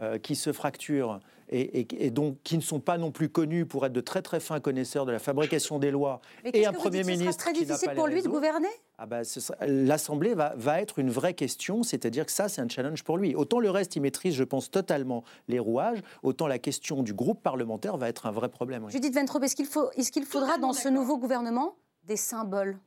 euh, 0.00 0.18
qui 0.18 0.34
se 0.34 0.52
fracturent 0.52 1.20
et, 1.50 2.10
donc 2.10 2.38
qui 2.42 2.56
ne 2.56 2.62
sont 2.62 2.80
pas 2.80 2.98
non 2.98 3.12
plus 3.12 3.28
connus 3.28 3.64
pour 3.64 3.86
être 3.86 3.92
de 3.92 4.00
très 4.00 4.22
très 4.22 4.40
fins 4.40 4.58
connaisseurs 4.58 5.06
de 5.06 5.12
la 5.12 5.18
fabrication 5.18 5.78
des 5.78 5.90
lois 5.90 6.20
et 6.44 6.66
un 6.66 6.72
Premier 6.72 7.04
ministre. 7.04 7.32
Ce 7.32 7.38
sera 7.38 7.52
très 7.52 7.52
difficile 7.52 7.90
pour 7.94 8.08
lui 8.08 8.22
de 8.22 8.28
gouverner? 8.28 8.68
Ah 8.98 9.06
bah, 9.06 9.20
L'Assemblée 9.66 10.34
va, 10.34 10.54
va, 10.56 10.80
être 10.80 10.98
une 10.98 11.10
vraie 11.10 11.34
question, 11.34 11.82
c'est-à-dire 11.82 12.26
que 12.26 12.32
ça, 12.32 12.48
c'est 12.48 12.60
un 12.60 12.68
challenge 12.68 13.04
pour 13.04 13.18
lui. 13.18 13.36
Autant 13.36 13.60
le 13.60 13.70
reste, 13.70 13.94
il 13.94 14.00
maîtrise, 14.00 14.34
je 14.34 14.42
pense, 14.42 14.70
totalement 14.70 15.22
les 15.46 15.58
rouages, 15.58 16.00
autant 16.22 16.46
la 16.46 16.58
question 16.58 17.02
du 17.02 17.14
groupe 17.14 17.42
parlementaire 17.42 17.96
va 17.96 18.08
être 18.08 18.26
un 18.26 18.32
vrai 18.32 18.48
problème. 18.48 18.88
Judith 18.90 19.14
Ventrop, 19.14 19.42
est-ce 19.44 19.54
qu'il 19.54 19.66
faut, 19.66 19.90
est 19.92 20.10
qu'il 20.10 20.24
faudra 20.24 20.58
dans 20.58 20.72
ce 20.72 20.88
nouveau 20.88 21.18
gouvernement 21.18 21.76
des 22.04 22.16
symboles? 22.16 22.78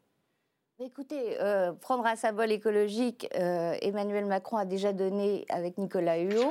Écoutez, 0.79 1.41
euh, 1.41 1.71
prendre 1.73 2.05
un 2.05 2.15
symbole 2.15 2.51
écologique, 2.51 3.27
euh, 3.35 3.75
Emmanuel 3.81 4.25
Macron 4.25 4.57
a 4.57 4.65
déjà 4.65 4.93
donné 4.93 5.45
avec 5.49 5.77
Nicolas 5.79 6.19
Hulot 6.19 6.49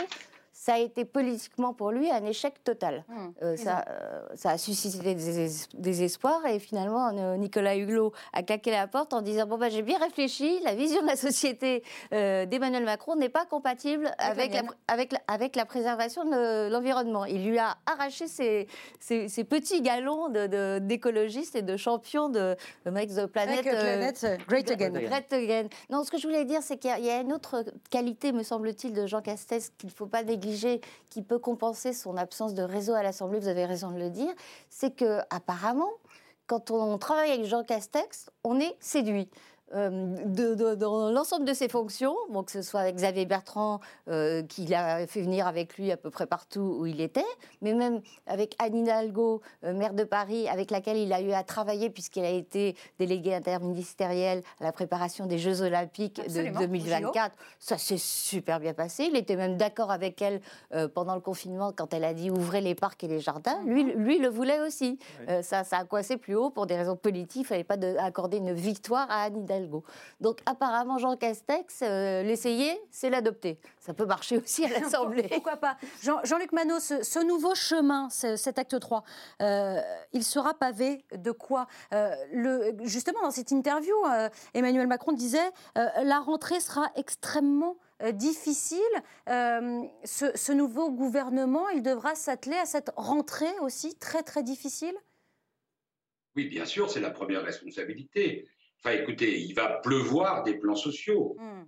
ça 0.58 0.74
a 0.74 0.78
été 0.78 1.04
politiquement 1.04 1.74
pour 1.74 1.90
lui 1.90 2.10
un 2.10 2.24
échec 2.24 2.64
total. 2.64 3.04
Mmh, 3.08 3.14
euh, 3.42 3.56
ça, 3.56 3.84
euh, 3.88 4.22
ça, 4.34 4.50
a 4.50 4.58
suscité 4.58 5.14
des, 5.14 6.02
espoirs 6.02 6.44
et 6.46 6.58
finalement 6.58 7.10
euh, 7.14 7.36
Nicolas 7.36 7.76
Hulot 7.76 8.12
a 8.32 8.42
claqué 8.42 8.70
la 8.70 8.86
porte 8.86 9.12
en 9.12 9.20
disant 9.20 9.46
bon 9.46 9.58
ben 9.58 9.70
j'ai 9.70 9.82
bien 9.82 9.98
réfléchi, 9.98 10.58
la 10.64 10.74
vision 10.74 11.02
de 11.02 11.06
la 11.06 11.16
société 11.16 11.84
d'Emmanuel 12.10 12.84
Macron 12.84 13.16
n'est 13.16 13.28
pas 13.28 13.44
compatible 13.44 14.10
avec 14.18 14.54
la, 14.54 14.62
avec, 14.88 15.12
la, 15.12 15.20
avec 15.28 15.56
la 15.56 15.66
préservation 15.66 16.24
de 16.24 16.70
l'environnement. 16.70 17.26
Il 17.26 17.46
lui 17.46 17.58
a 17.58 17.76
arraché 17.84 18.26
ses, 18.26 18.66
ses, 18.98 19.44
petits 19.44 19.82
galons 19.82 20.30
d'écologistes 20.80 21.54
de, 21.54 21.58
et 21.58 21.62
de 21.62 21.76
champions 21.76 22.30
de, 22.30 22.56
Make 22.86 23.10
the 23.10 23.26
Planet, 23.26 23.62
great, 24.48 24.70
again. 24.70 24.90
great 24.90 25.32
Again. 25.32 25.68
Non, 25.90 26.02
ce 26.02 26.10
que 26.10 26.18
je 26.18 26.26
voulais 26.26 26.46
dire, 26.46 26.62
c'est 26.62 26.78
qu'il 26.78 26.90
y, 27.04 27.10
a 27.10 27.20
une 27.20 27.32
autre 27.32 27.62
qualité, 27.90 28.32
me 28.32 28.42
semble-t-il, 28.42 28.94
de 28.94 29.06
Jean 29.06 29.20
Castex 29.20 29.72
qu'il 29.76 29.90
ne 29.90 29.94
faut 29.94 30.06
pas 30.06 30.22
négliger 30.22 30.45
qui 31.08 31.22
peut 31.22 31.38
compenser 31.38 31.92
son 31.92 32.16
absence 32.16 32.54
de 32.54 32.62
réseau 32.62 32.94
à 32.94 33.02
l'Assemblée, 33.02 33.38
vous 33.38 33.48
avez 33.48 33.64
raison 33.64 33.90
de 33.90 33.98
le 33.98 34.10
dire, 34.10 34.32
c'est 34.70 34.94
que 34.94 35.20
apparemment, 35.30 35.90
quand 36.46 36.70
on 36.70 36.98
travaille 36.98 37.30
avec 37.32 37.44
Jean 37.44 37.64
Castex, 37.64 38.30
on 38.44 38.60
est 38.60 38.76
séduit. 38.80 39.28
Euh, 39.74 40.14
de, 40.24 40.74
dans 40.76 41.10
l'ensemble 41.10 41.44
de 41.44 41.52
ses 41.52 41.68
fonctions, 41.68 42.14
bon, 42.30 42.44
que 42.44 42.52
ce 42.52 42.62
soit 42.62 42.80
avec 42.80 42.94
Xavier 42.94 43.26
Bertrand, 43.26 43.80
euh, 44.08 44.42
qu'il 44.44 44.72
a 44.74 45.08
fait 45.08 45.22
venir 45.22 45.48
avec 45.48 45.76
lui 45.76 45.90
à 45.90 45.96
peu 45.96 46.08
près 46.08 46.26
partout 46.26 46.76
où 46.78 46.86
il 46.86 47.00
était, 47.00 47.24
mais 47.62 47.74
même 47.74 48.00
avec 48.28 48.54
Anne 48.60 48.76
Hidalgo, 48.76 49.40
euh, 49.64 49.74
maire 49.74 49.94
de 49.94 50.04
Paris, 50.04 50.48
avec 50.48 50.70
laquelle 50.70 50.98
il 50.98 51.12
a 51.12 51.20
eu 51.20 51.32
à 51.32 51.42
travailler 51.42 51.90
puisqu'il 51.90 52.24
a 52.24 52.30
été 52.30 52.76
délégué 53.00 53.34
interministériel 53.34 54.44
à 54.60 54.64
la 54.64 54.72
préparation 54.72 55.26
des 55.26 55.38
Jeux 55.38 55.62
Olympiques 55.62 56.22
de 56.24 56.48
2024. 56.60 57.34
Ça 57.58 57.76
s'est 57.76 57.98
super 57.98 58.60
bien 58.60 58.72
passé. 58.72 59.08
Il 59.10 59.16
était 59.16 59.36
même 59.36 59.56
d'accord 59.56 59.90
avec 59.90 60.22
elle 60.22 60.40
pendant 60.94 61.14
le 61.14 61.20
confinement 61.20 61.72
quand 61.72 61.92
elle 61.92 62.04
a 62.04 62.14
dit 62.14 62.30
ouvrez 62.30 62.60
les 62.60 62.74
parcs 62.74 63.02
et 63.02 63.08
les 63.08 63.20
jardins. 63.20 63.60
Lui, 63.64 63.84
mhm. 63.84 64.04
lui 64.04 64.18
le 64.18 64.28
voulait 64.28 64.60
aussi. 64.60 64.98
ça, 65.42 65.64
ça 65.64 65.78
a 65.78 65.84
coincé 65.84 66.16
plus 66.16 66.36
haut 66.36 66.50
pour 66.50 66.66
des 66.66 66.76
raisons 66.76 66.96
politiques. 66.96 67.46
Il 67.50 67.56
ne 67.56 67.64
fallait 67.64 67.64
pas 67.64 67.76
accorder 67.98 68.36
une 68.36 68.52
victoire 68.52 69.10
à 69.10 69.24
Anne 69.24 69.42
Hidalgo. 69.42 69.55
Donc 70.20 70.40
apparemment, 70.46 70.98
Jean 70.98 71.16
Castex, 71.16 71.80
euh, 71.82 72.22
l'essayer, 72.22 72.80
c'est 72.90 73.10
l'adopter. 73.10 73.58
Ça 73.78 73.94
peut 73.94 74.06
marcher 74.06 74.38
aussi 74.38 74.64
à 74.64 74.68
l'Assemblée. 74.80 75.28
Pourquoi 75.28 75.56
pas? 75.56 75.76
Jean-Luc 76.02 76.52
Manot, 76.52 76.80
ce, 76.80 77.24
nouveau 77.24 77.54
chemin, 77.54 78.08
cet 78.10 78.58
acte 78.58 78.78
3, 78.78 79.04
euh, 79.42 79.80
il 80.12 80.24
sera 80.24 80.54
pavé 80.54 81.04
de 81.14 81.30
quoi? 81.30 81.66
Euh, 81.92 82.14
le, 82.32 82.76
Justement, 82.84 83.22
dans 83.22 83.30
cette 83.30 83.50
interview, 83.50 83.94
Emmanuel 84.54 84.86
Macron 84.86 85.12
disait 85.12 85.50
la 85.74 86.20
rentrée 86.20 86.60
sera 86.60 86.90
extrêmement 86.96 87.76
difficile. 88.12 88.80
Ce, 89.26 90.30
ce, 90.34 90.52
nouveau 90.52 90.90
gouvernement, 90.90 91.68
il 91.70 91.82
devra 91.82 92.14
s'atteler 92.14 92.56
à 92.56 92.66
cette 92.66 92.90
rentrée 92.96 93.52
aussi 93.60 93.94
très 93.96 94.22
très 94.22 94.42
difficile? 94.42 94.94
Oui, 96.36 96.48
bien 96.48 96.66
sûr, 96.66 96.90
c'est 96.90 97.00
la 97.00 97.10
première 97.10 97.42
responsabilité. 97.42 98.46
Enfin, 98.82 98.96
écoutez, 98.96 99.40
il 99.40 99.54
va 99.54 99.80
pleuvoir 99.82 100.42
des 100.42 100.54
plans 100.54 100.76
sociaux. 100.76 101.36
Hmm. 101.38 101.64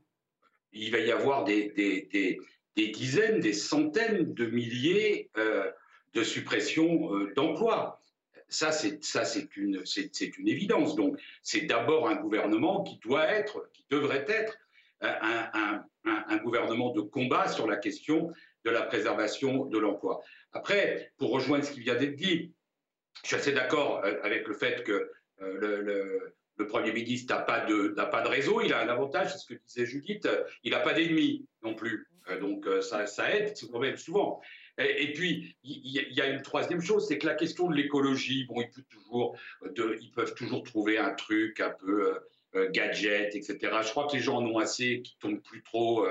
Il 0.73 0.93
va 0.93 0.99
y 0.99 1.11
avoir 1.11 1.45
des, 1.45 1.71
des, 1.71 2.89
dizaines, 2.89 3.41
des 3.41 3.53
centaines 3.53 4.35
de 4.35 4.47
milliers 4.47 5.31
euh, 5.37 5.71
de 6.15 6.23
suppressions 6.23 7.15
euh, 7.15 7.33
d'emplois. 7.35 8.01
Ça, 8.49 8.73
c'est 8.73 9.03
ça, 9.05 9.25
c'est 9.25 9.57
une, 9.57 9.85
c'est, 9.85 10.39
une 10.39 10.49
évidence. 10.49 10.95
Donc, 10.95 11.19
c'est 11.43 11.63
d'abord 11.63 12.09
un 12.09 12.15
gouvernement 12.15 12.83
qui 12.83 12.99
doit 12.99 13.27
être, 13.27 13.69
qui 13.73 13.85
devrait 13.91 14.25
être 14.29 14.57
euh, 15.03 15.13
un, 15.21 15.85
un, 16.05 16.37
gouvernement 16.39 16.93
de 16.93 17.01
combat 17.01 17.49
sur 17.49 17.67
la 17.67 17.77
question 17.77 18.33
de 18.65 18.71
la 18.71 18.83
préservation 18.83 19.67
de 19.67 19.79
l'emploi. 19.79 20.21
Après, 20.53 21.13
pour 21.19 21.31
rejoindre 21.31 21.65
ce 21.65 21.73
qui 21.73 21.81
vient 21.81 21.97
d'être 21.97 22.17
dit, 22.17 22.53
je 23.23 23.29
suis 23.29 23.37
assez 23.37 23.53
d'accord 23.53 24.05
avec 24.23 24.47
le 24.47 24.55
fait 24.55 24.85
que 24.85 25.11
le, 25.41 25.83
le 25.83 26.38
Premier 26.65 26.93
ministre 26.93 27.35
n'a 27.35 27.43
pas, 27.43 27.61
de, 27.67 28.29
réseau, 28.29 28.61
il 28.61 28.73
a 28.73 28.81
un 28.81 28.89
avantage, 28.89 29.33
c'est 29.33 29.39
ce 29.39 29.47
que 29.47 29.55
disait 29.67 29.87
Judith, 29.87 30.29
il 30.65 30.73
n'a 30.73 30.81
pas 30.81 30.93
d'ennemis 30.93 31.47
non 31.63 31.75
plus. 31.75 32.09
Euh, 32.31 32.41
donc 32.41 32.67
euh, 32.67 32.81
ça, 32.81 33.07
ça 33.07 33.31
aide, 33.35 33.55
quand 33.71 33.79
même 33.79 33.97
souvent. 33.97 34.41
Et, 34.81 35.13
puis, 35.13 35.57
il 35.65 35.91
y, 35.91 36.21
a 36.21 36.29
une 36.29 36.43
troisième 36.43 36.81
chose, 36.81 37.09
c'est 37.09 37.19
que 37.19 37.27
la 37.27 37.35
question 37.35 37.69
de 37.69 37.75
l'écologie, 37.75 38.45
bon, 38.45 38.63
ils 38.63 40.13
peuvent, 40.15 40.35
toujours, 40.35 40.63
trouver 40.63 40.99
un 40.99 41.15
truc 41.15 41.59
un 41.59 41.71
peu 41.71 42.15
euh, 42.55 42.71
gadget, 42.71 43.35
etc. 43.35 43.59
Je 43.83 43.91
crois 43.91 44.07
que 44.07 44.15
les 44.15 44.23
gens 44.23 44.37
en 44.37 44.47
ont 44.47 44.59
assez, 44.59 45.03
qui 45.03 45.19
tombent 45.19 45.43
plus 45.43 45.65
trop 45.65 46.07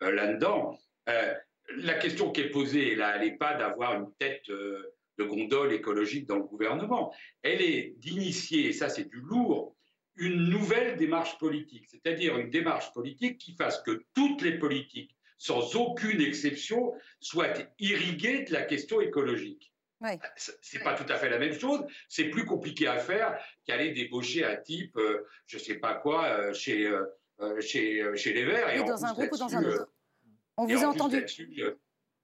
là-dedans. 0.00 0.78
la 1.08 1.94
question 1.94 2.30
qui 2.30 2.42
est 2.42 2.50
posée, 2.50 2.92
elle 2.92 3.22
n'est 3.22 3.36
pas 3.36 3.54
d'avoir 3.54 3.94
une 3.94 4.12
tête 4.20 4.48
de 4.48 5.24
gondole 5.24 5.72
écologique 5.72 6.28
dans 6.28 6.36
le 6.36 6.44
gouvernement. 6.44 7.12
Elle 7.42 7.60
est 7.60 7.94
d'initier, 7.98 8.68
et 8.68 8.72
ça 8.72 8.88
c'est 8.88 9.10
du 9.10 9.16
lourd, 9.16 9.74
une 10.16 10.48
nouvelle 10.48 10.96
démarche 10.96 11.38
politique, 11.38 11.86
c'est-à-dire 11.88 12.38
une 12.38 12.50
démarche 12.50 12.92
politique 12.92 13.38
qui 13.38 13.54
fasse 13.54 13.80
que 13.82 14.04
toutes 14.14 14.42
les 14.42 14.58
politiques, 14.58 15.16
sans 15.38 15.74
aucune 15.76 16.20
exception, 16.20 16.92
soient 17.20 17.52
irriguées 17.78 18.44
de 18.44 18.52
la 18.52 18.62
question 18.62 19.00
écologique. 19.00 19.72
Ouais. 20.00 20.18
C'est 20.36 20.82
pas 20.82 20.94
tout 20.94 21.10
à 21.10 21.16
fait 21.16 21.30
la 21.30 21.38
même 21.38 21.58
chose. 21.58 21.84
C'est 22.08 22.24
plus 22.24 22.44
compliqué 22.44 22.88
à 22.88 22.98
faire 22.98 23.38
qu'aller 23.64 23.92
débaucher 23.92 24.44
un 24.44 24.56
type, 24.56 24.96
euh, 24.96 25.24
je 25.46 25.58
sais 25.58 25.76
pas 25.76 25.94
quoi, 25.94 26.26
euh, 26.26 26.52
chez, 26.52 26.88
euh, 26.88 27.60
chez, 27.60 28.04
chez 28.16 28.32
les 28.32 28.44
Verts. 28.44 28.70
Et, 28.70 28.82
dans 28.82 29.04
un 29.04 29.12
groupe 29.12 29.32
ou 29.32 29.38
dans 29.38 29.54
un 29.54 29.64
autre. 29.64 29.88
On 30.56 30.66
vous 30.66 30.84
a 30.84 30.88
entendu 30.88 31.24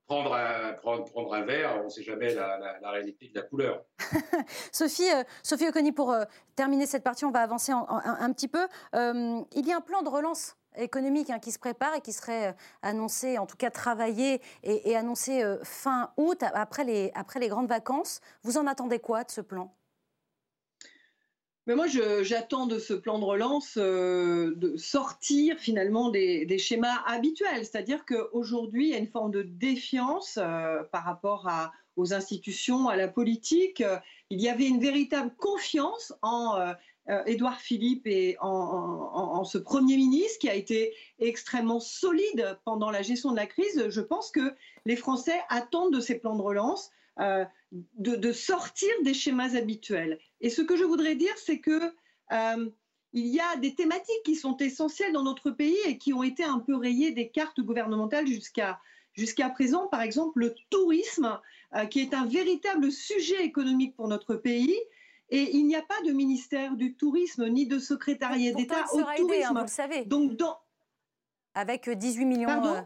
prendre 0.08 0.32
un, 0.34 0.72
prendre, 0.72 1.04
prendre 1.04 1.34
un 1.34 1.42
verre, 1.42 1.78
on 1.80 1.84
ne 1.84 1.88
sait 1.90 2.02
jamais 2.02 2.34
la, 2.34 2.90
réalité 2.90 3.28
de 3.28 3.38
la 3.38 3.42
couleur. 3.42 3.84
Sophie, 4.72 5.10
euh, 5.10 5.22
Sophie 5.42 5.68
Oconi, 5.68 5.92
pour 5.92 6.10
euh, 6.10 6.24
terminer 6.56 6.86
cette 6.86 7.04
partie, 7.04 7.26
on 7.26 7.30
va 7.30 7.40
avancer 7.40 7.72
un, 7.72 8.32
petit 8.32 8.48
peu. 8.48 8.66
Euh, 8.94 9.40
il 9.54 9.66
y 9.66 9.72
a 9.72 9.76
un 9.76 9.82
plan 9.82 10.02
de 10.02 10.08
relance 10.08 10.56
économique 10.76 11.28
hein, 11.28 11.38
qui 11.38 11.52
se 11.52 11.58
prépare 11.58 11.94
et 11.94 12.00
qui 12.00 12.12
serait 12.12 12.56
annoncé, 12.80 13.36
en 13.36 13.46
tout 13.46 13.56
cas 13.56 13.70
travaillé 13.70 14.40
et, 14.62 14.90
et 14.90 14.96
annoncé 14.96 15.44
fin 15.62 16.10
août, 16.16 16.42
après 16.54 16.84
les, 16.84 17.12
après 17.14 17.38
les 17.38 17.48
grandes 17.48 17.68
vacances. 17.68 18.20
Vous 18.42 18.56
en 18.56 18.66
attendez 18.66 18.98
quoi 18.98 19.24
de 19.24 19.30
ce 19.30 19.42
plan? 19.42 19.74
Mais 21.68 21.74
moi, 21.74 21.86
j'attends 22.22 22.66
de 22.66 22.78
ce 22.78 22.94
plan 22.94 23.18
de 23.18 23.24
relance 23.24 23.74
euh, 23.76 24.54
de 24.56 24.78
sortir 24.78 25.58
finalement 25.58 26.08
des, 26.08 26.58
schémas 26.58 27.02
habituels. 27.06 27.66
C'est-à-dire 27.66 28.06
qu'aujourd'hui, 28.06 28.88
il 28.88 28.90
y 28.92 28.94
a 28.94 28.98
une 28.98 29.06
forme 29.06 29.30
de 29.30 29.42
défiance 29.42 30.38
euh, 30.40 30.82
par 30.84 31.04
rapport 31.04 31.46
aux 31.96 32.14
institutions, 32.14 32.88
à 32.88 32.96
la 32.96 33.06
politique. 33.06 33.84
Il 34.30 34.40
y 34.40 34.48
avait 34.48 34.66
une 34.66 34.80
véritable 34.80 35.30
confiance 35.36 36.14
en 36.22 36.58
euh, 36.58 37.22
Édouard 37.26 37.60
Philippe 37.60 38.06
et 38.06 38.38
en, 38.40 39.44
ce 39.44 39.58
Premier 39.58 39.98
ministre 39.98 40.38
qui 40.38 40.48
a 40.48 40.54
été 40.54 40.94
extrêmement 41.18 41.80
solide 41.80 42.58
pendant 42.64 42.90
la 42.90 43.02
gestion 43.02 43.30
de 43.30 43.36
la 43.36 43.46
crise. 43.46 43.90
Je 43.90 44.00
pense 44.00 44.30
que 44.30 44.54
les 44.86 44.96
Français 44.96 45.38
attendent 45.50 45.92
de 45.92 46.00
ces 46.00 46.18
plans 46.18 46.36
de 46.36 46.42
relance 46.42 46.90
de, 47.96 48.32
sortir 48.32 48.90
des 49.02 49.14
schémas 49.14 49.56
habituels. 49.56 50.18
Et 50.40 50.50
ce 50.50 50.62
que 50.62 50.76
je 50.76 50.84
voudrais 50.84 51.14
dire, 51.14 51.36
c'est 51.36 51.60
que 51.60 51.92
euh, 52.32 52.70
il 53.12 53.26
y 53.26 53.40
a 53.40 53.56
des 53.56 53.74
thématiques 53.74 54.22
qui 54.24 54.36
sont 54.36 54.56
essentielles 54.58 55.12
dans 55.12 55.22
notre 55.22 55.50
pays 55.50 55.78
et 55.86 55.98
qui 55.98 56.12
ont 56.12 56.22
été 56.22 56.44
un 56.44 56.58
peu 56.58 56.76
rayées 56.76 57.10
des 57.10 57.30
cartes 57.30 57.60
gouvernementales 57.60 58.26
jusqu'à 58.26 58.80
jusqu'à 59.14 59.50
présent. 59.50 59.88
Par 59.88 60.02
exemple, 60.02 60.38
le 60.38 60.54
tourisme, 60.70 61.40
euh, 61.74 61.86
qui 61.86 62.00
est 62.00 62.14
un 62.14 62.26
véritable 62.26 62.92
sujet 62.92 63.44
économique 63.44 63.96
pour 63.96 64.08
notre 64.08 64.34
pays. 64.36 64.76
Et 65.30 65.56
il 65.56 65.66
n'y 65.66 65.76
a 65.76 65.82
pas 65.82 66.00
de 66.06 66.12
ministère 66.12 66.74
du 66.76 66.94
tourisme 66.94 67.46
ni 67.48 67.66
de 67.66 67.78
secrétariat 67.78 68.52
d'État 68.52 68.86
au 68.92 69.00
hein, 69.00 69.14
tourisme. 69.16 69.54
vous 69.54 69.60
le 69.60 69.66
savez. 69.66 70.04
Donc, 70.06 70.36
dans... 70.36 70.58
Avec 71.54 71.90
18 71.90 72.24
millions 72.24 72.64
euh, 72.64 72.80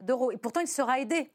d'euros. 0.00 0.30
Et 0.30 0.36
pourtant, 0.36 0.60
il 0.60 0.68
sera 0.68 1.00
aidé. 1.00 1.32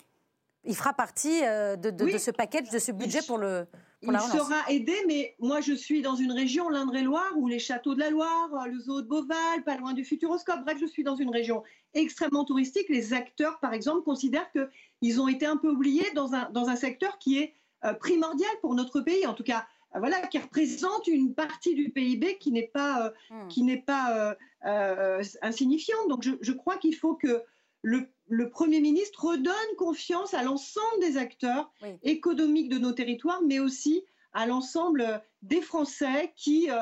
Il 0.65 0.75
fera 0.75 0.93
partie 0.93 1.43
euh, 1.43 1.75
de, 1.75 2.17
ce 2.17 2.31
package, 2.31 2.69
de 2.69 2.79
ce 2.79 2.91
budget 2.93 3.19
pour 3.27 3.37
le. 3.37 3.65
il 4.01 4.17
sera 4.19 4.69
aidé, 4.69 4.95
mais 5.07 5.35
moi 5.39 5.59
je 5.59 5.73
suis 5.73 6.01
dans 6.01 6.15
une 6.15 6.31
région, 6.31 6.69
l'Indre-et-Loire, 6.69 7.33
où 7.35 7.47
les 7.47 7.59
châteaux 7.59 7.95
de 7.95 7.99
la 7.99 8.09
Loire, 8.09 8.49
euh, 8.53 8.67
le 8.67 8.79
zoo 8.79 9.01
de 9.01 9.07
Beauval, 9.07 9.63
pas 9.65 9.75
loin 9.75 9.93
du 9.93 10.05
Futuroscope, 10.05 10.61
bref, 10.63 10.77
je 10.79 10.85
suis 10.85 11.03
dans 11.03 11.15
une 11.15 11.31
région 11.31 11.63
extrêmement 11.93 12.45
touristique. 12.45 12.87
Les 12.87 13.13
acteurs, 13.13 13.59
par 13.59 13.73
exemple, 13.73 14.03
considèrent 14.03 14.49
qu'ils 14.51 15.19
ont 15.19 15.27
été 15.27 15.45
un 15.45 15.57
peu 15.57 15.69
oubliés 15.69 16.09
dans 16.15 16.33
un, 16.33 16.49
dans 16.51 16.69
un 16.69 16.77
secteur 16.77 17.17
qui 17.19 17.39
est 17.39 17.55
euh, 17.83 17.93
primordial 17.93 18.51
pour 18.61 18.73
notre 18.73 19.01
pays, 19.01 19.27
en 19.27 19.33
tout 19.33 19.43
cas, 19.43 19.67
voilà, 19.95 20.25
qui 20.27 20.39
représente 20.39 21.07
une 21.07 21.35
partie 21.35 21.75
du 21.75 21.89
PIB 21.91 22.37
qui 22.39 22.51
n'est 22.51 22.71
pas, 22.73 23.13
hmm. 23.29 23.47
qui 23.47 23.61
n'est 23.61 23.81
pas 23.81 24.35
insignifiante. 25.43 26.07
Donc 26.07 26.23
je, 26.23 26.31
je 26.41 26.51
crois 26.51 26.77
qu'il 26.77 26.95
faut 26.95 27.13
que 27.13 27.43
le 27.83 28.07
le 28.27 28.49
Premier 28.49 28.79
ministre 28.79 29.25
redonne 29.25 29.53
confiance 29.77 30.33
à 30.33 30.43
l'ensemble 30.43 30.99
des 31.01 31.17
acteurs 31.17 31.71
économiques 32.03 32.69
de 32.69 32.77
nos 32.77 32.91
territoires, 32.91 33.41
mais 33.45 33.59
aussi 33.59 34.03
à 34.33 34.45
l'ensemble 34.45 35.21
des 35.41 35.61
Français 35.61 36.33
qui 36.35 36.69
euh, 36.69 36.81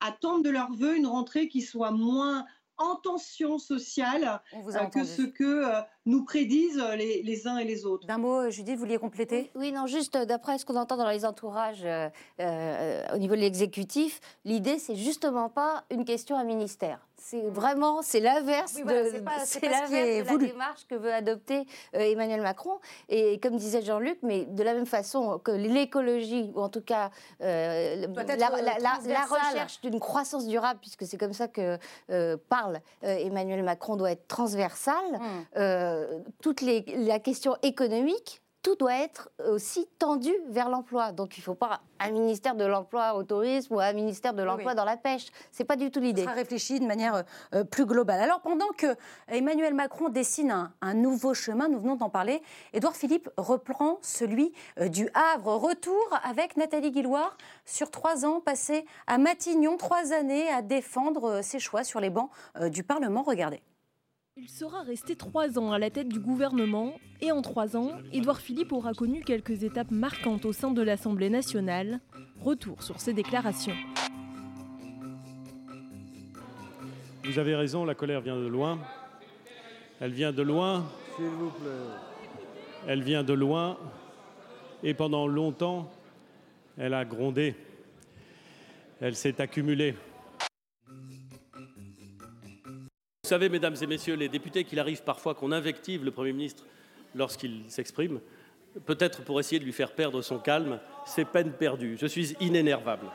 attendent 0.00 0.44
de 0.44 0.50
leur 0.50 0.72
vœu 0.72 0.96
une 0.96 1.06
rentrée 1.06 1.48
qui 1.48 1.60
soit 1.60 1.90
moins 1.90 2.44
en 2.78 2.96
tension 2.96 3.58
sociale 3.58 4.40
euh, 4.54 4.86
que 4.86 5.04
ce 5.04 5.22
que 5.22 5.44
euh, 5.44 5.80
nous 6.06 6.24
prédisent 6.24 6.82
les, 6.96 7.46
uns 7.46 7.58
et 7.58 7.64
les 7.64 7.84
autres. 7.84 8.06
D'un 8.06 8.18
mot, 8.18 8.50
Judith, 8.50 8.74
vous 8.74 8.80
vouliez 8.80 8.98
compléter? 8.98 9.50
Oui, 9.54 9.72
non, 9.72 9.86
juste 9.86 10.16
d'après 10.16 10.58
ce 10.58 10.64
qu'on 10.64 10.76
entend 10.76 10.96
dans 10.96 11.08
les 11.08 11.24
entourages 11.24 11.84
au 11.84 13.18
niveau 13.18 13.34
de 13.34 13.40
l'exécutif, 13.40 14.20
l'idée, 14.44 14.78
c'est 14.78 14.96
justement 14.96 15.48
pas 15.48 15.84
une 15.90 16.04
question 16.04 16.36
à 16.36 16.44
ministère 16.44 17.06
c'est 17.22 17.48
vraiment 17.48 18.02
c'est 18.02 18.20
l'inverse 18.20 18.74
de, 18.74 18.84
la 18.84 20.38
démarche 20.38 20.86
que 20.88 20.96
veut 20.96 21.12
adopter 21.12 21.66
euh, 21.94 22.00
Emmanuel 22.00 22.42
Macron. 22.42 22.80
Et 23.08 23.38
comme 23.38 23.56
disait 23.56 23.80
Jean-Luc, 23.80 24.18
mais 24.22 24.44
de 24.44 24.62
la 24.62 24.74
même 24.74 24.86
façon 24.86 25.38
que 25.38 25.52
l'écologie, 25.52 26.50
ou 26.54 26.60
en 26.60 26.68
tout 26.68 26.80
cas 26.80 27.10
euh, 27.40 28.06
la, 28.06 29.24
recherche 29.24 29.80
d'une 29.82 30.00
croissance 30.00 30.46
durable, 30.46 30.80
puisque 30.80 31.06
c'est 31.06 31.16
comme 31.16 31.32
ça 31.32 31.46
que 31.46 31.78
euh, 32.10 32.36
parle 32.48 32.80
Emmanuel 33.02 33.62
Macron, 33.62 33.96
doit 33.96 34.10
être 34.10 34.26
transversale, 34.26 35.20
hum. 35.54 36.24
toute 36.40 36.60
les, 36.60 36.84
la 36.98 37.20
question 37.20 37.56
économique 37.62 38.41
tout 38.62 38.76
doit 38.76 38.94
être 38.94 39.30
aussi 39.48 39.88
tendu 39.98 40.32
vers 40.48 40.68
l'emploi. 40.68 41.12
Donc 41.12 41.36
il 41.36 41.40
ne 41.40 41.44
faut 41.44 41.54
pas 41.54 41.80
un 41.98 42.10
ministère 42.10 42.54
de 42.54 42.64
l'emploi 42.64 43.14
au 43.14 43.24
tourisme 43.24 43.74
ou 43.74 43.80
un 43.80 43.92
ministère 43.92 44.34
de 44.34 44.42
l'emploi 44.42 44.74
dans 44.74 44.84
la 44.84 44.96
pêche. 44.96 45.26
C'est 45.50 45.64
pas 45.64 45.76
du 45.76 45.90
tout 45.90 46.00
l'idée. 46.00 46.22
Ça 46.22 46.28
sera 46.28 46.36
réfléchi 46.36 46.80
de 46.80 46.86
manière 46.86 47.14
euh, 47.14 47.22
euh, 47.54 47.64
plus 47.64 47.86
globale. 47.86 48.20
Alors 48.20 48.40
pendant 48.40 48.68
que 48.76 48.86
Emmanuel 49.28 49.74
Macron 49.74 50.08
dessine 50.08 50.70
un, 50.80 50.94
nouveau 50.94 51.34
chemin, 51.34 51.68
nous 51.68 51.80
venons 51.80 51.96
d'en 51.96 52.10
parler, 52.10 52.42
Édouard 52.72 52.94
Philippe 52.94 53.28
reprend 53.36 53.98
celui 54.02 54.52
euh, 54.78 54.88
du 54.88 55.08
Havre. 55.14 55.56
Retour 55.56 56.18
avec 56.24 56.56
Nathalie 56.56 56.92
Guilloire 56.92 57.36
sur 57.64 57.90
trois 57.90 58.24
ans 58.24 58.40
passés 58.40 58.84
à 59.06 59.18
Matignon, 59.18 59.76
trois 59.76 60.12
années 60.12 60.48
à 60.48 60.62
défendre 60.62 61.42
ses 61.42 61.58
choix 61.58 61.84
sur 61.84 62.00
les 62.00 62.10
bancs 62.10 62.30
du 62.70 62.82
Parlement. 62.82 63.22
Regardez. 63.22 63.62
Il 64.38 64.48
sera 64.48 64.80
resté 64.80 65.14
trois 65.14 65.58
ans 65.58 65.72
à 65.72 65.78
la 65.78 65.90
tête 65.90 66.08
du 66.08 66.18
gouvernement 66.18 66.94
et 67.20 67.30
en 67.32 67.42
trois 67.42 67.76
ans, 67.76 67.98
Édouard 68.14 68.40
Philippe 68.40 68.72
aura 68.72 68.94
connu 68.94 69.22
quelques 69.22 69.62
étapes 69.62 69.90
marquantes 69.90 70.46
au 70.46 70.54
sein 70.54 70.70
de 70.70 70.80
l'Assemblée 70.80 71.28
nationale. 71.28 72.00
Retour 72.40 72.82
sur 72.82 72.98
ses 72.98 73.12
déclarations. 73.12 73.76
Vous 77.24 77.38
avez 77.38 77.54
raison, 77.54 77.84
la 77.84 77.94
colère 77.94 78.22
vient 78.22 78.36
de 78.36 78.46
loin. 78.46 78.78
Elle 80.00 80.12
vient 80.12 80.32
de 80.32 80.42
loin. 80.42 80.86
S'il 81.14 81.26
vous 81.26 81.50
plaît. 81.50 82.88
Elle 82.88 83.02
vient 83.02 83.22
de 83.24 83.34
loin. 83.34 83.76
Et 84.82 84.94
pendant 84.94 85.26
longtemps, 85.26 85.92
elle 86.78 86.94
a 86.94 87.04
grondé. 87.04 87.54
Elle 88.98 89.14
s'est 89.14 89.42
accumulée. 89.42 89.94
Vous 93.24 93.28
savez, 93.28 93.48
mesdames 93.48 93.76
et 93.80 93.86
messieurs 93.86 94.16
les 94.16 94.28
députés, 94.28 94.64
qu'il 94.64 94.80
arrive 94.80 95.04
parfois 95.04 95.36
qu'on 95.36 95.52
invective 95.52 96.04
le 96.04 96.10
Premier 96.10 96.32
ministre 96.32 96.64
lorsqu'il 97.14 97.62
s'exprime, 97.68 98.18
peut-être 98.84 99.22
pour 99.22 99.38
essayer 99.38 99.60
de 99.60 99.64
lui 99.64 99.72
faire 99.72 99.92
perdre 99.92 100.22
son 100.22 100.40
calme, 100.40 100.80
c'est 101.06 101.24
peine 101.24 101.52
perdue. 101.52 101.96
Je 102.00 102.06
suis 102.06 102.34
inénervable. 102.40 103.06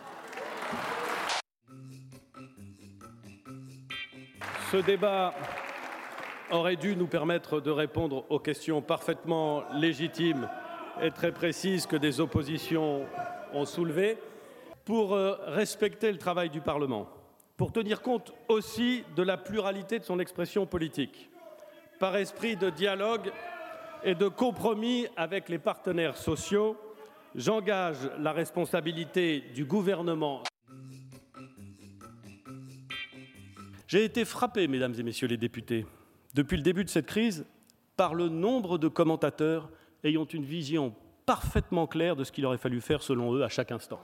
Ce 4.72 4.78
débat 4.78 5.36
aurait 6.52 6.78
dû 6.78 6.96
nous 6.96 7.08
permettre 7.08 7.60
de 7.60 7.70
répondre 7.70 8.26
aux 8.30 8.40
questions 8.40 8.82
parfaitement 8.82 9.66
légitimes 9.74 10.48
et 11.02 11.12
très 11.12 11.34
précises 11.34 11.86
que 11.86 11.98
des 11.98 12.22
oppositions 12.22 13.06
ont 13.52 13.66
soulevées 13.66 14.18
pour 14.86 15.16
euh, 15.16 15.36
respecter 15.48 16.14
le 16.14 16.18
travail 16.18 16.50
du 16.50 16.62
Parlement 16.62 17.10
pour 17.58 17.72
tenir 17.72 18.02
compte 18.02 18.34
aussi 18.48 19.04
de 19.16 19.24
la 19.24 19.36
pluralité 19.36 19.98
de 19.98 20.06
son 20.06 20.20
expression 20.20 20.68
politique, 20.68 21.30
par 22.00 22.16
esprit 22.16 22.56
de 22.56 22.70
dialogue 22.70 23.32
et 24.04 24.14
de 24.14 24.28
compromis 24.28 25.08
avec 25.18 25.50
les 25.50 25.58
partenaires 25.58 26.16
sociaux, 26.16 26.78
j'engage 27.34 27.98
la 28.20 28.32
responsabilité 28.32 29.42
du 29.56 29.66
gouvernement. 29.66 30.44
J'ai 33.88 34.04
été 34.04 34.24
frappé, 34.24 34.68
mesdames 34.68 34.94
et 34.98 35.04
messieurs 35.04 35.28
les 35.28 35.38
députés, 35.38 35.88
depuis 36.36 36.58
le 36.58 36.64
début 36.64 36.84
de 36.84 36.90
cette 36.90 37.08
crise, 37.08 37.46
par 37.96 38.14
le 38.14 38.30
nombre 38.30 38.78
de 38.78 38.88
commentateurs 38.88 39.72
ayant 40.04 40.26
une 40.26 40.46
vision 40.46 40.94
parfaitement 41.26 41.88
claire 41.88 42.16
de 42.16 42.24
ce 42.24 42.32
qu'il 42.32 42.46
aurait 42.46 42.60
fallu 42.60 42.80
faire 42.82 43.02
selon 43.02 43.34
eux 43.34 43.44
à 43.44 43.50
chaque 43.50 43.72
instant. 43.72 44.00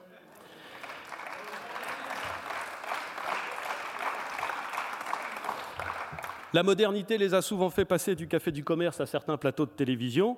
La 6.54 6.62
modernité 6.62 7.18
les 7.18 7.34
a 7.34 7.42
souvent 7.42 7.72
fait 7.72 7.84
passer 7.84 8.14
du 8.14 8.28
café 8.28 8.52
du 8.52 8.64
commerce 8.64 9.02
à 9.02 9.08
certains 9.08 9.38
plateaux 9.38 9.66
de 9.66 9.72
télévision. 9.72 10.38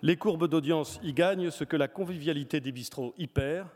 Les 0.00 0.16
courbes 0.16 0.48
d'audience 0.48 0.98
y 1.02 1.12
gagnent 1.12 1.50
ce 1.50 1.64
que 1.64 1.76
la 1.76 1.86
convivialité 1.86 2.60
des 2.60 2.72
bistrots 2.72 3.12
y 3.18 3.26
perd. 3.26 3.68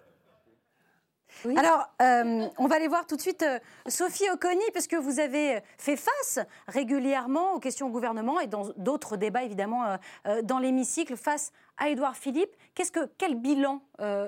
Alors, 1.57 1.89
euh, 2.01 2.49
on 2.59 2.67
va 2.67 2.77
aller 2.77 2.89
voir 2.89 3.07
tout 3.07 3.17
de 3.17 3.21
suite 3.21 3.43
euh, 3.43 3.59
Sophie 3.87 4.29
Oconi, 4.31 4.63
parce 4.73 4.87
que 4.87 4.97
vous 4.97 5.19
avez 5.19 5.61
fait 5.77 5.97
face 5.97 6.39
régulièrement 6.69 7.55
aux 7.55 7.59
questions 7.59 7.89
au 7.89 7.91
gouvernement 7.91 8.41
et 8.41 8.47
dans 8.47 8.71
d'autres 8.77 9.17
débats, 9.17 9.43
évidemment, 9.43 9.99
euh, 10.27 10.43
dans 10.43 10.59
l'hémicycle, 10.59 11.17
face 11.17 11.53
à 11.77 11.89
Édouard 11.89 12.17
Philippe. 12.17 12.55
Qu'est-ce 12.75 12.93
que, 12.93 13.11
quel 13.19 13.35
bilan 13.35 13.83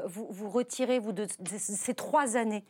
vous, 0.06 0.26
vous, 0.30 0.50
retirez, 0.50 0.98
vous, 0.98 1.12
de, 1.12 1.26
ces 1.56 1.94
trois 1.94 2.36
années? 2.36 2.64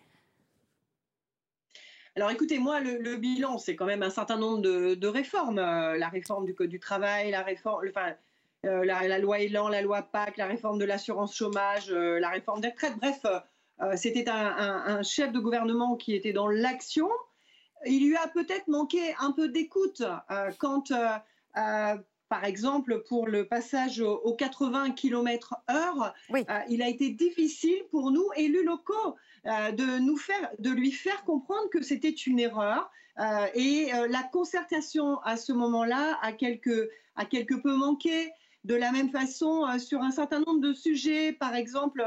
Alors 2.16 2.30
écoutez, 2.30 2.58
moi, 2.58 2.80
le, 2.80 3.16
bilan, 3.16 3.58
c'est 3.58 3.74
quand 3.74 3.86
même 3.86 4.02
un 4.02 4.10
certain 4.10 4.36
nombre 4.36 4.62
de, 4.62 5.06
réformes. 5.06 5.56
la 5.56 6.08
réforme 6.08 6.44
du 6.46 6.54
Code 6.54 6.68
du 6.68 6.78
travail, 6.78 7.32
la 7.32 7.42
réforme, 7.42 7.82
enfin, 7.88 8.14
la, 8.62 9.18
loi 9.18 9.40
Elan, 9.40 9.68
la 9.68 9.82
loi 9.82 10.02
PAC, 10.02 10.36
la 10.36 10.46
réforme 10.46 10.78
de 10.78 10.84
l'assurance 10.84 11.34
chômage, 11.34 11.90
la 11.90 12.28
réforme 12.28 12.60
des 12.60 12.68
retraites. 12.68 12.96
Bref, 12.98 13.24
euh, 13.82 13.96
c'était 13.96 14.28
un, 14.28 15.02
chef 15.02 15.32
de 15.32 15.38
gouvernement 15.38 15.96
qui 15.96 16.14
était 16.14 16.32
dans 16.32 16.48
l'action. 16.48 17.08
Il 17.86 18.06
lui 18.06 18.16
a 18.16 18.28
peut-être 18.28 18.68
manqué 18.68 19.14
un 19.18 19.32
peu 19.32 19.48
d'écoute 19.48 20.02
euh, 20.30 20.50
quand, 20.58 20.90
euh, 20.90 21.96
par 22.28 22.44
exemple, 22.44 23.02
pour 23.08 23.26
le 23.26 23.46
passage 23.46 24.00
aux 24.00 24.34
80 24.34 24.90
km/h, 24.92 26.12
il 26.68 26.82
a 26.82 26.88
été 26.88 27.10
difficile 27.10 27.82
pour 27.90 28.10
nous, 28.10 28.26
élus 28.36 28.64
locaux, 28.64 29.16
de, 29.44 29.98
nous 29.98 30.16
faire, 30.16 30.50
de 30.58 30.70
lui 30.70 30.90
faire 30.90 31.24
comprendre 31.24 31.68
que 31.70 31.82
c'était 31.82 32.10
une 32.10 32.40
erreur. 32.40 32.90
et 33.54 33.90
la 34.08 34.22
concertation 34.22 35.18
à 35.20 35.36
ce 35.36 35.52
moment-là 35.52 36.18
a 36.22 36.32
quelque, 36.32 36.90
a 37.16 37.24
quelque 37.24 37.54
peu 37.54 37.76
manqué. 37.76 38.32
De 38.64 38.74
la 38.74 38.92
même 38.92 39.10
façon, 39.10 39.66
sur 39.78 40.00
un 40.00 40.10
certain 40.10 40.40
nombre 40.40 40.60
de 40.60 40.72
sujets, 40.72 41.32
par 41.32 41.54
exemple, 41.54 42.02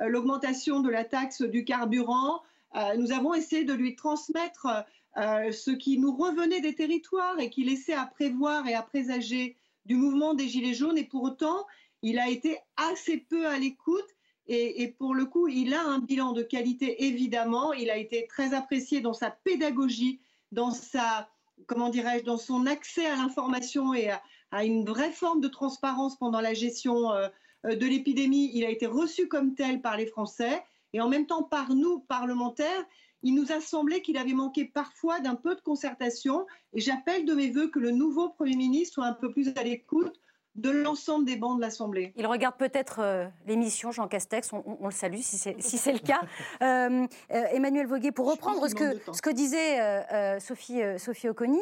euh, 0.00 0.08
l'augmentation 0.08 0.80
de 0.80 0.90
la 0.90 1.04
taxe 1.04 1.42
du 1.42 1.64
carburant. 1.64 2.42
Euh, 2.76 2.96
nous 2.96 3.12
avons 3.12 3.34
essayé 3.34 3.64
de 3.64 3.72
lui 3.72 3.96
transmettre 3.96 4.68
euh, 5.16 5.50
ce 5.50 5.70
qui 5.70 5.98
nous 5.98 6.16
revenait 6.16 6.60
des 6.60 6.74
territoires 6.74 7.38
et 7.40 7.50
qui 7.50 7.64
laissait 7.64 7.94
à 7.94 8.06
prévoir 8.06 8.66
et 8.66 8.74
à 8.74 8.82
présager 8.82 9.56
du 9.84 9.96
mouvement 9.96 10.34
des 10.34 10.48
Gilets 10.48 10.74
jaunes. 10.74 10.98
Et 10.98 11.04
pour 11.04 11.22
autant, 11.22 11.66
il 12.02 12.18
a 12.18 12.28
été 12.28 12.58
assez 12.76 13.18
peu 13.18 13.46
à 13.46 13.58
l'écoute. 13.58 14.08
Et, 14.52 14.96
pour 14.98 15.14
le 15.14 15.26
coup, 15.26 15.46
il 15.46 15.74
a 15.74 15.84
un 15.84 16.00
bilan 16.00 16.32
de 16.32 16.42
qualité, 16.42 17.04
évidemment. 17.04 17.72
Il 17.72 17.88
a 17.88 17.96
été 17.96 18.26
très 18.26 18.52
apprécié 18.52 19.00
dans 19.00 19.12
sa 19.12 19.30
pédagogie, 19.30 20.20
dans 20.50 20.72
sa, 20.72 21.28
comment 21.66 21.88
dirais-je, 21.88 22.24
dans 22.24 22.36
son 22.36 22.66
accès 22.66 23.06
à 23.06 23.14
l'information 23.14 23.94
et 23.94 24.10
à, 24.50 24.64
une 24.64 24.84
vraie 24.84 25.12
forme 25.12 25.40
de 25.40 25.46
transparence 25.46 26.16
pendant 26.18 26.40
la 26.40 26.52
gestion 26.52 27.12
euh, 27.12 27.28
de 27.64 27.86
l'épidémie, 27.86 28.50
il 28.52 28.64
a 28.64 28.70
été 28.70 28.86
reçu 28.86 29.28
comme 29.28 29.54
tel 29.54 29.80
par 29.80 29.96
les 29.96 30.06
Français 30.06 30.64
et 30.92 31.00
en 31.00 31.08
même 31.08 31.26
temps 31.26 31.44
par 31.44 31.72
nous, 31.72 32.00
parlementaires. 32.00 32.84
Il 33.22 33.34
nous 33.34 33.52
a 33.52 33.60
semblé 33.60 34.02
qu'il 34.02 34.16
avait 34.16 34.32
manqué 34.32 34.64
parfois 34.64 35.20
d'un 35.20 35.34
peu 35.34 35.54
de 35.54 35.60
concertation 35.60 36.46
et 36.72 36.80
j'appelle 36.80 37.24
de 37.24 37.34
mes 37.34 37.50
voeux 37.50 37.68
que 37.68 37.78
le 37.78 37.90
nouveau 37.90 38.30
Premier 38.30 38.56
ministre 38.56 38.94
soit 38.94 39.06
un 39.06 39.14
peu 39.14 39.30
plus 39.30 39.48
à 39.56 39.62
l'écoute 39.62 40.20
de 40.56 40.70
l'ensemble 40.70 41.24
des 41.24 41.36
bancs 41.36 41.56
de 41.56 41.60
l'Assemblée. 41.60 42.12
Il 42.16 42.26
regarde 42.26 42.56
peut-être 42.56 43.00
euh, 43.00 43.26
l'émission 43.46 43.92
Jean 43.92 44.08
Castex, 44.08 44.52
on, 44.52 44.84
le 44.84 44.90
salue 44.90 45.20
si 45.20 45.38
c'est 45.38 45.60
si 45.60 45.92
le 45.92 45.98
cas. 45.98 46.20
Euh, 46.62 47.06
euh, 47.30 47.44
Emmanuel 47.52 47.86
Voguet, 47.86 48.12
pour 48.12 48.30
reprendre 48.30 48.68
ce 48.68 48.74
que, 48.74 48.98
ce 49.12 49.22
que 49.22 49.30
disait 49.30 50.40
Sophie, 50.40 50.80
Sophie 50.98 51.28
Oconi, 51.28 51.60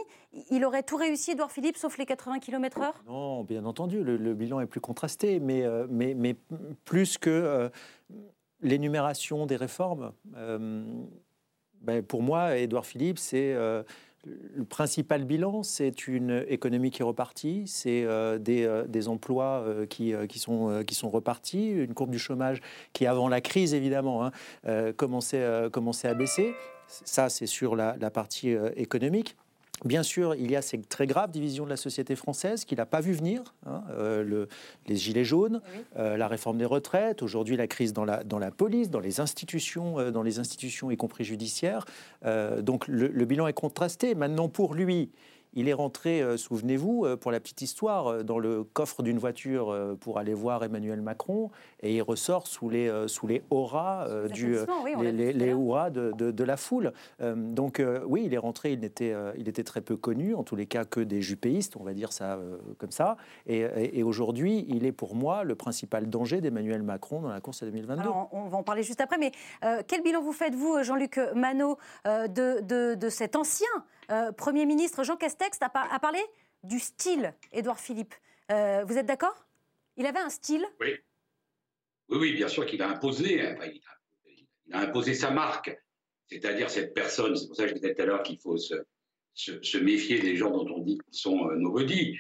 il 0.51 0.65
aurait 0.65 0.83
tout 0.83 0.97
réussi, 0.97 1.33
Edouard 1.33 1.53
Philippe, 1.53 1.77
sauf 1.77 1.99
les 1.99 2.07
80 2.07 2.41
km/h 2.41 2.93
Non, 3.07 3.45
bien 3.45 3.65
entendu, 3.65 4.03
le, 4.03 4.35
bilan 4.35 4.61
est 4.61 4.67
plus 4.67 4.81
contrasté, 4.81 5.41
mais, 5.41 5.65
mais, 5.89 6.15
mais 6.15 6.37
plus 6.85 7.19
que 7.19 7.71
l'énumération 8.61 9.47
des 9.47 9.57
réformes. 9.57 10.13
Ben 11.83 12.03
pour 12.03 12.23
moi, 12.23 12.57
Édouard 12.57 12.87
Philippe, 12.87 13.19
c'est 13.19 13.55
le 14.25 14.65
principal 14.65 15.25
bilan, 15.25 15.63
c'est 15.63 16.09
une 16.09 16.45
économie 16.49 16.91
qui 16.91 17.03
est 17.03 17.05
repartie, 17.05 17.63
c'est 17.67 18.05
euh, 18.05 18.39
euh, 18.49 18.85
des, 18.87 19.09
emplois 19.09 19.63
euh, 19.67 19.87
qui, 19.87 20.13
sont, 20.39 21.11
repartis, 21.11 21.71
une 21.71 21.95
courbe 21.95 22.11
du 22.11 22.19
chômage 22.19 22.61
qui, 22.93 23.07
avant 23.07 23.29
la 23.29 23.41
crise 23.41 23.75
évidemment, 23.75 24.25
hein, 24.25 24.93
commençait, 24.97 25.45
à 25.45 26.15
baisser. 26.15 26.53
Ça, 26.89 27.29
c'est 27.29 27.47
sur 27.47 27.77
la 27.77 28.11
partie 28.11 28.55
économique. 28.77 29.37
Bien 29.85 30.03
sûr, 30.03 30.35
il 30.35 30.51
y 30.51 30.57
a 30.57 30.63
cette 30.63 30.89
très 30.89 31.07
grave 31.07 31.31
division 31.31 31.65
de 31.65 31.71
la 31.71 31.77
société 31.77 32.17
française 32.17 32.65
qu'il 32.65 32.79
n'a 32.79 32.87
pas 32.87 33.01
vu 33.01 33.13
venir, 33.13 33.55
hein, 33.67 33.83
euh, 33.91 34.47
les 34.87 34.97
gilets 34.97 35.25
jaunes, 35.25 35.61
euh, 35.97 36.17
la 36.17 36.29
réforme 36.29 36.59
des 36.59 36.65
retraites, 36.65 37.23
aujourd'hui 37.23 37.57
la 37.57 37.67
crise 37.67 37.93
dans 37.93 38.05
la, 38.05 38.25
dans 38.25 38.39
la 38.39 38.51
police, 38.51 38.91
dans 38.91 39.01
les 39.01 39.21
institutions, 39.21 39.99
euh, 39.99 40.11
dans 40.11 40.23
les 40.23 40.39
institutions 40.39 40.91
y 40.91 40.97
compris 40.97 41.25
judiciaires. 41.25 41.85
donc 42.61 42.89
le, 42.89 43.09
le, 43.09 43.25
bilan 43.25 43.47
est 43.47 43.53
contrasté. 43.53 44.15
Maintenant, 44.15 44.49
pour 44.49 44.75
lui, 44.75 45.11
il 45.59 45.69
est 45.69 45.75
rentré, 45.75 46.23
euh, 46.23 46.37
souvenez-vous, 46.37 47.05
euh, 47.05 47.17
pour 47.17 47.33
la 47.33 47.41
petite 47.41 47.63
histoire, 47.63 48.07
euh, 48.07 48.23
dans 48.23 48.39
le 48.39 48.63
coffre 48.63 49.03
d'une 49.03 49.19
voiture 49.19 49.77
pour 50.01 50.19
aller 50.19 50.35
voir 50.35 50.63
Emmanuel 50.63 51.03
Macron, 51.03 51.51
et 51.83 51.97
il 51.97 52.03
ressort 52.03 52.47
sous 52.47 52.71
les, 52.71 53.09
sous 53.09 53.27
les 53.27 53.43
auras, 53.51 54.07
du, 54.29 54.57
les, 55.01 55.13
les, 55.13 55.33
de, 55.33 56.31
de, 56.31 56.45
la 56.45 56.57
foule. 56.57 56.93
donc 57.21 57.83
oui, 58.07 58.23
il 58.27 58.35
est 58.35 58.39
rentré, 58.39 58.73
il 58.73 58.85
était, 58.85 59.15
il 59.37 59.49
était 59.49 59.65
très 59.65 59.81
peu 59.81 59.97
connu, 59.97 60.35
en 60.35 60.45
tous 60.45 60.57
les 60.57 60.67
cas 60.67 60.85
que 60.85 61.01
des 61.01 61.23
jupéistes, 61.23 61.77
on 61.77 61.83
va 61.83 61.93
dire 61.93 62.13
ça 62.13 62.39
comme 62.79 62.91
ça. 62.91 63.17
Et, 63.47 64.03
aujourd'hui, 64.03 64.65
il 64.69 64.85
est 64.85 64.93
pour 64.93 65.15
moi 65.15 65.45
le 65.45 65.55
principal 65.55 66.09
danger 66.09 66.41
d'Emmanuel 66.41 66.83
Macron 66.83 67.21
dans 67.21 67.31
la 67.31 67.41
course 67.41 67.63
à 67.63 67.67
2022. 67.67 68.09
on 68.33 68.49
va 68.49 68.59
en 68.59 68.63
parler 68.63 68.83
juste 68.83 69.01
après, 69.01 69.19
mais 69.19 69.33
quel 69.87 70.03
bilan 70.03 70.23
vous 70.23 70.33
faites, 70.33 70.55
vous, 70.55 70.83
Jean-Luc 70.83 71.21
Manot, 71.35 71.79
de, 72.05 72.61
de, 72.61 72.95
de 72.95 73.09
cet 73.09 73.37
ancien 73.37 73.67
euh, 74.11 74.33
Premier 74.33 74.65
ministre 74.65 75.05
Jean 75.05 75.17
Castex 75.17 75.59
a, 75.61 75.99
parlé 75.99 76.21
du 76.63 76.79
style 76.79 77.35
Édouard 77.53 77.79
Philippe. 77.79 78.15
Euh, 78.51 78.85
vous 78.85 78.97
êtes 78.97 79.07
d'accord? 79.07 79.47
Il 79.97 80.07
avait 80.07 80.19
un 80.19 80.31
style? 80.31 80.65
Oui. 80.81 80.97
Oui, 82.09 82.33
bien 82.33 82.49
sûr 82.49 82.65
qu'il 82.65 82.81
a 82.81 82.89
imposé. 82.89 83.43
Hein, 83.43 83.57
il, 84.67 84.75
a, 84.75 84.81
imposé 84.81 85.13
sa 85.13 85.31
marque, 85.31 85.77
c'est-à-dire 86.27 86.71
cette 86.71 86.95
personne. 86.95 87.37
C'est 87.37 87.47
pour 87.47 87.57
ça 87.57 87.65
que 87.65 87.71
je 87.71 87.75
disais 87.75 87.95
tout 87.95 88.03
à 88.03 88.07
l'heure 88.07 88.23
qu'il 88.23 88.39
faut 88.39 88.57
se, 88.57 89.77
méfier 89.79 90.21
des 90.21 90.37
gens 90.37 90.51
dont 90.51 90.67
on 90.75 90.79
dit 90.81 90.99
qu'ils 90.99 91.19
sont 91.19 91.51
euh, 91.51 91.57
nobody. 91.57 92.17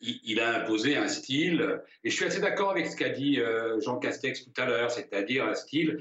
il, 0.00 0.40
a 0.40 0.60
imposé 0.60 0.96
un 0.96 1.08
style, 1.08 1.80
et 2.04 2.10
je 2.10 2.14
suis 2.14 2.26
assez 2.26 2.40
d'accord 2.40 2.70
avec 2.70 2.86
ce 2.86 2.96
qu'a 2.96 3.08
dit 3.08 3.40
Jean 3.78 3.98
Castex 3.98 4.44
tout 4.44 4.60
à 4.60 4.66
l'heure, 4.66 4.90
c'est-à-dire 4.90 5.46
un 5.46 5.54
style 5.54 5.98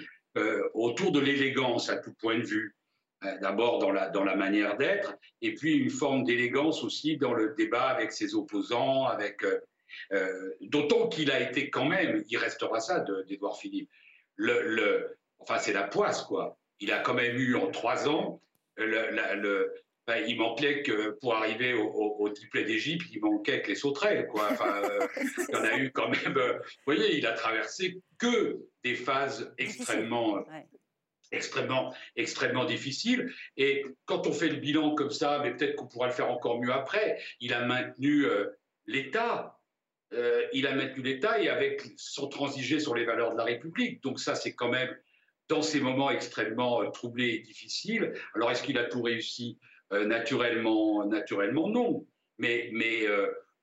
autour 0.73 1.13
de 1.13 1.21
l'élégance 1.21 1.89
à 1.89 1.95
tout 1.95 2.13
point 2.13 2.37
de 2.37 2.43
vue. 2.43 2.75
Euh, 3.23 3.37
d'abord 3.39 3.79
dans 3.79 3.91
la, 3.91 4.09
dans 4.09 4.25
la 4.25 4.35
manière 4.35 4.75
d'être, 4.75 5.15
et 5.41 5.53
puis 5.53 5.77
une 5.77 5.89
forme 5.89 6.25
d'élégance 6.25 6.83
aussi 6.83 7.15
dans 7.15 7.33
le 7.33 7.55
débat 7.57 7.87
avec 7.87 8.11
ses 8.11 8.35
opposants, 8.35 9.05
avec 9.05 9.43
euh, 9.43 9.59
euh, 10.11 10.53
d'autant 10.61 11.07
qu'il 11.07 11.31
a 11.31 11.39
été 11.39 11.69
quand 11.69 11.85
même, 11.85 12.23
il 12.27 12.37
restera 12.37 12.81
ça 12.81 12.99
d'Edouard 12.99 13.57
Philippe. 13.57 13.89
Le, 14.35 14.61
le, 14.63 15.17
enfin, 15.39 15.59
c'est 15.59 15.71
la 15.71 15.83
poisse, 15.83 16.23
quoi. 16.23 16.57
Il 16.81 16.91
a 16.91 16.99
quand 16.99 17.13
même 17.13 17.37
eu 17.37 17.55
en 17.55 17.71
trois 17.71 18.09
ans, 18.09 18.41
le, 18.75 19.73
ben, 20.05 20.23
il 20.27 20.37
manquait 20.37 20.83
que 20.83 21.11
pour 21.21 21.35
arriver 21.35 21.73
au, 21.73 21.87
au, 21.87 22.29
d'Égypte, 22.53 23.07
il 23.13 23.21
manquait 23.21 23.61
que 23.61 23.69
les 23.69 23.75
sauterelles, 23.75 24.27
quoi. 24.27 24.49
Enfin, 24.51 24.81
il 25.49 25.55
en 25.55 25.63
a 25.63 25.77
eu 25.77 25.89
quand 25.91 26.09
même. 26.09 26.33
vous 26.33 26.83
voyez, 26.85 27.17
il 27.17 27.25
a 27.25 27.31
traversé 27.31 28.01
que 28.19 28.59
des 28.83 28.95
phases 28.95 29.53
extrêmement 29.57 30.43
extrêmement, 31.31 31.93
extrêmement 32.15 32.65
difficile. 32.65 33.31
Et 33.57 33.85
quand 34.05 34.27
on 34.27 34.31
fait 34.31 34.49
le 34.49 34.57
bilan 34.57 34.95
comme 34.95 35.11
ça, 35.11 35.39
mais 35.43 35.53
peut-être 35.53 35.75
qu'on 35.75 35.87
pourra 35.87 36.07
le 36.07 36.13
faire 36.13 36.29
encore 36.29 36.61
mieux 36.61 36.71
après, 36.71 37.19
il 37.39 37.53
a 37.53 37.65
maintenu 37.65 38.25
euh, 38.25 38.47
l'État. 38.85 39.59
Euh, 40.13 40.45
il 40.53 40.67
a 40.67 40.75
maintenu 40.75 41.03
l'État 41.03 41.41
et 41.41 41.49
avec 41.49 41.83
son 41.97 42.27
transiger 42.27 42.79
sur 42.79 42.95
les 42.95 43.05
valeurs 43.05 43.31
de 43.33 43.37
la 43.37 43.43
République. 43.43 44.01
Donc 44.03 44.19
ça, 44.19 44.35
c'est 44.35 44.53
quand 44.53 44.69
même 44.69 44.95
dans 45.47 45.61
ces 45.61 45.79
moments 45.79 46.11
extrêmement 46.11 46.81
euh, 46.81 46.89
troublés 46.89 47.35
et 47.35 47.39
difficiles. 47.39 48.13
Alors 48.33 48.51
est-ce 48.51 48.63
qu'il 48.63 48.77
a 48.77 48.85
tout 48.85 49.01
réussi? 49.01 49.59
Naturellement, 49.91 51.05
naturellement 51.05 51.69
non. 51.69 52.07
Mais, 52.39 52.69
mais, 52.73 53.05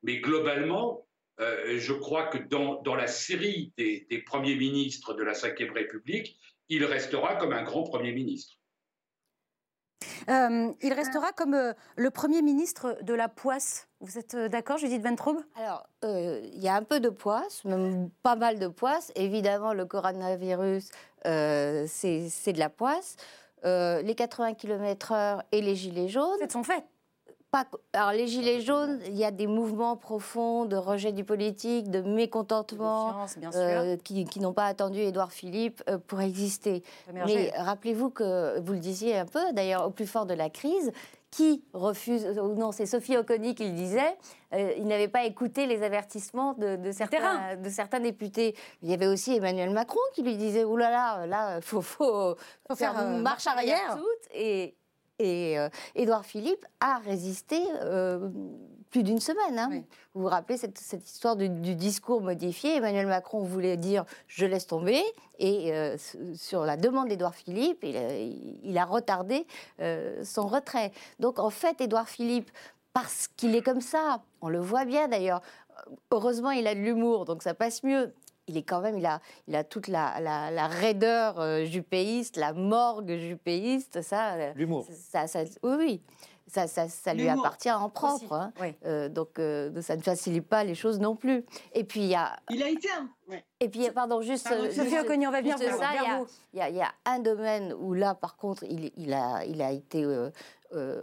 mais 0.05 0.19
globalement, 0.19 1.05
je 1.39 1.93
crois 1.93 2.29
que 2.29 2.39
dans, 2.39 2.81
dans 2.83 2.95
la 2.95 3.09
série 3.09 3.73
des, 3.77 4.07
des 4.09 4.19
premiers 4.19 4.55
ministres 4.55 5.15
de 5.15 5.25
la 5.25 5.33
Ve 5.33 5.73
République, 5.75 6.39
il 6.73 6.87
restera 6.87 7.37
comme 7.37 7.53
un 7.53 7.63
grand 7.65 7.83
Premier 7.83 8.13
ministre. 8.13 8.55
Euh, 10.31 10.73
il 10.81 10.93
restera 10.95 11.33
comme 11.33 11.53
euh, 11.53 11.75
le 11.97 12.11
Premier 12.11 12.41
ministre 12.41 12.97
de 13.03 13.13
la 13.13 13.29
poisse. 13.29 13.89
Vous 14.01 14.19
êtes 14.19 14.35
euh, 14.35 14.49
d'accord, 14.49 14.79
Judith 14.79 15.03
Ventroub 15.03 15.39
Alors, 15.57 15.87
il 16.03 16.63
y 16.63 16.69
a 16.69 16.75
un 16.75 16.83
peu 16.83 16.99
de 16.99 17.11
poisse, 17.11 17.65
même 17.67 18.09
pas 18.23 18.37
mal 18.37 18.59
de 18.59 18.69
poisse. 18.69 19.13
Évidemment, 19.17 19.75
le 19.75 19.85
coronavirus, 19.85 20.89
c'est 21.25 22.53
de 22.53 22.59
la 22.59 22.71
poisse. 22.71 23.17
les 23.65 24.15
80 24.17 24.55
km/h 24.55 25.43
et 25.53 25.61
les 25.61 25.77
gilets 25.77 26.09
jaunes. 26.09 26.39
C'est 26.41 26.53
son 26.53 26.65
fait. 26.65 26.85
Alors 27.93 28.13
les 28.13 28.27
Gilets 28.27 28.63
jaunes, 28.63 28.99
il 29.07 29.17
y 29.17 29.25
a 29.25 29.31
des 29.31 29.47
mouvements 29.47 29.97
profonds 29.97 30.65
de 30.65 30.77
rejet 30.77 31.13
du 31.13 31.23
politique, 31.23 31.91
de 31.91 32.01
mécontentement, 32.01 33.27
euh, 33.55 33.97
qui, 33.99 34.41
n'ont 34.41 34.55
pas 34.55 34.67
attendu 34.67 35.01
Édouard 35.01 35.33
Philippe 35.33 35.83
euh, 35.89 35.99
pour 35.99 36.21
exister. 36.23 36.83
Mais 37.13 37.53
rappelez-vous 37.57 38.11
que, 38.11 38.59
vous 38.61 38.73
le 38.73 38.79
disiez 38.79 39.19
un 39.19 39.27
peu, 39.27 39.53
d'ailleurs 39.53 39.87
au 39.87 39.91
plus 39.91 40.07
fort 40.07 40.25
de 40.25 40.35
la 40.35 40.49
crise, 40.49 40.93
qui 41.31 41.65
refuse, 41.73 42.27
ou 42.39 42.55
non, 42.55 42.73
c'est 42.73 42.85
Sophie 42.85 43.17
Oconi 43.17 43.55
qui 43.55 43.65
le 43.65 43.73
disait, 43.73 44.17
euh, 44.53 44.73
il 44.77 44.87
n'avait 44.87 45.09
pas 45.09 45.25
écouté 45.25 45.67
les 45.67 45.83
avertissements 45.83 46.53
de, 46.55 46.91
certains, 46.93 47.57
de 47.57 47.71
certains 47.71 48.01
députés. 48.01 48.55
Il 48.83 48.91
y 48.91 48.95
avait 48.95 49.07
aussi 49.07 49.37
Emmanuel 49.37 49.71
Macron 49.71 50.01
qui 50.15 50.23
lui 50.23 50.37
disait, 50.37 50.65
oulala, 50.65 51.21
là, 51.21 51.27
là, 51.27 51.57
il 51.57 51.63
faut, 51.63 51.81
faut, 51.81 52.37
faire, 52.75 52.97
une 52.99 53.23
marche 53.23 53.47
arrière. 53.47 53.99
Et, 54.35 54.75
et 55.19 55.59
euh, 55.59 55.69
Édouard 55.95 56.25
Philippe 56.25 56.67
a 56.81 56.99
résisté 56.99 57.63
euh, 57.83 58.29
plus 58.91 59.03
d'une 59.03 59.21
semaine. 59.21 59.59
Hein. 59.59 59.83
Vous 60.15 60.23
vous 60.23 60.29
rappelez 60.29 60.59
cette, 60.59 60.81
histoire 60.81 61.37
du, 61.37 61.49
discours 61.49 62.21
modifié 62.21 62.77
Emmanuel 62.77 63.07
Macron 63.07 63.43
voulait 63.43 63.77
dire 63.77 64.05
je 64.27 64.47
laisse 64.47 64.67
tomber 64.67 65.03
et 65.39 65.73
euh, 65.73 65.97
sur 66.35 66.65
la 66.65 66.77
demande 66.77 67.09
d'Édouard 67.09 67.35
Philippe, 67.35 67.85
il, 67.85 68.79
a 68.79 68.85
retardé 68.85 69.47
son 70.25 70.47
retrait. 70.47 70.93
Donc 71.21 71.39
en 71.39 71.51
fait, 71.51 71.81
Édouard 71.81 72.09
Philippe, 72.09 72.51
parce 72.93 73.29
qu'il 73.29 73.57
est 73.57 73.63
comme 73.63 73.81
ça, 73.81 74.23
on 74.41 74.49
le 74.49 74.61
voit 74.61 74.85
bien 74.85 75.09
d'ailleurs, 75.09 75.41
heureusement 76.11 76.51
il 76.51 76.67
a 76.67 76.75
de 76.75 76.81
l'humour, 76.81 77.25
donc 77.25 77.43
ça 77.43 77.55
passe 77.55 77.83
mieux 77.83 78.13
il 78.49 78.57
est 78.57 78.63
quand 78.63 78.81
même, 78.81 78.99
il 78.99 79.07
a, 79.07 79.21
il 79.49 79.57
a 79.57 79.65
toute 79.65 79.89
la, 79.89 80.21
la, 80.21 80.67
raideur 80.67 81.39
euh, 81.41 81.65
jupéiste, 81.65 82.37
la 82.37 82.53
morgue 82.53 83.17
jupéiste, 83.17 84.03
ça. 84.03 84.35
Euh, 84.35 84.53
L'humour. 84.55 84.87
Ça, 84.91 85.27
ça, 85.27 85.41
oui, 85.63 85.75
oui. 85.79 86.03
Ça, 86.49 86.67
ça, 86.67 86.87
ça 86.89 87.15
lui 87.15 87.29
appartient 87.29 87.71
en 87.71 87.89
propre. 87.89 88.35
Hein. 88.35 88.53
Euh, 88.85 89.09
donc, 89.09 89.41
ça 89.81 89.97
ne 89.97 90.03
facilite 90.03 90.47
pas 90.47 90.65
les 90.65 90.75
choses 90.75 91.01
non 91.01 91.17
plus. 91.17 91.47
Et 91.73 91.85
puis, 91.85 92.01
il 92.01 92.09
y 92.09 92.15
a. 92.15 92.37
Il 92.51 92.63
a 92.63 92.69
été 92.69 92.89
un. 92.91 93.09
Et 93.59 93.71
puis, 93.71 93.89
pardon, 93.91 94.21
juste. 94.21 94.47
Pardon, 94.49 94.71
Sophie 94.71 94.99
Oconi, 94.99 95.27
on 95.27 95.31
va 95.31 95.41
venir 95.41 95.57
ça, 95.57 95.65
il 96.53 96.59
y, 96.59 96.61
a, 96.61 96.69
il 96.69 96.77
y, 96.77 96.83
a 96.83 96.93
un 97.07 97.21
domaine 97.21 97.73
où 97.73 97.95
là, 97.95 98.15
par 98.15 98.37
contre, 98.37 98.65
il, 98.65 98.93
il, 98.97 99.15
a, 99.15 99.47
il 99.47 99.63
a 99.63 99.71
été 99.71 100.05
euh, 100.75 101.03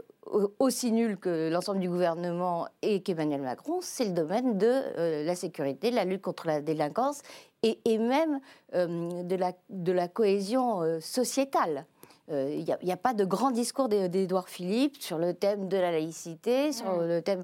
aussi 0.59 0.91
nul 0.91 1.17
que 1.17 1.49
l'ensemble 1.49 1.79
du 1.79 1.89
gouvernement 1.89 2.67
et 2.81 3.01
qu'Emmanuel 3.01 3.41
Macron, 3.41 3.79
c'est 3.81 4.05
le 4.05 4.11
domaine 4.11 4.57
de 4.57 4.67
euh, 4.67 5.23
la 5.23 5.35
sécurité, 5.35 5.91
de 5.91 5.95
la 5.95 6.05
lutte 6.05 6.21
contre 6.21 6.47
la 6.47 6.61
délinquance 6.61 7.21
et, 7.63 7.97
même 7.97 8.39
euh, 8.73 9.23
de, 9.23 9.35
la, 9.35 9.53
de 9.69 9.91
la 9.91 10.07
cohésion 10.07 10.99
sociétale. 11.01 11.85
Il 12.31 12.63
n'y 12.83 12.91
a, 12.91 12.97
pas 12.97 13.15
de 13.15 13.25
grand 13.25 13.49
discours 13.49 13.89
d'Édouard 13.89 14.49
Philippe 14.49 15.01
sur 15.01 15.17
le 15.17 15.33
thème 15.33 15.67
de 15.67 15.77
la 15.77 15.91
laïcité, 15.91 16.71
sur 16.71 17.01
le 17.01 17.23
thème 17.23 17.43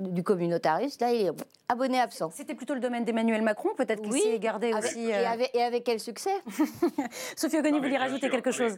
du 0.00 0.22
communautarisme. 0.22 1.02
Là, 1.02 1.12
il 1.14 1.26
est 1.28 1.30
abonné 1.70 1.98
absent. 1.98 2.30
C'était 2.30 2.54
plutôt 2.54 2.74
le 2.74 2.80
domaine 2.80 3.06
d'Emmanuel 3.06 3.40
Macron, 3.40 3.70
peut-être 3.74 4.02
qu'il 4.02 4.12
s'est 4.12 4.38
gardé 4.38 4.74
aussi. 4.74 5.06
Et, 5.06 5.14
avec, 5.14 5.50
et, 5.54 5.62
avec, 5.62 5.84
quel 5.84 5.98
succès? 5.98 6.34
Sophie 7.36 7.56
Ogoni, 7.56 7.78
vous 7.78 7.84
voulez 7.84 7.96
rajouter 7.96 8.28
quelque 8.28 8.52
chose? 8.52 8.76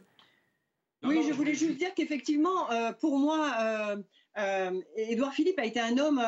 Oui, 1.05 1.23
je 1.27 1.33
voulais 1.33 1.55
juste 1.55 1.79
dire 1.79 1.95
qu'effectivement, 1.95 2.71
euh, 2.71 2.93
pour 2.93 3.19
moi, 3.19 3.53
euh, 3.61 3.97
euh, 4.39 4.81
Édouard 4.97 5.33
Philippe 5.33 5.59
a 5.59 5.65
été 5.65 5.81
un 5.81 5.97
homme 5.99 6.23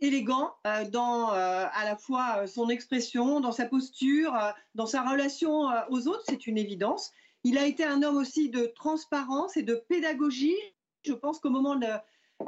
élégant 0.00 0.54
dans 0.90 1.28
à 1.28 1.84
la 1.84 1.96
fois 1.96 2.46
son 2.46 2.68
expression, 2.68 3.40
dans 3.40 3.52
sa 3.52 3.66
posture, 3.66 4.34
dans 4.74 4.86
sa 4.86 5.02
relation 5.02 5.68
aux 5.88 6.08
autres, 6.08 6.24
c'est 6.28 6.46
une 6.46 6.58
évidence. 6.58 7.12
Il 7.44 7.58
a 7.58 7.64
été 7.64 7.84
un 7.84 8.02
homme 8.02 8.16
aussi 8.16 8.50
de 8.50 8.66
transparence 8.66 9.56
et 9.56 9.62
de 9.62 9.74
pédagogie. 9.88 10.56
Je 11.04 11.12
pense 11.12 11.38
qu'au 11.38 11.50
moment 11.50 11.76
de, 11.76 11.86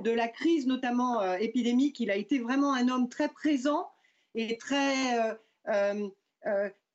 de, 0.02 0.10
la 0.10 0.28
crise, 0.28 0.66
notamment 0.66 1.22
épidémique, 1.36 2.00
il 2.00 2.10
a 2.10 2.16
été 2.16 2.40
vraiment 2.40 2.74
un 2.74 2.88
homme 2.88 3.08
très 3.08 3.28
présent 3.28 3.88
et 4.34 4.58
très 4.58 5.38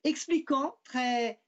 expliquant, 0.03 0.75
très 0.83 1.39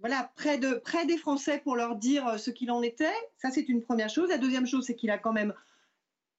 voilà, 0.00 0.30
près, 0.36 0.58
de, 0.58 0.74
près 0.74 1.06
des 1.06 1.16
Français 1.16 1.60
pour 1.62 1.76
leur 1.76 1.96
dire 1.96 2.26
euh, 2.26 2.38
ce 2.38 2.50
qu'il 2.50 2.70
en 2.70 2.82
était. 2.82 3.14
Ça, 3.36 3.50
c'est 3.50 3.68
une 3.68 3.82
première 3.82 4.08
chose. 4.08 4.28
La 4.28 4.38
deuxième 4.38 4.66
chose, 4.66 4.84
c'est 4.86 4.94
qu'il 4.94 5.10
a 5.10 5.18
quand 5.18 5.32
même 5.32 5.52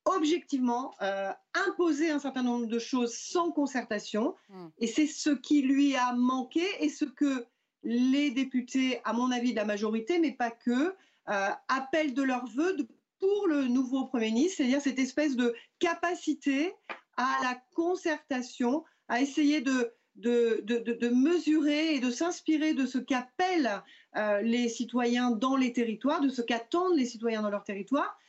objectivement 0.05 0.95
euh, 1.01 1.31
imposé 1.67 2.09
un 2.09 2.19
certain 2.19 2.43
nombre 2.43 2.67
de 2.67 2.79
choses 2.79 3.13
sans 3.13 3.51
concertation. 3.51 4.35
Hmm. 4.49 4.67
Et 4.79 4.87
c'est 4.87 5.07
ce 5.07 5.29
qui 5.29 5.61
lui 5.61 5.95
a 5.95 6.13
manqué 6.13 6.63
et 6.79 6.89
ce 6.89 7.05
que 7.05 7.45
les 7.83 8.31
députés, 8.31 9.01
à 9.03 9.13
mon 9.13 9.31
avis, 9.31 9.51
de 9.51 9.57
la 9.57 9.65
majorité, 9.65 10.19
mais 10.19 10.31
pas 10.31 10.51
que, 10.51 10.95
euh, 11.29 11.49
appellent 11.67 12.13
de 12.13 12.23
leur 12.23 12.45
vœu 12.47 12.75
pour 13.19 13.47
le 13.47 13.67
nouveau 13.67 14.05
Premier 14.05 14.31
ministre, 14.31 14.57
c'est-à-dire 14.57 14.81
cette 14.81 14.99
espèce 14.99 15.35
de 15.35 15.53
capacité 15.79 16.73
à 17.17 17.37
la 17.43 17.61
concertation, 17.75 18.83
à 19.09 19.21
essayer 19.21 19.61
de 19.61 19.93
de, 20.19 21.09
mesurer 21.09 21.95
et 21.95 21.99
de 21.99 22.11
s'inspirer 22.11 22.73
de 22.73 22.85
ce 22.85 22.97
qu'appellent 22.97 23.83
euh, 24.15 24.41
les 24.41 24.69
citoyens 24.69 25.31
dans 25.31 25.55
les 25.55 25.73
territoires, 25.73 26.21
de 26.21 26.29
ce 26.29 26.41
qu'attendent 26.41 26.95
les 26.95 27.05
citoyens 27.05 27.41
dans 27.41 27.49
leur 27.49 27.63
territoire. 27.63 28.19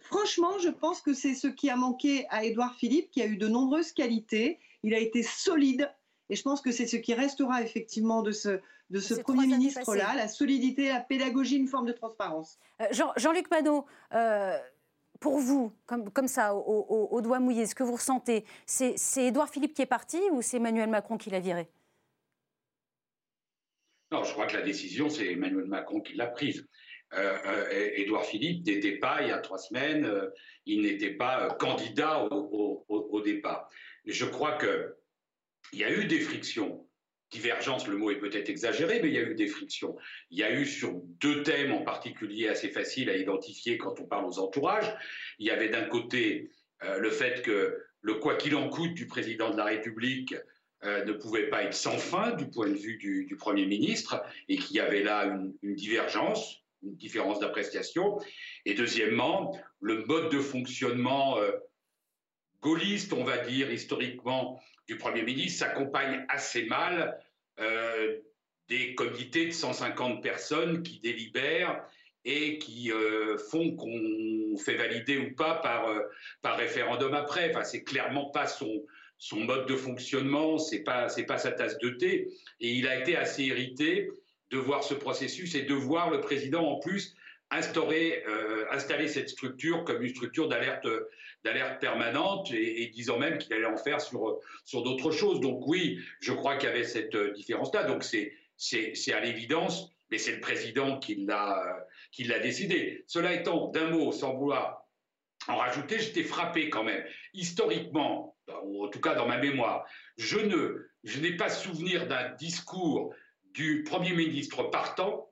Franchement, 0.00 0.58
je 0.58 0.68
pense 0.68 1.00
que 1.00 1.12
c'est 1.12 1.34
ce 1.34 1.48
qui 1.48 1.70
a 1.70 1.76
manqué 1.76 2.26
à 2.30 2.44
Édouard 2.44 2.74
Philippe, 2.74 3.10
qui 3.10 3.20
a 3.20 3.26
eu 3.26 3.36
de 3.36 3.48
nombreuses 3.48 3.92
qualités. 3.92 4.58
Il 4.82 4.94
a 4.94 4.98
été 4.98 5.22
solide, 5.22 5.92
et 6.30 6.36
je 6.36 6.42
pense 6.42 6.60
que 6.60 6.70
c'est 6.70 6.86
ce 6.86 6.96
qui 6.96 7.14
restera 7.14 7.62
effectivement 7.62 8.22
de 8.22 8.32
ce, 8.32 8.60
de 8.90 9.00
ce 9.00 9.14
Premier 9.14 9.46
ministre-là, 9.46 10.14
la 10.14 10.28
solidité, 10.28 10.88
la 10.88 11.00
pédagogie, 11.00 11.56
une 11.56 11.68
forme 11.68 11.86
de 11.86 11.92
transparence. 11.92 12.58
Euh, 12.80 12.86
Jean-Luc 13.16 13.50
Manot, 13.50 13.84
euh, 14.14 14.56
pour 15.20 15.38
vous, 15.38 15.72
comme, 15.86 16.28
ça, 16.28 16.54
au, 16.54 17.20
doigt 17.20 17.40
mouillé, 17.40 17.66
ce 17.66 17.74
que 17.74 17.82
vous 17.82 17.94
ressentez, 17.94 18.44
c'est 18.66 18.96
Édouard 19.16 19.48
Philippe 19.48 19.74
qui 19.74 19.82
est 19.82 19.86
parti 19.86 20.18
ou 20.32 20.42
c'est 20.42 20.58
Emmanuel 20.58 20.88
Macron 20.88 21.16
qui 21.16 21.30
l'a 21.30 21.40
viré? 21.40 21.68
Non, 24.10 24.24
je 24.24 24.32
crois 24.32 24.46
que 24.46 24.54
la 24.54 24.62
décision, 24.62 25.10
c'est 25.10 25.32
Emmanuel 25.32 25.66
Macron 25.66 26.00
qui 26.00 26.14
l'a 26.14 26.28
prise. 26.28 26.66
Euh, 27.14 27.38
euh, 27.46 27.90
Édouard 27.94 28.24
Philippe 28.24 28.66
n'était 28.66 28.98
pas, 28.98 29.22
il 29.22 29.28
y 29.28 29.32
a 29.32 29.38
trois 29.38 29.58
semaines, 29.58 30.04
euh, 30.04 30.30
il 30.66 30.82
n'était 30.82 31.14
pas 31.14 31.48
candidat 31.58 32.24
au, 32.30 32.84
au, 32.88 33.20
départ. 33.20 33.68
Je 34.06 34.24
crois 34.24 34.58
qu'il 34.58 35.80
y 35.80 35.84
a 35.84 35.90
eu 35.90 36.06
des 36.06 36.20
frictions 36.20 36.87
divergence, 37.30 37.86
le 37.86 37.96
mot 37.96 38.10
est 38.10 38.18
peut-être 38.18 38.48
exagéré, 38.48 39.00
mais 39.02 39.08
il 39.08 39.14
y 39.14 39.18
a 39.18 39.22
eu 39.22 39.34
des 39.34 39.46
frictions. 39.46 39.96
Il 40.30 40.38
y 40.38 40.42
a 40.42 40.52
eu 40.52 40.64
sur 40.64 40.92
deux 41.20 41.42
thèmes 41.42 41.72
en 41.72 41.82
particulier 41.82 42.48
assez 42.48 42.70
faciles 42.70 43.10
à 43.10 43.16
identifier 43.16 43.78
quand 43.78 44.00
on 44.00 44.04
parle 44.04 44.26
aux 44.26 44.38
entourages. 44.38 44.92
Il 45.38 45.46
y 45.46 45.50
avait 45.50 45.68
d'un 45.68 45.84
côté 45.84 46.50
euh, 46.84 46.98
le 46.98 47.10
fait 47.10 47.42
que 47.42 47.78
le 48.00 48.14
quoi 48.14 48.36
qu'il 48.36 48.54
en 48.56 48.68
coûte 48.68 48.94
du 48.94 49.06
président 49.06 49.50
de 49.50 49.56
la 49.56 49.64
République 49.64 50.34
euh, 50.84 51.04
ne 51.04 51.12
pouvait 51.12 51.48
pas 51.48 51.64
être 51.64 51.74
sans 51.74 51.98
fin 51.98 52.32
du 52.32 52.48
point 52.48 52.68
de 52.68 52.76
vue 52.76 52.96
du, 52.96 53.36
Premier 53.36 53.66
ministre 53.66 54.22
et 54.48 54.56
qu'il 54.56 54.76
y 54.76 54.80
avait 54.80 55.02
là 55.02 55.24
une, 55.62 55.74
divergence, 55.74 56.62
une 56.82 56.96
différence 56.96 57.40
d'appréciation. 57.40 58.18
Et 58.64 58.74
deuxièmement, 58.74 59.58
le 59.80 60.04
mode 60.04 60.30
de 60.30 60.38
fonctionnement 60.38 61.38
euh, 61.38 61.50
gaulliste, 62.60 63.12
on 63.12 63.24
va 63.24 63.38
dire, 63.38 63.72
historiquement, 63.72 64.60
du 64.88 64.96
Premier 64.96 65.22
ministre 65.22 65.66
s'accompagne 65.66 66.24
assez 66.28 66.64
mal 66.64 67.20
euh, 67.60 68.16
des 68.68 68.94
comités 68.94 69.46
de 69.46 69.52
150 69.52 70.22
personnes 70.22 70.82
qui 70.82 70.98
délibèrent 70.98 71.84
et 72.24 72.58
qui 72.58 72.90
euh, 72.90 73.36
font 73.50 73.76
qu'on 73.76 74.56
fait 74.58 74.76
valider 74.76 75.18
ou 75.18 75.34
pas 75.34 75.56
par, 75.56 75.88
euh, 75.88 76.00
par 76.42 76.56
référendum 76.56 77.14
après. 77.14 77.50
Enfin, 77.50 77.64
c'est 77.64 77.84
clairement 77.84 78.30
pas 78.30 78.46
son, 78.46 78.82
son 79.18 79.40
mode 79.40 79.66
de 79.66 79.76
fonctionnement, 79.76 80.58
c'est 80.58 80.82
pas 80.82 81.08
c'est 81.08 81.24
pas 81.24 81.38
sa 81.38 81.52
tasse 81.52 81.78
de 81.78 81.90
thé. 81.90 82.28
Et 82.60 82.72
il 82.72 82.88
a 82.88 82.98
été 82.98 83.16
assez 83.16 83.44
irrité 83.44 84.10
de 84.50 84.58
voir 84.58 84.82
ce 84.82 84.94
processus 84.94 85.54
et 85.54 85.62
de 85.62 85.74
voir 85.74 86.10
le 86.10 86.20
président 86.20 86.66
en 86.66 86.78
plus 86.78 87.14
instaurer, 87.50 88.24
installer 88.70 89.08
cette 89.08 89.30
structure 89.30 89.84
comme 89.84 90.02
une 90.02 90.10
structure 90.10 90.48
d'alerte 90.48 90.86
permanente 91.80 92.50
et, 92.52 92.86
disant 92.88 93.18
même 93.18 93.38
qu'il 93.38 93.52
allait 93.52 93.66
en 93.66 93.76
faire 93.76 94.00
sur, 94.00 94.40
d'autres 94.72 95.10
choses. 95.10 95.40
Donc 95.40 95.66
oui, 95.66 95.98
je 96.20 96.32
crois 96.32 96.56
qu'il 96.56 96.68
y 96.68 96.72
avait 96.72 96.84
cette 96.84 97.14
euh, 97.14 97.32
différence-là. 97.32 97.84
Donc 97.84 98.04
c'est, 98.04 98.32
à 99.12 99.20
l'évidence, 99.20 99.92
mais 100.10 100.18
c'est 100.18 100.32
le 100.32 100.40
président 100.40 100.98
qui 100.98 101.14
l'a, 101.26 101.86
qui 102.12 102.24
l'a 102.24 102.38
décidé. 102.38 103.04
Cela 103.06 103.32
étant, 103.32 103.68
d'un 103.68 103.90
mot, 103.90 104.12
sans 104.12 104.34
vouloir 104.34 104.84
en 105.46 105.56
rajouter, 105.56 105.98
j'étais 105.98 106.24
frappé 106.24 106.68
quand 106.68 106.84
même. 106.84 107.04
Historiquement, 107.32 108.36
ou 108.64 108.84
en 108.84 108.88
tout 108.88 109.00
cas 109.00 109.14
dans 109.14 109.26
ma 109.26 109.38
mémoire, 109.38 109.86
je, 110.16 110.38
ne, 110.38 110.90
je 111.04 111.20
n'ai 111.20 111.36
pas 111.36 111.48
souvenir 111.48 112.06
d'un 112.06 112.30
discours 112.34 113.14
du 113.54 113.84
Premier 113.84 114.12
ministre 114.12 114.64
partant 114.64 115.30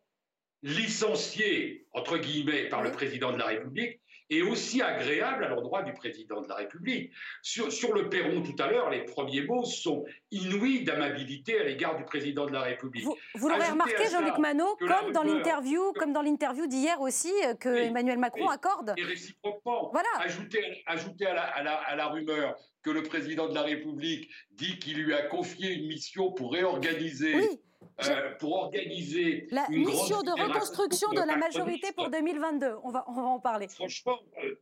licencié, 0.66 1.86
entre 1.92 2.18
guillemets, 2.18 2.68
par 2.68 2.82
le 2.82 2.90
président 2.90 3.32
de 3.32 3.38
la 3.38 3.46
République, 3.46 4.00
et 4.28 4.42
aussi 4.42 4.82
agréable 4.82 5.44
à 5.44 5.48
l'endroit 5.48 5.84
du 5.84 5.92
président 5.92 6.40
de 6.40 6.48
la 6.48 6.56
République. 6.56 7.12
Sur, 7.42 7.70
sur 7.70 7.94
le 7.94 8.08
perron 8.08 8.42
tout 8.42 8.60
à 8.60 8.68
l'heure, 8.68 8.90
les 8.90 9.04
premiers 9.04 9.42
mots 9.42 9.64
sont 9.64 10.04
inouïs 10.32 10.82
d'amabilité 10.82 11.60
à 11.60 11.62
l'égard 11.62 11.96
du 11.96 12.04
président 12.04 12.44
de 12.44 12.52
la 12.52 12.62
République. 12.62 13.04
Vous, 13.04 13.16
vous 13.36 13.48
l'aurez 13.48 13.70
remarqué, 13.70 14.10
Jean-Luc 14.10 14.38
Manot, 14.38 14.76
comme 14.80 15.12
dans 15.12 15.22
l'interview, 15.22 15.92
comme 15.92 16.12
dans 16.12 16.22
l'interview 16.22 16.66
d'hier 16.66 17.00
aussi 17.00 17.32
euh, 17.44 17.54
que 17.54 17.68
Emmanuel 17.68 18.18
Macron 18.18 18.48
accorde. 18.48 18.94
Et 18.96 19.04
réciproquement. 19.04 19.90
Voilà. 19.92 20.08
Ajouter, 20.18 20.82
ajouter 20.86 21.26
à, 21.26 21.34
la, 21.34 21.42
à, 21.42 21.62
la, 21.62 21.74
à 21.74 21.94
la 21.94 22.06
rumeur 22.08 22.56
que 22.82 22.90
le 22.90 23.04
président 23.04 23.48
de 23.48 23.54
la 23.54 23.62
République 23.62 24.28
dit 24.50 24.80
qu'il 24.80 25.04
lui 25.04 25.14
a 25.14 25.22
confié 25.22 25.72
une 25.72 25.86
mission 25.86 26.32
pour 26.32 26.52
réorganiser. 26.52 27.36
Oui. 27.36 27.60
Euh, 28.04 28.34
pour 28.38 28.52
organiser 28.56 29.46
la 29.50 29.66
une 29.70 29.86
mission 29.86 30.22
de 30.22 30.30
reconstruction 30.30 31.10
de 31.12 31.20
la 31.20 31.36
majorité 31.36 31.92
pour 31.92 32.10
2022. 32.10 32.76
On 32.84 32.90
va, 32.90 33.04
on 33.08 33.12
va 33.12 33.22
en 33.22 33.40
parler. 33.40 33.68
Franchement, 33.68 34.18
euh, 34.44 34.54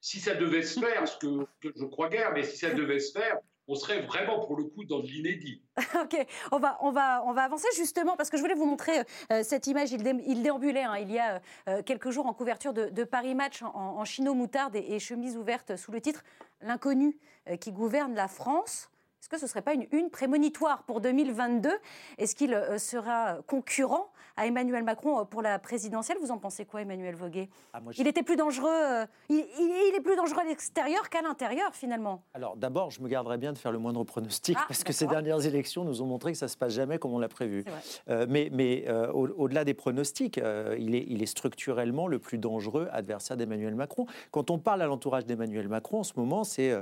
si 0.00 0.18
ça 0.18 0.34
devait 0.34 0.62
se 0.62 0.80
faire, 0.80 1.06
ce 1.06 1.16
que, 1.18 1.46
que, 1.60 1.72
je 1.76 1.84
crois 1.84 2.08
guère, 2.08 2.32
mais 2.34 2.42
si 2.42 2.56
ça 2.56 2.70
devait 2.70 2.98
se 2.98 3.12
faire, 3.12 3.38
on 3.68 3.76
serait 3.76 4.00
vraiment 4.00 4.44
pour 4.44 4.56
le 4.56 4.64
coup 4.64 4.84
dans 4.84 4.98
l'inédit. 4.98 5.62
ok, 6.02 6.26
on 6.50 6.58
va, 6.58 6.78
on, 6.80 6.90
va, 6.90 7.22
on 7.26 7.32
va 7.32 7.42
avancer 7.42 7.68
justement 7.76 8.16
parce 8.16 8.28
que 8.28 8.36
je 8.36 8.42
voulais 8.42 8.56
vous 8.56 8.66
montrer 8.66 9.04
euh, 9.30 9.44
cette 9.44 9.68
image. 9.68 9.92
Il, 9.92 10.02
dé, 10.02 10.12
il 10.26 10.42
déambulait 10.42 10.82
hein, 10.82 10.96
il 10.96 11.12
y 11.12 11.20
a 11.20 11.40
quelques 11.82 12.10
jours 12.10 12.26
en 12.26 12.34
couverture 12.34 12.72
de, 12.72 12.88
de 12.88 13.04
Paris 13.04 13.36
Match 13.36 13.62
en, 13.62 13.72
en 13.72 14.04
chino 14.04 14.34
moutarde 14.34 14.74
et, 14.74 14.94
et, 14.94 14.98
chemise 14.98 15.36
ouverte 15.36 15.76
sous 15.76 15.92
le 15.92 16.00
titre 16.00 16.24
L'inconnu 16.60 17.16
qui 17.60 17.72
gouverne 17.72 18.14
la 18.14 18.28
France. 18.28 18.89
Est-ce 19.20 19.28
que 19.28 19.36
ce 19.36 19.44
ne 19.44 19.48
serait 19.48 19.60
pas 19.60 19.74
une 19.74 19.86
une 19.92 20.08
prémonitoire 20.08 20.84
pour 20.84 21.02
2022 21.02 21.70
Est-ce 22.16 22.34
qu'il 22.34 22.54
euh, 22.54 22.78
sera 22.78 23.38
concurrent 23.46 24.10
à 24.36 24.46
Emmanuel 24.46 24.82
Macron 24.82 25.20
euh, 25.20 25.24
pour 25.24 25.42
la 25.42 25.58
présidentielle? 25.58 26.16
Vous 26.22 26.30
en 26.30 26.38
pensez 26.38 26.64
quoi, 26.64 26.80
Emmanuel 26.80 27.14
Voguet 27.14 27.50
ah, 27.72 27.80
moi, 27.80 27.92
je... 27.92 28.00
Il 28.00 28.08
était 28.08 28.22
plus 28.22 28.36
dangereux. 28.36 28.70
Euh, 28.70 29.06
il, 29.28 29.44
il, 29.58 29.92
est 29.94 30.00
plus 30.00 30.16
dangereux 30.16 30.40
à 30.40 30.44
l'extérieur 30.44 31.08
qu'à 31.10 31.22
l'intérieur, 31.22 31.74
finalement. 31.74 32.22
Alors, 32.34 32.56
d'abord, 32.56 32.90
je 32.90 33.02
me 33.02 33.08
garderais 33.08 33.38
bien 33.38 33.52
de 33.52 33.58
faire 33.58 33.72
le 33.72 33.78
moindre 33.78 34.02
pronostic 34.04 34.56
ah, 34.58 34.64
parce 34.66 34.84
que 34.84 34.92
ces 34.92 35.06
dernières 35.06 35.44
élections 35.44 35.84
nous 35.84 36.02
ont 36.02 36.06
montré 36.06 36.32
que 36.32 36.38
ça 36.38 36.48
se 36.48 36.56
passe 36.56 36.72
jamais 36.72 36.98
comme 36.98 37.12
on 37.12 37.18
l'a 37.18 37.28
prévu. 37.28 37.64
Euh, 38.08 38.26
mais, 38.28 38.48
mais 38.52 38.84
euh, 38.88 39.12
au-delà 39.12 39.64
des 39.64 39.74
pronostics, 39.74 40.40
il, 40.78 40.94
est, 40.94 41.04
il 41.08 41.22
est 41.22 41.26
structurellement 41.26 42.06
le 42.06 42.18
plus 42.18 42.38
dangereux 42.38 42.88
adversaire 42.92 43.36
d'Emmanuel 43.36 43.74
Macron. 43.74 44.06
Quand 44.30 44.50
on 44.50 44.58
parle 44.58 44.82
à 44.82 44.86
l'entourage 44.86 45.26
d'Emmanuel 45.26 45.68
Macron, 45.68 46.00
en 46.00 46.04
ce 46.04 46.14
moment, 46.16 46.44
c'est, 46.44 46.74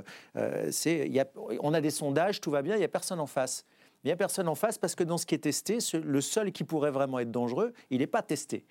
on 1.61 1.73
a 1.73 1.81
des 1.81 1.89
sondages, 1.89 2.28
tout 2.37 2.51
va 2.51 2.61
bien, 2.61 2.75
il 2.75 2.79
n'y 2.79 2.85
a 2.85 2.89
personne 2.89 3.19
en 3.19 3.25
face. 3.25 3.65
Il 4.03 4.07
n'y 4.07 4.11
a 4.11 4.15
personne 4.15 4.47
en 4.47 4.55
face 4.55 4.77
parce 4.77 4.95
que 4.95 5.03
dans 5.03 5.17
ce 5.17 5.25
qui 5.25 5.35
est 5.35 5.39
testé, 5.39 5.79
le 5.93 6.21
seul 6.21 6.51
qui 6.51 6.63
pourrait 6.63 6.91
vraiment 6.91 7.19
être 7.19 7.31
dangereux, 7.31 7.73
il 7.89 7.99
n'est 7.99 8.07
pas 8.07 8.21
testé. 8.21 8.65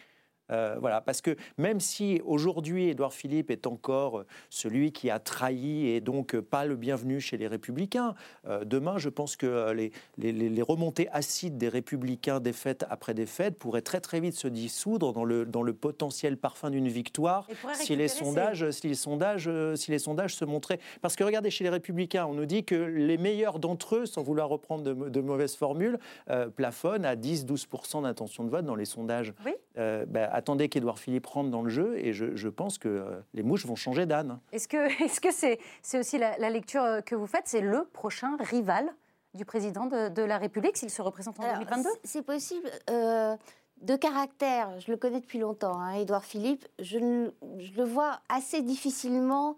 Euh, 0.50 0.76
voilà, 0.80 1.00
parce 1.00 1.20
que 1.20 1.36
même 1.56 1.80
si 1.80 2.20
aujourd'hui 2.24 2.88
Édouard 2.88 3.12
Philippe 3.12 3.50
est 3.50 3.66
encore 3.66 4.24
celui 4.50 4.92
qui 4.92 5.10
a 5.10 5.18
trahi 5.18 5.86
et 5.86 6.00
donc 6.00 6.38
pas 6.40 6.64
le 6.64 6.76
bienvenu 6.76 7.20
chez 7.20 7.36
les 7.36 7.46
Républicains, 7.46 8.14
euh, 8.46 8.64
demain 8.64 8.98
je 8.98 9.08
pense 9.08 9.36
que 9.36 9.72
les, 9.72 9.92
les, 10.16 10.32
les, 10.32 10.62
remontées 10.62 11.08
acides 11.10 11.58
des 11.58 11.68
Républicains 11.68 12.40
défaite 12.40 12.84
après 12.90 13.14
défaite 13.14 13.58
pourraient 13.58 13.82
très 13.82 14.00
très 14.00 14.20
vite 14.20 14.34
se 14.34 14.48
dissoudre 14.48 15.12
dans 15.12 15.24
le, 15.24 15.44
dans 15.44 15.62
le 15.62 15.72
potentiel 15.72 16.36
parfum 16.36 16.70
d'une 16.70 16.88
victoire 16.88 17.46
si 17.74 17.96
les, 17.96 18.08
sondages, 18.08 18.70
si, 18.70 18.88
les 18.88 18.94
sondages, 18.94 19.50
si 19.74 19.90
les 19.90 19.98
sondages 19.98 20.34
se 20.34 20.44
montraient. 20.44 20.80
Parce 21.00 21.16
que 21.16 21.24
regardez, 21.24 21.50
chez 21.50 21.64
les 21.64 21.70
Républicains, 21.70 22.26
on 22.26 22.34
nous 22.34 22.46
dit 22.46 22.64
que 22.64 22.74
les 22.74 23.18
meilleurs 23.18 23.58
d'entre 23.58 23.96
eux, 23.96 24.06
sans 24.06 24.22
vouloir 24.22 24.48
reprendre 24.48 24.82
de, 24.82 25.08
de 25.08 25.20
mauvaises 25.20 25.54
formules, 25.54 25.98
euh, 26.30 26.48
plafonnent 26.48 27.04
à 27.04 27.16
10-12% 27.16 28.02
d'intention 28.02 28.44
de 28.44 28.50
vote 28.50 28.64
dans 28.64 28.74
les 28.74 28.84
sondages. 28.84 29.32
Oui. 29.44 29.52
Ben, 29.78 30.28
attendez 30.32 30.68
qu'Édouard 30.68 30.98
Philippe 30.98 31.26
rentre 31.26 31.50
dans 31.50 31.62
le 31.62 31.68
jeu 31.68 31.98
et 31.98 32.12
je, 32.12 32.34
je 32.34 32.48
pense 32.48 32.78
que 32.78 32.88
euh, 32.88 33.20
les 33.34 33.42
mouches 33.42 33.66
vont 33.66 33.76
changer 33.76 34.06
d'âne. 34.06 34.38
Est-ce 34.52 34.68
que 34.68 34.88
c'est 34.98 35.06
-ce 35.06 35.20
que 35.20 35.58
c'est 35.82 35.98
aussi 35.98 36.18
la, 36.18 36.36
la, 36.38 36.50
lecture 36.50 36.82
euh, 36.82 37.00
que 37.00 37.14
vous 37.14 37.26
faites 37.26 37.46
C'est 37.46 37.60
le 37.60 37.84
prochain 37.92 38.36
rival 38.40 38.88
du 39.34 39.44
président 39.44 39.86
de, 39.86 40.08
de 40.08 40.22
la 40.22 40.38
République 40.38 40.76
s'il 40.76 40.90
se 40.90 41.02
représente 41.02 41.38
en 41.38 41.44
Alors, 41.44 41.58
2022 41.58 41.88
C'est 42.04 42.22
possible. 42.22 42.68
Euh, 42.90 43.36
de 43.82 43.94
caractère, 43.94 44.80
je 44.80 44.90
le 44.90 44.96
connais 44.96 45.20
depuis 45.20 45.38
longtemps, 45.38 45.78
hein, 45.78 45.92
Édouard 45.92 46.24
Philippe, 46.24 46.66
je, 46.80 47.30
je, 47.58 47.72
le 47.76 47.84
vois 47.84 48.20
assez 48.28 48.62
difficilement. 48.62 49.56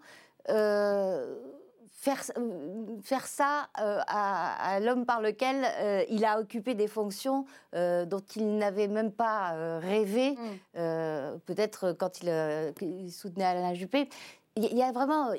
Euh, 2.07 2.15
faire, 2.15 2.23
faire 3.03 3.27
ça 3.27 3.69
euh, 3.79 3.99
à, 4.07 4.73
à 4.73 4.79
l'homme 4.79 5.05
par 5.05 5.21
lequel 5.21 5.65
euh, 5.65 6.03
il 6.09 6.25
a 6.25 6.39
occupé 6.39 6.73
des 6.73 6.87
fonctions 6.87 7.45
euh, 7.75 8.05
dont 8.05 8.23
il 8.35 8.57
n'avait 8.57 8.87
même 8.87 9.11
pas 9.11 9.79
rêvé, 9.79 10.31
mm. 10.31 11.39
peut-être 11.45 11.93
quand 11.93 12.21
il, 12.21 12.73
il, 12.81 13.11
soutenait 13.11 13.45
Alain 13.45 13.73
Juppé. 13.73 14.09
Il 14.57 14.77
y 14.77 14.83
a 14.83 14.91
vraiment, 14.91 15.29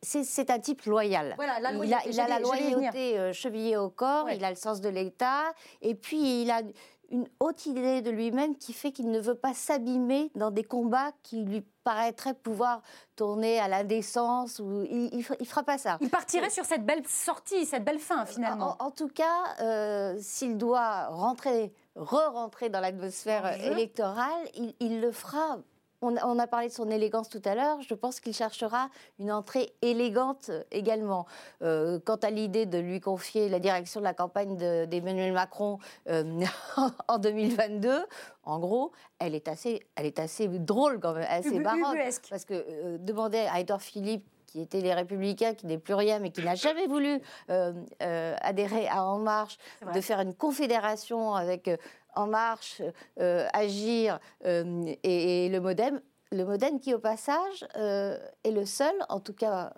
c'est 0.00 0.50
un 0.50 0.60
type 0.60 0.84
loyal. 0.84 1.34
Voilà, 1.36 1.58
la 1.58 1.72
il, 1.72 1.92
a, 1.92 1.98
il 2.06 2.20
a 2.20 2.28
la 2.28 2.38
loyauté 2.38 3.32
chevillée 3.32 3.76
au 3.76 3.90
corps, 3.90 4.26
oui. 4.26 4.34
il 4.36 4.44
a 4.44 4.50
le 4.50 4.56
sens 4.56 4.80
de 4.80 4.88
l'État, 4.88 5.52
et 5.82 5.96
puis 5.96 6.42
il 6.42 6.50
a 6.52 6.62
une 7.10 7.26
haute 7.40 7.66
idée 7.66 8.02
de 8.02 8.10
lui-même 8.10 8.56
qui 8.56 8.72
fait 8.72 8.92
qu'il 8.92 9.10
ne 9.10 9.20
veut 9.20 9.34
pas 9.34 9.54
s'abîmer 9.54 10.30
dans 10.34 10.50
des 10.50 10.64
combats 10.64 11.12
qui 11.22 11.44
lui 11.44 11.64
paraîtraient 11.82 12.34
pouvoir 12.34 12.82
tourner 13.16 13.58
à 13.58 13.68
l'indécence 13.68 14.60
ou 14.60 14.84
il, 14.90 15.14
il, 15.14 15.46
fera 15.46 15.62
pas 15.62 15.78
ça. 15.78 15.98
Il 16.00 16.10
partirait 16.10 16.50
sur 16.50 16.64
cette 16.64 16.84
belle 16.84 17.06
sortie, 17.06 17.66
cette 17.66 17.84
belle 17.84 17.98
fin 17.98 18.26
finalement. 18.26 18.76
En, 18.78 18.86
en 18.86 18.90
tout 18.90 19.08
cas, 19.08 19.56
euh, 19.60 20.16
s'il 20.20 20.56
doit 20.56 21.06
rentrer, 21.08 21.72
re-rentrer 21.96 22.68
dans 22.68 22.80
l'atmosphère 22.80 23.60
électorale, 23.64 24.42
il, 24.54 24.74
il 24.80 25.00
le 25.00 25.10
fera 25.10 25.58
on, 26.02 26.16
on, 26.16 26.38
a 26.38 26.46
parlé 26.46 26.68
de 26.68 26.72
son 26.72 26.90
élégance 26.90 27.28
tout 27.28 27.42
à 27.44 27.54
l'heure. 27.54 27.80
Je 27.82 27.94
pense 27.94 28.20
qu'il 28.20 28.34
cherchera 28.34 28.88
une 29.18 29.32
entrée 29.32 29.72
élégante 29.82 30.50
également. 30.70 31.26
Euh, 31.62 31.98
quant 32.04 32.16
à 32.16 32.30
l'idée 32.30 32.66
de 32.66 32.78
lui 32.78 33.00
confier 33.00 33.48
la 33.48 33.58
direction 33.58 34.00
de 34.00 34.04
la 34.04 34.14
campagne 34.14 34.56
d'Emmanuel 34.56 35.30
de, 35.30 35.34
Macron 35.34 35.78
euh, 36.08 36.44
en 37.08 37.18
2022, 37.18 38.04
en 38.44 38.58
gros, 38.58 38.92
elle 39.18 39.34
est 39.34 39.48
assez, 39.48 39.80
elle 39.96 40.06
est 40.06 40.18
assez 40.18 40.48
drôle 40.48 41.00
quand 41.00 41.14
même, 41.14 41.26
assez 41.28 41.60
baroque. 41.60 41.98
Parce 42.28 42.44
que 42.44 42.54
euh, 42.54 42.98
demander 42.98 43.46
à 43.50 43.60
Edouard 43.60 43.82
Philippe 43.82 44.24
qui 44.50 44.60
était 44.60 44.80
les 44.80 44.92
Républicains, 44.92 45.54
qui 45.54 45.66
n'est 45.66 45.78
plus 45.78 45.94
rien, 45.94 46.18
mais 46.18 46.30
qui 46.30 46.42
n'a 46.42 46.54
jamais 46.56 46.86
voulu 46.86 47.20
euh, 47.50 47.72
euh, 48.02 48.34
adhérer 48.40 48.88
à 48.88 49.04
En 49.04 49.18
Marche, 49.18 49.58
de 49.94 50.00
faire 50.00 50.20
une 50.20 50.34
confédération 50.34 51.34
avec 51.34 51.68
euh, 51.68 51.76
En 52.14 52.26
Marche, 52.26 52.82
euh, 53.20 53.46
Agir 53.52 54.18
euh, 54.44 54.94
et, 55.02 55.48
le 55.48 55.60
Modem. 55.60 56.00
Le 56.32 56.44
Modem 56.44 56.78
qui, 56.78 56.94
au 56.94 56.98
passage, 56.98 57.66
euh, 57.76 58.16
est 58.44 58.52
le 58.52 58.64
seul, 58.64 58.94
en 59.08 59.18
tout 59.18 59.32
cas 59.34 59.72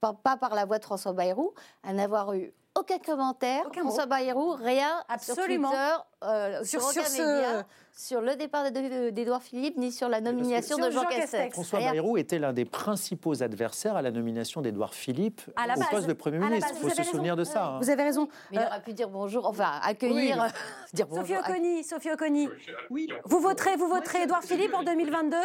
pas, 0.00 0.12
pas, 0.12 0.36
par 0.36 0.54
la 0.54 0.64
voix 0.64 0.78
de 0.78 0.84
François 0.84 1.12
Bayrou, 1.12 1.54
à 1.82 1.92
n'avoir 1.92 2.34
eu 2.34 2.52
aucun 2.78 2.98
commentaire, 2.98 3.64
aucun 3.66 3.82
François 3.82 4.06
Bayrou, 4.06 4.52
rien 4.52 5.02
Absolument. 5.08 5.70
sur 5.70 5.78
Twitter, 5.78 6.04
euh, 6.24 6.64
sur, 6.64 6.82
sur, 6.82 7.06
ce... 7.06 7.62
sur, 7.92 8.20
le 8.20 8.34
départ 8.36 8.70
d'Edouard 8.70 9.42
Philippe, 9.42 9.76
ni 9.76 9.92
sur 9.92 10.08
la 10.08 10.20
nomination 10.20 10.76
de 10.78 10.90
Jean, 10.90 11.02
Jean 11.02 11.08
Castex. 11.08 11.52
François 11.52 11.78
rien. 11.78 11.92
Bayrou 11.92 12.16
était 12.16 12.38
l'un 12.38 12.52
des 12.52 12.64
principaux 12.64 13.42
adversaires 13.42 13.96
à 13.96 14.02
la 14.02 14.10
nomination 14.10 14.60
d'Edouard 14.60 14.94
Philippe 14.94 15.42
au 15.48 15.66
base, 15.66 15.88
poste 15.90 16.08
de 16.08 16.12
Premier 16.12 16.38
ministre. 16.38 16.70
Il 16.74 16.80
faut 16.80 16.88
se 16.88 16.96
raison. 16.96 17.10
souvenir 17.12 17.36
de 17.36 17.44
ça. 17.44 17.64
Hein. 17.66 17.78
Vous 17.80 17.90
avez 17.90 18.02
raison. 18.02 18.28
Mais 18.50 18.58
il 18.60 18.66
aurait 18.66 18.82
pu 18.82 18.92
dire 18.92 19.08
bonjour, 19.08 19.46
enfin 19.46 19.78
accueillir, 19.82 20.38
oui. 20.38 20.50
dire 20.92 21.06
bonjour. 21.06 21.26
Sophie 21.26 21.36
Oconi, 21.38 21.84
Sophie 21.84 22.10
Oconi. 22.10 22.48
Oui. 22.90 23.08
Vous 23.24 23.38
voterez, 23.38 23.76
vous 23.76 23.88
voterez 23.88 24.22
Edouard 24.22 24.42
Philippe 24.42 24.74
en 24.74 24.82
2022 24.82 25.36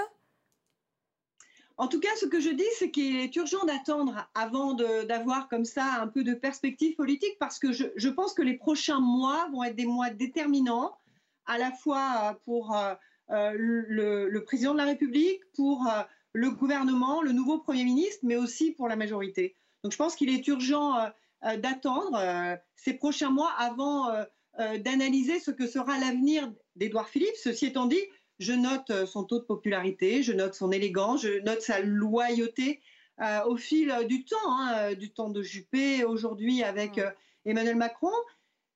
en 1.80 1.88
tout 1.88 2.01
cas, 2.01 2.09
ce 2.19 2.25
que 2.25 2.41
je 2.41 2.49
dis, 2.49 2.67
c'est 2.77 2.91
qu'il 2.91 3.15
est 3.15 3.34
urgent 3.38 3.63
d'attendre 3.63 4.30
avant 4.36 4.73
d'avoir 4.73 5.47
comme 5.47 5.63
ça 5.63 6.01
un 6.01 6.07
peu 6.07 6.25
de 6.25 6.34
perspective 6.34 6.93
politique, 6.95 7.38
parce 7.39 7.57
que 7.57 7.71
je, 7.71 8.09
pense 8.09 8.34
que 8.34 8.41
les 8.41 8.55
prochains 8.55 8.99
mois 8.99 9.47
vont 9.53 9.63
être 9.63 9.77
des 9.77 9.86
mois 9.86 10.09
déterminants, 10.09 10.97
à 11.45 11.57
la 11.57 11.71
fois 11.71 12.38
pour 12.43 12.75
euh, 12.75 13.53
le, 13.55 14.27
le, 14.27 14.43
président 14.43 14.73
de 14.73 14.77
la 14.77 14.84
République, 14.84 15.39
pour 15.55 15.88
euh, 15.88 16.01
le 16.34 16.51
gouvernement, 16.51 17.21
le 17.21 17.32
nouveau 17.32 17.59
Premier 17.59 17.86
ministre, 17.86 18.19
mais 18.23 18.36
aussi 18.36 18.71
pour 18.71 18.89
la 18.89 18.97
majorité. 18.97 19.55
Donc 19.86 19.93
je 19.93 19.97
pense 19.97 20.17
qu'il 20.17 20.30
est 20.30 20.45
urgent 20.49 20.97
euh, 20.97 21.55
d'attendre 21.55 22.59
ces 22.75 22.93
prochains 22.93 23.30
mois 23.30 23.53
avant 23.57 24.11
d'analyser 24.57 25.39
ce 25.39 25.51
que 25.51 25.65
sera 25.65 25.97
l'avenir 25.97 26.51
d'Édouard 26.75 27.07
Philippe. 27.07 27.38
Ceci 27.41 27.67
étant 27.67 27.86
dit, 27.86 28.03
je 28.39 28.53
note 28.53 28.89
euh, 28.89 29.05
son 29.05 29.23
taux 29.23 29.39
de 29.39 29.45
popularité, 29.45 30.23
je 30.23 30.33
note 30.33 30.53
son 30.53 30.71
élégance, 30.71 31.21
je 31.21 31.39
note 31.41 31.61
sa 31.61 31.81
loyauté 31.81 32.81
euh, 33.21 33.43
au 33.45 33.57
fil 33.57 33.93
du 34.07 34.23
temps, 34.25 34.37
hein, 34.47 34.93
du 34.93 35.11
temps 35.11 35.29
de 35.29 35.41
Juppé, 35.41 36.05
aujourd'hui 36.05 36.63
avec 36.63 36.97
euh, 36.97 37.11
Emmanuel 37.45 37.75
Macron. 37.75 38.13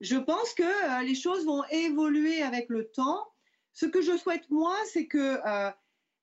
Je 0.01 0.17
pense 0.17 0.53
que 0.53 0.63
euh, 0.63 1.03
les 1.03 1.15
choses 1.15 1.45
vont 1.45 1.63
évoluer 1.71 2.41
avec 2.41 2.69
le 2.69 2.89
temps. 2.89 3.25
Ce 3.71 3.85
que 3.85 4.01
je 4.01 4.17
souhaite, 4.17 4.49
moi, 4.49 4.75
c'est 4.85 5.07
que 5.07 5.39
euh, 5.47 5.71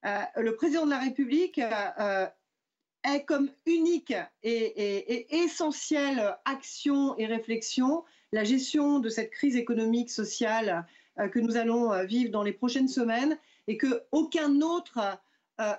euh, 0.05 0.23
le 0.37 0.55
président 0.55 0.85
de 0.85 0.91
la 0.91 0.99
République 0.99 1.59
ait 1.59 3.25
comme 3.25 3.51
unique 3.65 4.15
et, 4.43 4.53
et, 4.53 5.35
et 5.35 5.37
essentielle 5.43 6.37
action 6.45 7.17
et 7.17 7.27
réflexion 7.27 8.05
la 8.33 8.45
gestion 8.45 9.01
de 9.01 9.09
cette 9.09 9.31
crise 9.31 9.57
économique, 9.57 10.11
sociale, 10.11 10.69
euh, 10.69 10.93
que 11.29 11.39
nous 11.39 11.57
allons 11.57 11.93
euh, 11.93 12.05
vivre 12.05 12.31
dans 12.31 12.43
les 12.43 12.53
prochaines 12.53 12.89
semaines 12.89 13.39
et 13.67 13.77
que 13.77 14.03
aucun 14.13 14.61
autre 14.61 14.99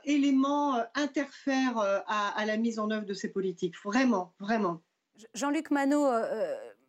élément 0.06 0.76
interfère 0.94 1.80
à, 2.06 2.46
la 2.46 2.56
mise 2.56 2.78
en 2.78 2.92
œuvre 2.92 3.08
de 3.08 3.16
ces 3.16 3.32
politiques. 3.32 3.74
Vraiment, 3.84 4.32
vraiment. 4.39 4.80
Jean-Luc 5.34 5.72
Manot, 5.72 6.08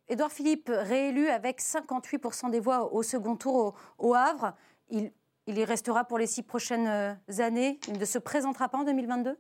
Édouard 0.09 0.31
Philippe, 0.31 0.71
réélu 0.71 1.29
avec 1.29 1.63
58% 1.63 2.51
des 2.51 2.61
voix 2.61 2.93
au 2.93 3.03
second 3.03 3.37
tour 3.37 3.75
au, 3.97 4.15
Havre, 4.15 4.55
il, 4.91 5.11
il, 5.47 5.57
y 5.57 5.65
restera 5.65 6.05
pour 6.05 6.19
les 6.19 6.27
six 6.27 6.43
prochaines 6.43 7.19
années 7.39 7.81
Il 7.89 7.99
ne 7.99 8.05
se 8.05 8.19
présentera 8.19 8.69
pas 8.69 8.77
en 8.77 8.85
2022 8.85 9.39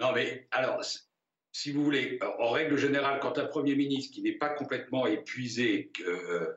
Non, 0.00 0.12
mais 0.14 0.48
alors, 0.50 0.82
si 1.56 1.72
vous 1.72 1.82
voulez, 1.82 2.18
en 2.38 2.50
règle 2.50 2.76
générale, 2.76 3.18
quand 3.18 3.38
un 3.38 3.46
Premier 3.46 3.74
ministre 3.76 4.14
qui 4.14 4.20
n'est 4.20 4.36
pas 4.36 4.50
complètement 4.50 5.06
épuisé 5.06 5.90
euh, 6.00 6.10
euh, 6.10 6.56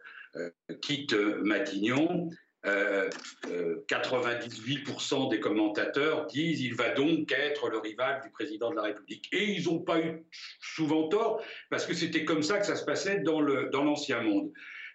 quitte 0.82 1.14
Matignon, 1.14 2.30
98% 2.66 5.26
euh, 5.26 5.30
des 5.30 5.40
commentateurs 5.40 6.28
disent 6.28 6.60
il 6.62 6.76
va 6.76 6.90
donc 6.90 7.32
être 7.32 7.70
le 7.70 7.78
rival 7.78 8.22
du 8.22 8.30
président 8.32 8.70
de 8.72 8.76
la 8.76 8.82
République. 8.84 9.30
Et 9.32 9.52
ils 9.52 9.64
n'ont 9.66 9.80
pas 9.80 10.02
eu 10.02 10.26
souvent 10.62 11.08
tort, 11.08 11.42
parce 11.70 11.86
que 11.86 11.94
c'était 11.94 12.26
comme 12.26 12.44
ça 12.44 12.60
que 12.60 12.66
ça 12.66 12.76
se 12.76 12.84
passait 12.84 13.22
dans 13.22 13.40
l'ancien 13.40 14.22
dans 14.22 14.24
monde. 14.24 14.52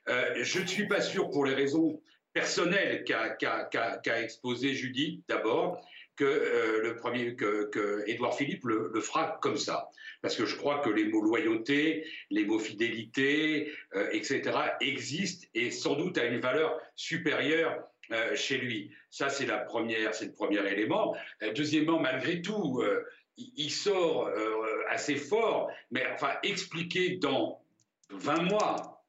je 0.07 0.61
ne 0.61 0.67
suis 0.67 0.87
pas 0.87 1.01
sûr, 1.01 1.31
pour 1.31 1.47
les 1.47 1.55
raisons 1.55 2.03
personnelles 2.35 3.05
qu'a 3.05 4.21
exposées 4.21 4.75
Judith 4.75 5.25
d'abord, 5.29 5.81
que 6.17 6.25
euh, 6.25 6.83
le 6.83 6.97
premier 6.97 7.35
que, 7.35 8.05
Édouard 8.07 8.37
Philippe 8.37 8.65
le, 8.65 9.01
fera 9.01 9.39
comme 9.43 9.57
ça, 9.57 9.89
parce 10.23 10.37
que 10.37 10.47
je 10.47 10.57
crois 10.57 10.79
que 10.81 10.91
les 10.91 11.05
mots 11.05 11.23
loyauté, 11.23 12.07
les 12.31 12.45
mots 12.45 12.59
fidélité, 12.59 13.73
euh, 13.95 14.09
etc. 14.13 14.53
existent 14.81 15.47
et 15.55 15.71
sans 15.71 15.97
doute 15.97 16.19
à 16.19 16.25
une 16.25 16.41
valeur 16.41 16.79
supérieure 16.97 17.83
euh, 18.13 18.35
chez 18.35 18.59
lui. 18.59 18.91
Ça 19.11 19.29
c'est 19.29 19.47
la 19.47 19.59
première, 19.59 20.15
c'est 20.15 20.27
le 20.27 20.33
premier 20.33 20.67
élément. 20.71 21.17
deuxièmement, 21.55 21.99
malgré 21.99 22.43
tout, 22.43 22.83
il, 23.37 23.71
sort 23.71 24.31
assez 24.89 25.17
fort, 25.17 25.71
mais 25.91 26.05
enfin 26.13 26.35
expliquer 26.43 27.17
dans 27.17 27.61
20 28.11 28.43
mois 28.43 29.03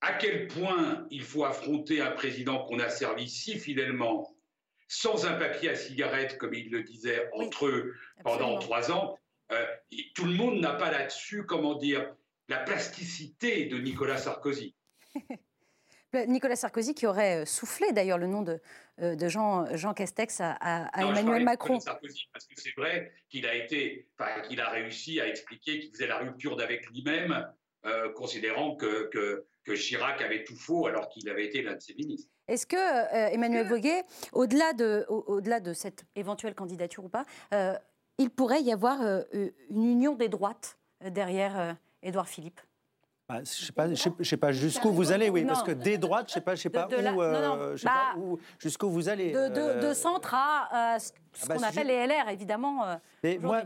à 0.00 0.12
quel 0.14 0.46
point 0.48 1.06
il 1.10 1.22
faut 1.22 1.44
affronter 1.44 2.00
un 2.00 2.10
président 2.10 2.64
qu'on 2.64 2.78
a 2.78 2.88
servi 2.88 3.28
si 3.28 3.58
fidèlement 3.58 4.35
sans 4.88 5.26
un 5.26 5.34
papier 5.34 5.70
à 5.70 5.74
cigarette, 5.74 6.38
comme 6.38 6.54
il 6.54 6.70
le 6.70 6.82
disait, 6.82 7.28
entre 7.32 7.66
eux 7.66 7.94
pendant 8.22 8.58
trois 8.58 8.90
ans. 8.92 9.18
Euh, 9.52 9.64
tout 10.14 10.24
le 10.24 10.34
monde 10.34 10.60
n'a 10.60 10.74
pas 10.74 10.90
là-dessus, 10.90 11.44
comment 11.44 11.74
dire, 11.74 12.14
la 12.48 12.58
plasticité 12.58 13.66
de 13.66 13.78
Nicolas 13.78 14.18
Sarkozy. 14.18 14.74
Nicolas 16.28 16.56
Sarkozy 16.56 16.94
qui 16.94 17.06
aurait 17.06 17.42
euh, 17.42 17.44
soufflé 17.44 17.92
d'ailleurs 17.92 18.16
le 18.16 18.26
nom 18.26 18.40
de, 18.40 18.60
euh, 19.00 19.16
de 19.16 19.28
Jean, 19.28 19.76
Jean 19.76 19.92
Castex 19.92 20.40
à, 20.40 20.88
Emmanuel 20.96 21.44
Macron. 21.44 21.78
Sarkozy, 21.78 22.28
parce 22.32 22.46
que 22.46 22.54
c'est 22.56 22.74
vrai 22.76 23.12
qu'il 23.28 23.46
a 23.46 23.54
été, 23.54 24.08
qu'il 24.48 24.60
a 24.60 24.70
réussi 24.70 25.20
à 25.20 25.28
expliquer 25.28 25.78
qu'il 25.78 25.90
faisait 25.90 26.06
la 26.06 26.18
rupture 26.18 26.56
d'avec 26.56 26.86
lui-même, 26.90 27.46
considérant 28.16 28.74
que, 28.74 29.08
que, 29.10 29.46
que 29.62 29.76
Chirac 29.76 30.20
avait 30.20 30.42
tout 30.42 30.56
faux 30.56 30.88
alors 30.88 31.08
qu'il 31.08 31.28
avait 31.28 31.46
été 31.46 31.62
l'un 31.62 31.74
de 31.74 31.80
ses 31.80 31.94
ministres. 31.94 32.32
Est-ce 32.48 32.66
que 32.66 32.76
euh, 32.76 33.28
Emmanuel 33.32 33.66
Voguet, 33.66 34.04
au-delà 34.32 34.72
de, 34.72 35.04
au, 35.08 35.40
delà 35.40 35.60
de 35.60 35.72
cette 35.72 36.04
éventuelle 36.14 36.54
candidature 36.54 37.04
ou 37.04 37.08
pas, 37.08 37.24
euh, 37.52 37.74
il 38.18 38.30
pourrait 38.30 38.62
y 38.62 38.72
avoir 38.72 39.02
euh, 39.02 39.22
une 39.70 39.84
union 39.84 40.14
des 40.14 40.28
droites 40.28 40.78
derrière 41.10 41.76
Édouard 42.02 42.28
Philippe? 42.28 42.60
Bah, 43.28 43.38
je 43.38 43.72
ne 43.88 43.94
sais, 43.96 44.10
sais, 44.22 44.36
pas 44.36 44.52
jusqu'où 44.52 44.92
vous 44.92 45.10
allez, 45.10 45.28
oui, 45.28 45.44
parce 45.44 45.64
que 45.64 45.72
des 45.72 45.98
droites, 45.98 46.28
je 46.28 46.34
sais 46.34 46.40
pas, 46.40 46.54
je 46.54 46.62
sais 46.62 46.70
pas, 46.70 46.86
où, 48.16 48.38
jusqu'où 48.60 48.88
vous 48.88 49.08
allez. 49.08 49.32
De, 49.32 49.92
centre 49.92 50.32
à 50.32 50.98
ce, 51.00 51.10
ah 51.42 51.46
bah, 51.48 51.56
qu'on 51.56 51.62
appelle 51.64 51.88
les 51.88 52.06
LR, 52.06 52.28
évidemment. 52.28 52.84
Mais 53.24 53.38
moi, 53.42 53.62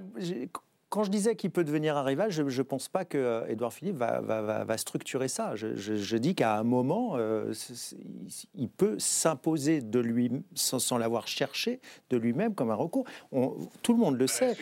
quand 0.90 1.04
je 1.04 1.10
disais 1.10 1.36
qu'il 1.36 1.50
peut 1.50 1.64
devenir 1.64 1.96
un 1.96 2.02
rival, 2.02 2.30
je 2.30 2.42
ne 2.42 2.62
pense 2.62 2.88
pas 2.88 3.04
que 3.04 3.44
Édouard 3.48 3.72
Philippe 3.72 3.96
va, 3.96 4.20
va, 4.20 4.64
va, 4.64 4.76
structurer 4.76 5.28
ça. 5.28 5.54
Je, 5.54 6.16
dis 6.16 6.34
qu'à 6.34 6.58
un 6.58 6.64
moment, 6.64 7.16
euh, 7.16 7.52
il 8.54 8.68
peut 8.68 8.98
s'imposer 8.98 9.80
de 9.80 10.00
lui, 10.00 10.30
sans, 10.54 10.98
l'avoir 10.98 11.28
cherché, 11.28 11.80
de 12.10 12.16
lui-même 12.16 12.54
comme 12.54 12.70
un 12.70 12.74
recours. 12.74 13.06
tout 13.82 13.92
le 13.92 13.98
monde 13.98 14.18
le 14.18 14.26
sait. 14.26 14.56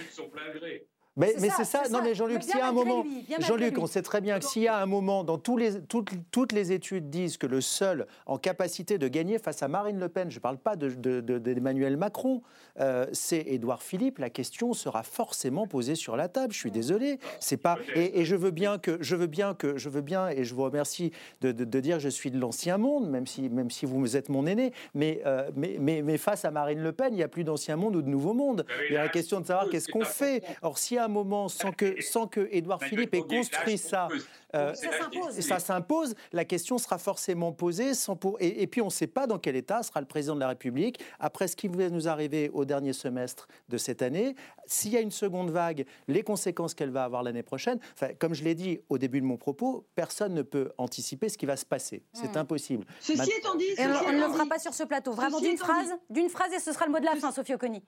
Mais 1.18 1.34
c'est 1.50 1.64
ça, 1.64 1.82
non 1.90 2.00
mais 2.02 2.14
Jean-Luc, 2.14 2.42
s'il 2.42 2.56
y 2.56 2.60
a 2.60 2.68
un 2.68 2.72
moment, 2.72 3.04
Jean-Luc, 3.40 3.78
on 3.78 3.86
sait 3.86 4.02
très 4.02 4.20
bien 4.20 4.38
que 4.38 4.44
s'il 4.44 4.62
y 4.62 4.68
a 4.68 4.78
un 4.78 4.86
moment, 4.86 5.24
dans 5.24 5.38
tous 5.38 5.56
les, 5.56 5.80
toutes, 5.82 6.10
toutes, 6.30 6.52
les 6.52 6.72
études 6.72 7.10
disent 7.10 7.36
que 7.36 7.46
le 7.46 7.60
seul 7.60 8.06
en 8.26 8.38
capacité 8.38 8.98
de 8.98 9.08
gagner 9.08 9.38
face 9.38 9.62
à 9.62 9.68
Marine 9.68 9.98
Le 9.98 10.08
Pen, 10.08 10.30
je 10.30 10.36
ne 10.36 10.40
parle 10.40 10.58
pas 10.58 10.76
d'Emmanuel 10.76 11.92
de, 11.92 11.98
Macron, 11.98 12.42
euh, 12.80 13.06
c'est 13.12 13.40
Édouard 13.46 13.82
Philippe, 13.82 14.18
la 14.18 14.30
question 14.30 14.72
sera 14.72 15.02
forcément 15.02 15.66
posée 15.66 15.94
sur 15.94 16.16
la 16.16 16.28
table. 16.28 16.52
Je 16.52 16.58
suis 16.58 16.70
désolé, 16.70 17.18
c'est 17.40 17.56
pas. 17.56 17.76
Et, 17.94 18.24
je 18.24 18.36
veux 18.36 18.50
bien 18.50 18.78
que, 18.78 18.98
je 19.00 19.16
veux 19.16 19.26
bien 19.26 19.54
que, 19.54 19.76
je 19.76 19.88
veux 19.88 20.00
bien, 20.00 20.28
et 20.28 20.44
je 20.44 20.54
vous 20.54 20.62
remercie 20.62 21.12
de, 21.40 21.52
dire 21.52 21.96
que 21.96 22.02
je 22.02 22.08
suis 22.08 22.30
de 22.30 22.38
l'ancien 22.38 22.78
monde, 22.78 23.08
même 23.10 23.26
si, 23.26 23.48
même 23.48 23.70
si 23.70 23.86
vous 23.86 24.16
êtes 24.16 24.28
mon 24.28 24.46
aîné, 24.46 24.72
mais, 24.94 25.22
euh, 25.26 25.50
mais, 25.56 25.76
mais, 25.80 26.02
mais, 26.02 26.18
face 26.18 26.44
à 26.44 26.50
Marine 26.50 26.80
Le 26.80 26.92
Pen, 26.92 27.08
il 27.12 27.16
n'y 27.16 27.22
a 27.22 27.28
plus 27.28 27.44
d'ancien 27.44 27.76
monde 27.76 27.96
ou 27.96 28.02
de 28.02 28.08
nouveau 28.08 28.34
monde. 28.34 28.64
Il 28.88 28.94
y 28.94 28.96
a 28.96 29.02
la 29.02 29.08
question 29.08 29.40
de 29.40 29.46
savoir 29.46 29.68
qu'est-ce 29.68 29.88
qu'on 29.88 30.04
fait. 30.04 30.44
Or, 30.62 30.78
s'il 30.78 30.96
y 30.96 31.00
a 31.00 31.07
un 31.08 31.12
moment, 31.12 31.48
sans 31.48 31.72
que, 31.72 32.00
sans 32.02 32.26
que 32.26 32.48
Édouard 32.50 32.82
Philippe 32.82 33.14
ait 33.14 33.22
construit 33.22 33.78
ça, 33.78 34.08
euh, 34.54 34.74
ça 34.74 35.58
s'impose. 35.58 36.14
La 36.32 36.44
question 36.44 36.78
sera 36.78 36.98
forcément 36.98 37.52
posée. 37.52 37.94
Sans 37.94 38.16
pour... 38.16 38.36
et, 38.40 38.66
puis, 38.66 38.80
on 38.80 38.86
ne 38.86 38.90
sait 38.90 39.06
pas 39.06 39.26
dans 39.26 39.38
quel 39.38 39.56
état 39.56 39.82
sera 39.82 40.00
le 40.00 40.06
président 40.06 40.34
de 40.34 40.40
la 40.40 40.48
République 40.48 41.00
après 41.18 41.48
ce 41.48 41.56
qui 41.56 41.68
va 41.68 41.88
nous 41.90 42.08
arriver 42.08 42.50
au 42.52 42.64
dernier 42.64 42.92
semestre 42.92 43.48
de 43.68 43.78
cette 43.78 44.02
année. 44.02 44.34
S'il 44.66 44.92
y 44.92 44.96
a 44.96 45.00
une 45.00 45.10
seconde 45.10 45.50
vague, 45.50 45.84
les 46.06 46.22
conséquences 46.22 46.74
qu'elle 46.74 46.90
va 46.90 47.04
avoir 47.04 47.22
l'année 47.22 47.42
prochaine. 47.42 47.78
Enfin, 47.94 48.12
comme 48.18 48.34
je 48.34 48.44
l'ai 48.44 48.54
dit 48.54 48.80
au 48.88 48.98
début 48.98 49.20
de 49.20 49.26
mon 49.26 49.36
propos, 49.36 49.86
personne 49.94 50.34
ne 50.34 50.42
peut 50.42 50.70
anticiper 50.78 51.28
ce 51.28 51.38
qui 51.38 51.46
va 51.46 51.56
se 51.56 51.66
passer. 51.66 52.02
C'est 52.12 52.34
hmm. 52.34 52.38
impossible. 52.38 52.86
Ceci 53.00 53.30
étant 53.38 53.54
dit, 53.54 53.66
on 53.78 54.12
ne 54.12 54.20
le 54.20 54.32
fera 54.32 54.46
pas 54.46 54.58
sur 54.58 54.74
ce 54.74 54.84
plateau. 54.84 55.12
Vraiment 55.12 55.40
d'une 55.40 55.58
phrase, 55.58 55.94
d'une 56.10 56.28
phrase 56.28 56.52
et 56.52 56.58
ce 56.58 56.72
sera 56.72 56.86
le 56.86 56.92
mot 56.92 57.00
de 57.00 57.04
la 57.04 57.16
fin, 57.16 57.32
Sophie 57.32 57.54
Oconi. 57.54 57.82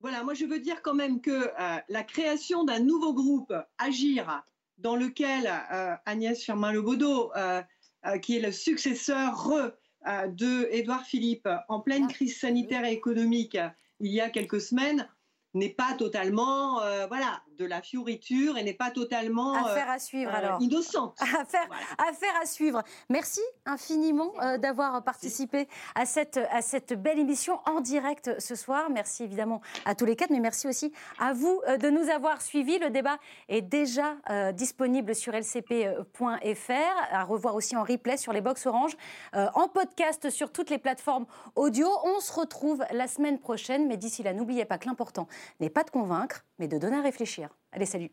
Voilà, 0.00 0.22
moi 0.22 0.34
je 0.34 0.44
veux 0.44 0.60
dire 0.60 0.80
quand 0.82 0.94
même 0.94 1.20
que 1.20 1.30
euh, 1.30 1.78
la 1.88 2.04
création 2.04 2.62
d'un 2.62 2.78
nouveau 2.78 3.12
groupe, 3.12 3.52
Agir, 3.78 4.44
dans 4.78 4.94
lequel 4.94 5.50
euh, 5.72 5.94
Agnès 6.06 6.40
Firmin-Lebaudot, 6.40 7.32
euh, 7.36 7.62
qui 8.22 8.36
est 8.36 8.40
le 8.40 8.52
successeur 8.52 9.72
de 10.06 10.68
Édouard 10.70 11.04
Philippe, 11.04 11.48
en 11.68 11.80
pleine 11.80 12.06
ah. 12.08 12.12
crise 12.12 12.38
sanitaire 12.38 12.84
et 12.84 12.92
économique 12.92 13.58
il 13.98 14.12
y 14.12 14.20
a 14.20 14.30
quelques 14.30 14.60
semaines, 14.60 15.08
n'est 15.54 15.74
pas 15.74 15.94
totalement, 15.94 16.74
voilà, 17.08 17.42
de 17.58 17.64
la 17.64 17.82
fioriture 17.82 18.56
et 18.56 18.62
n'est 18.62 18.72
pas 18.72 18.90
totalement 18.90 19.52
affaire 19.52 19.90
à 19.90 19.98
suivre 19.98 20.30
euh, 20.32 20.36
alors 20.36 20.62
innocente. 20.62 21.16
Affaire, 21.20 21.68
affaire 21.98 22.34
à 22.40 22.46
suivre. 22.46 22.82
Merci 23.08 23.40
infiniment 23.66 24.32
euh, 24.42 24.58
d'avoir 24.58 25.02
participé 25.02 25.68
à 25.94 26.06
cette, 26.06 26.38
à 26.50 26.62
cette 26.62 26.94
belle 26.94 27.18
émission 27.18 27.60
en 27.66 27.80
direct 27.80 28.30
ce 28.38 28.54
soir. 28.54 28.90
Merci 28.90 29.24
évidemment 29.24 29.60
à 29.84 29.94
tous 29.94 30.04
les 30.04 30.14
quatre, 30.14 30.30
mais 30.30 30.40
merci 30.40 30.68
aussi 30.68 30.92
à 31.18 31.32
vous 31.32 31.60
euh, 31.68 31.76
de 31.76 31.90
nous 31.90 32.08
avoir 32.10 32.42
suivis. 32.42 32.78
Le 32.78 32.90
débat 32.90 33.18
est 33.48 33.62
déjà 33.62 34.16
disponible 34.52 35.14
sur 35.14 35.32
lcp.fr, 35.34 36.72
à 37.10 37.24
revoir 37.24 37.54
aussi 37.54 37.76
en 37.76 37.82
replay 37.82 38.16
sur 38.16 38.32
les 38.32 38.40
box 38.40 38.66
Orange, 38.66 38.96
en 39.32 39.68
podcast 39.68 40.30
sur 40.30 40.52
toutes 40.52 40.70
les 40.70 40.78
plateformes 40.78 41.26
audio. 41.56 41.88
On 42.04 42.20
se 42.20 42.32
retrouve 42.32 42.84
la 42.92 43.08
semaine 43.08 43.38
prochaine, 43.38 43.86
mais 43.86 43.96
d'ici 43.96 44.22
là, 44.22 44.32
n'oubliez 44.32 44.64
pas 44.64 44.78
que 44.78 44.86
l'important 44.86 45.26
n'est 45.60 45.70
pas 45.70 45.84
de 45.84 45.90
convaincre, 45.90 46.44
mais 46.58 46.68
de 46.68 46.78
donner 46.78 46.98
à 46.98 47.02
réfléchir. 47.02 47.47
Allez, 47.72 47.86
salut 47.86 48.10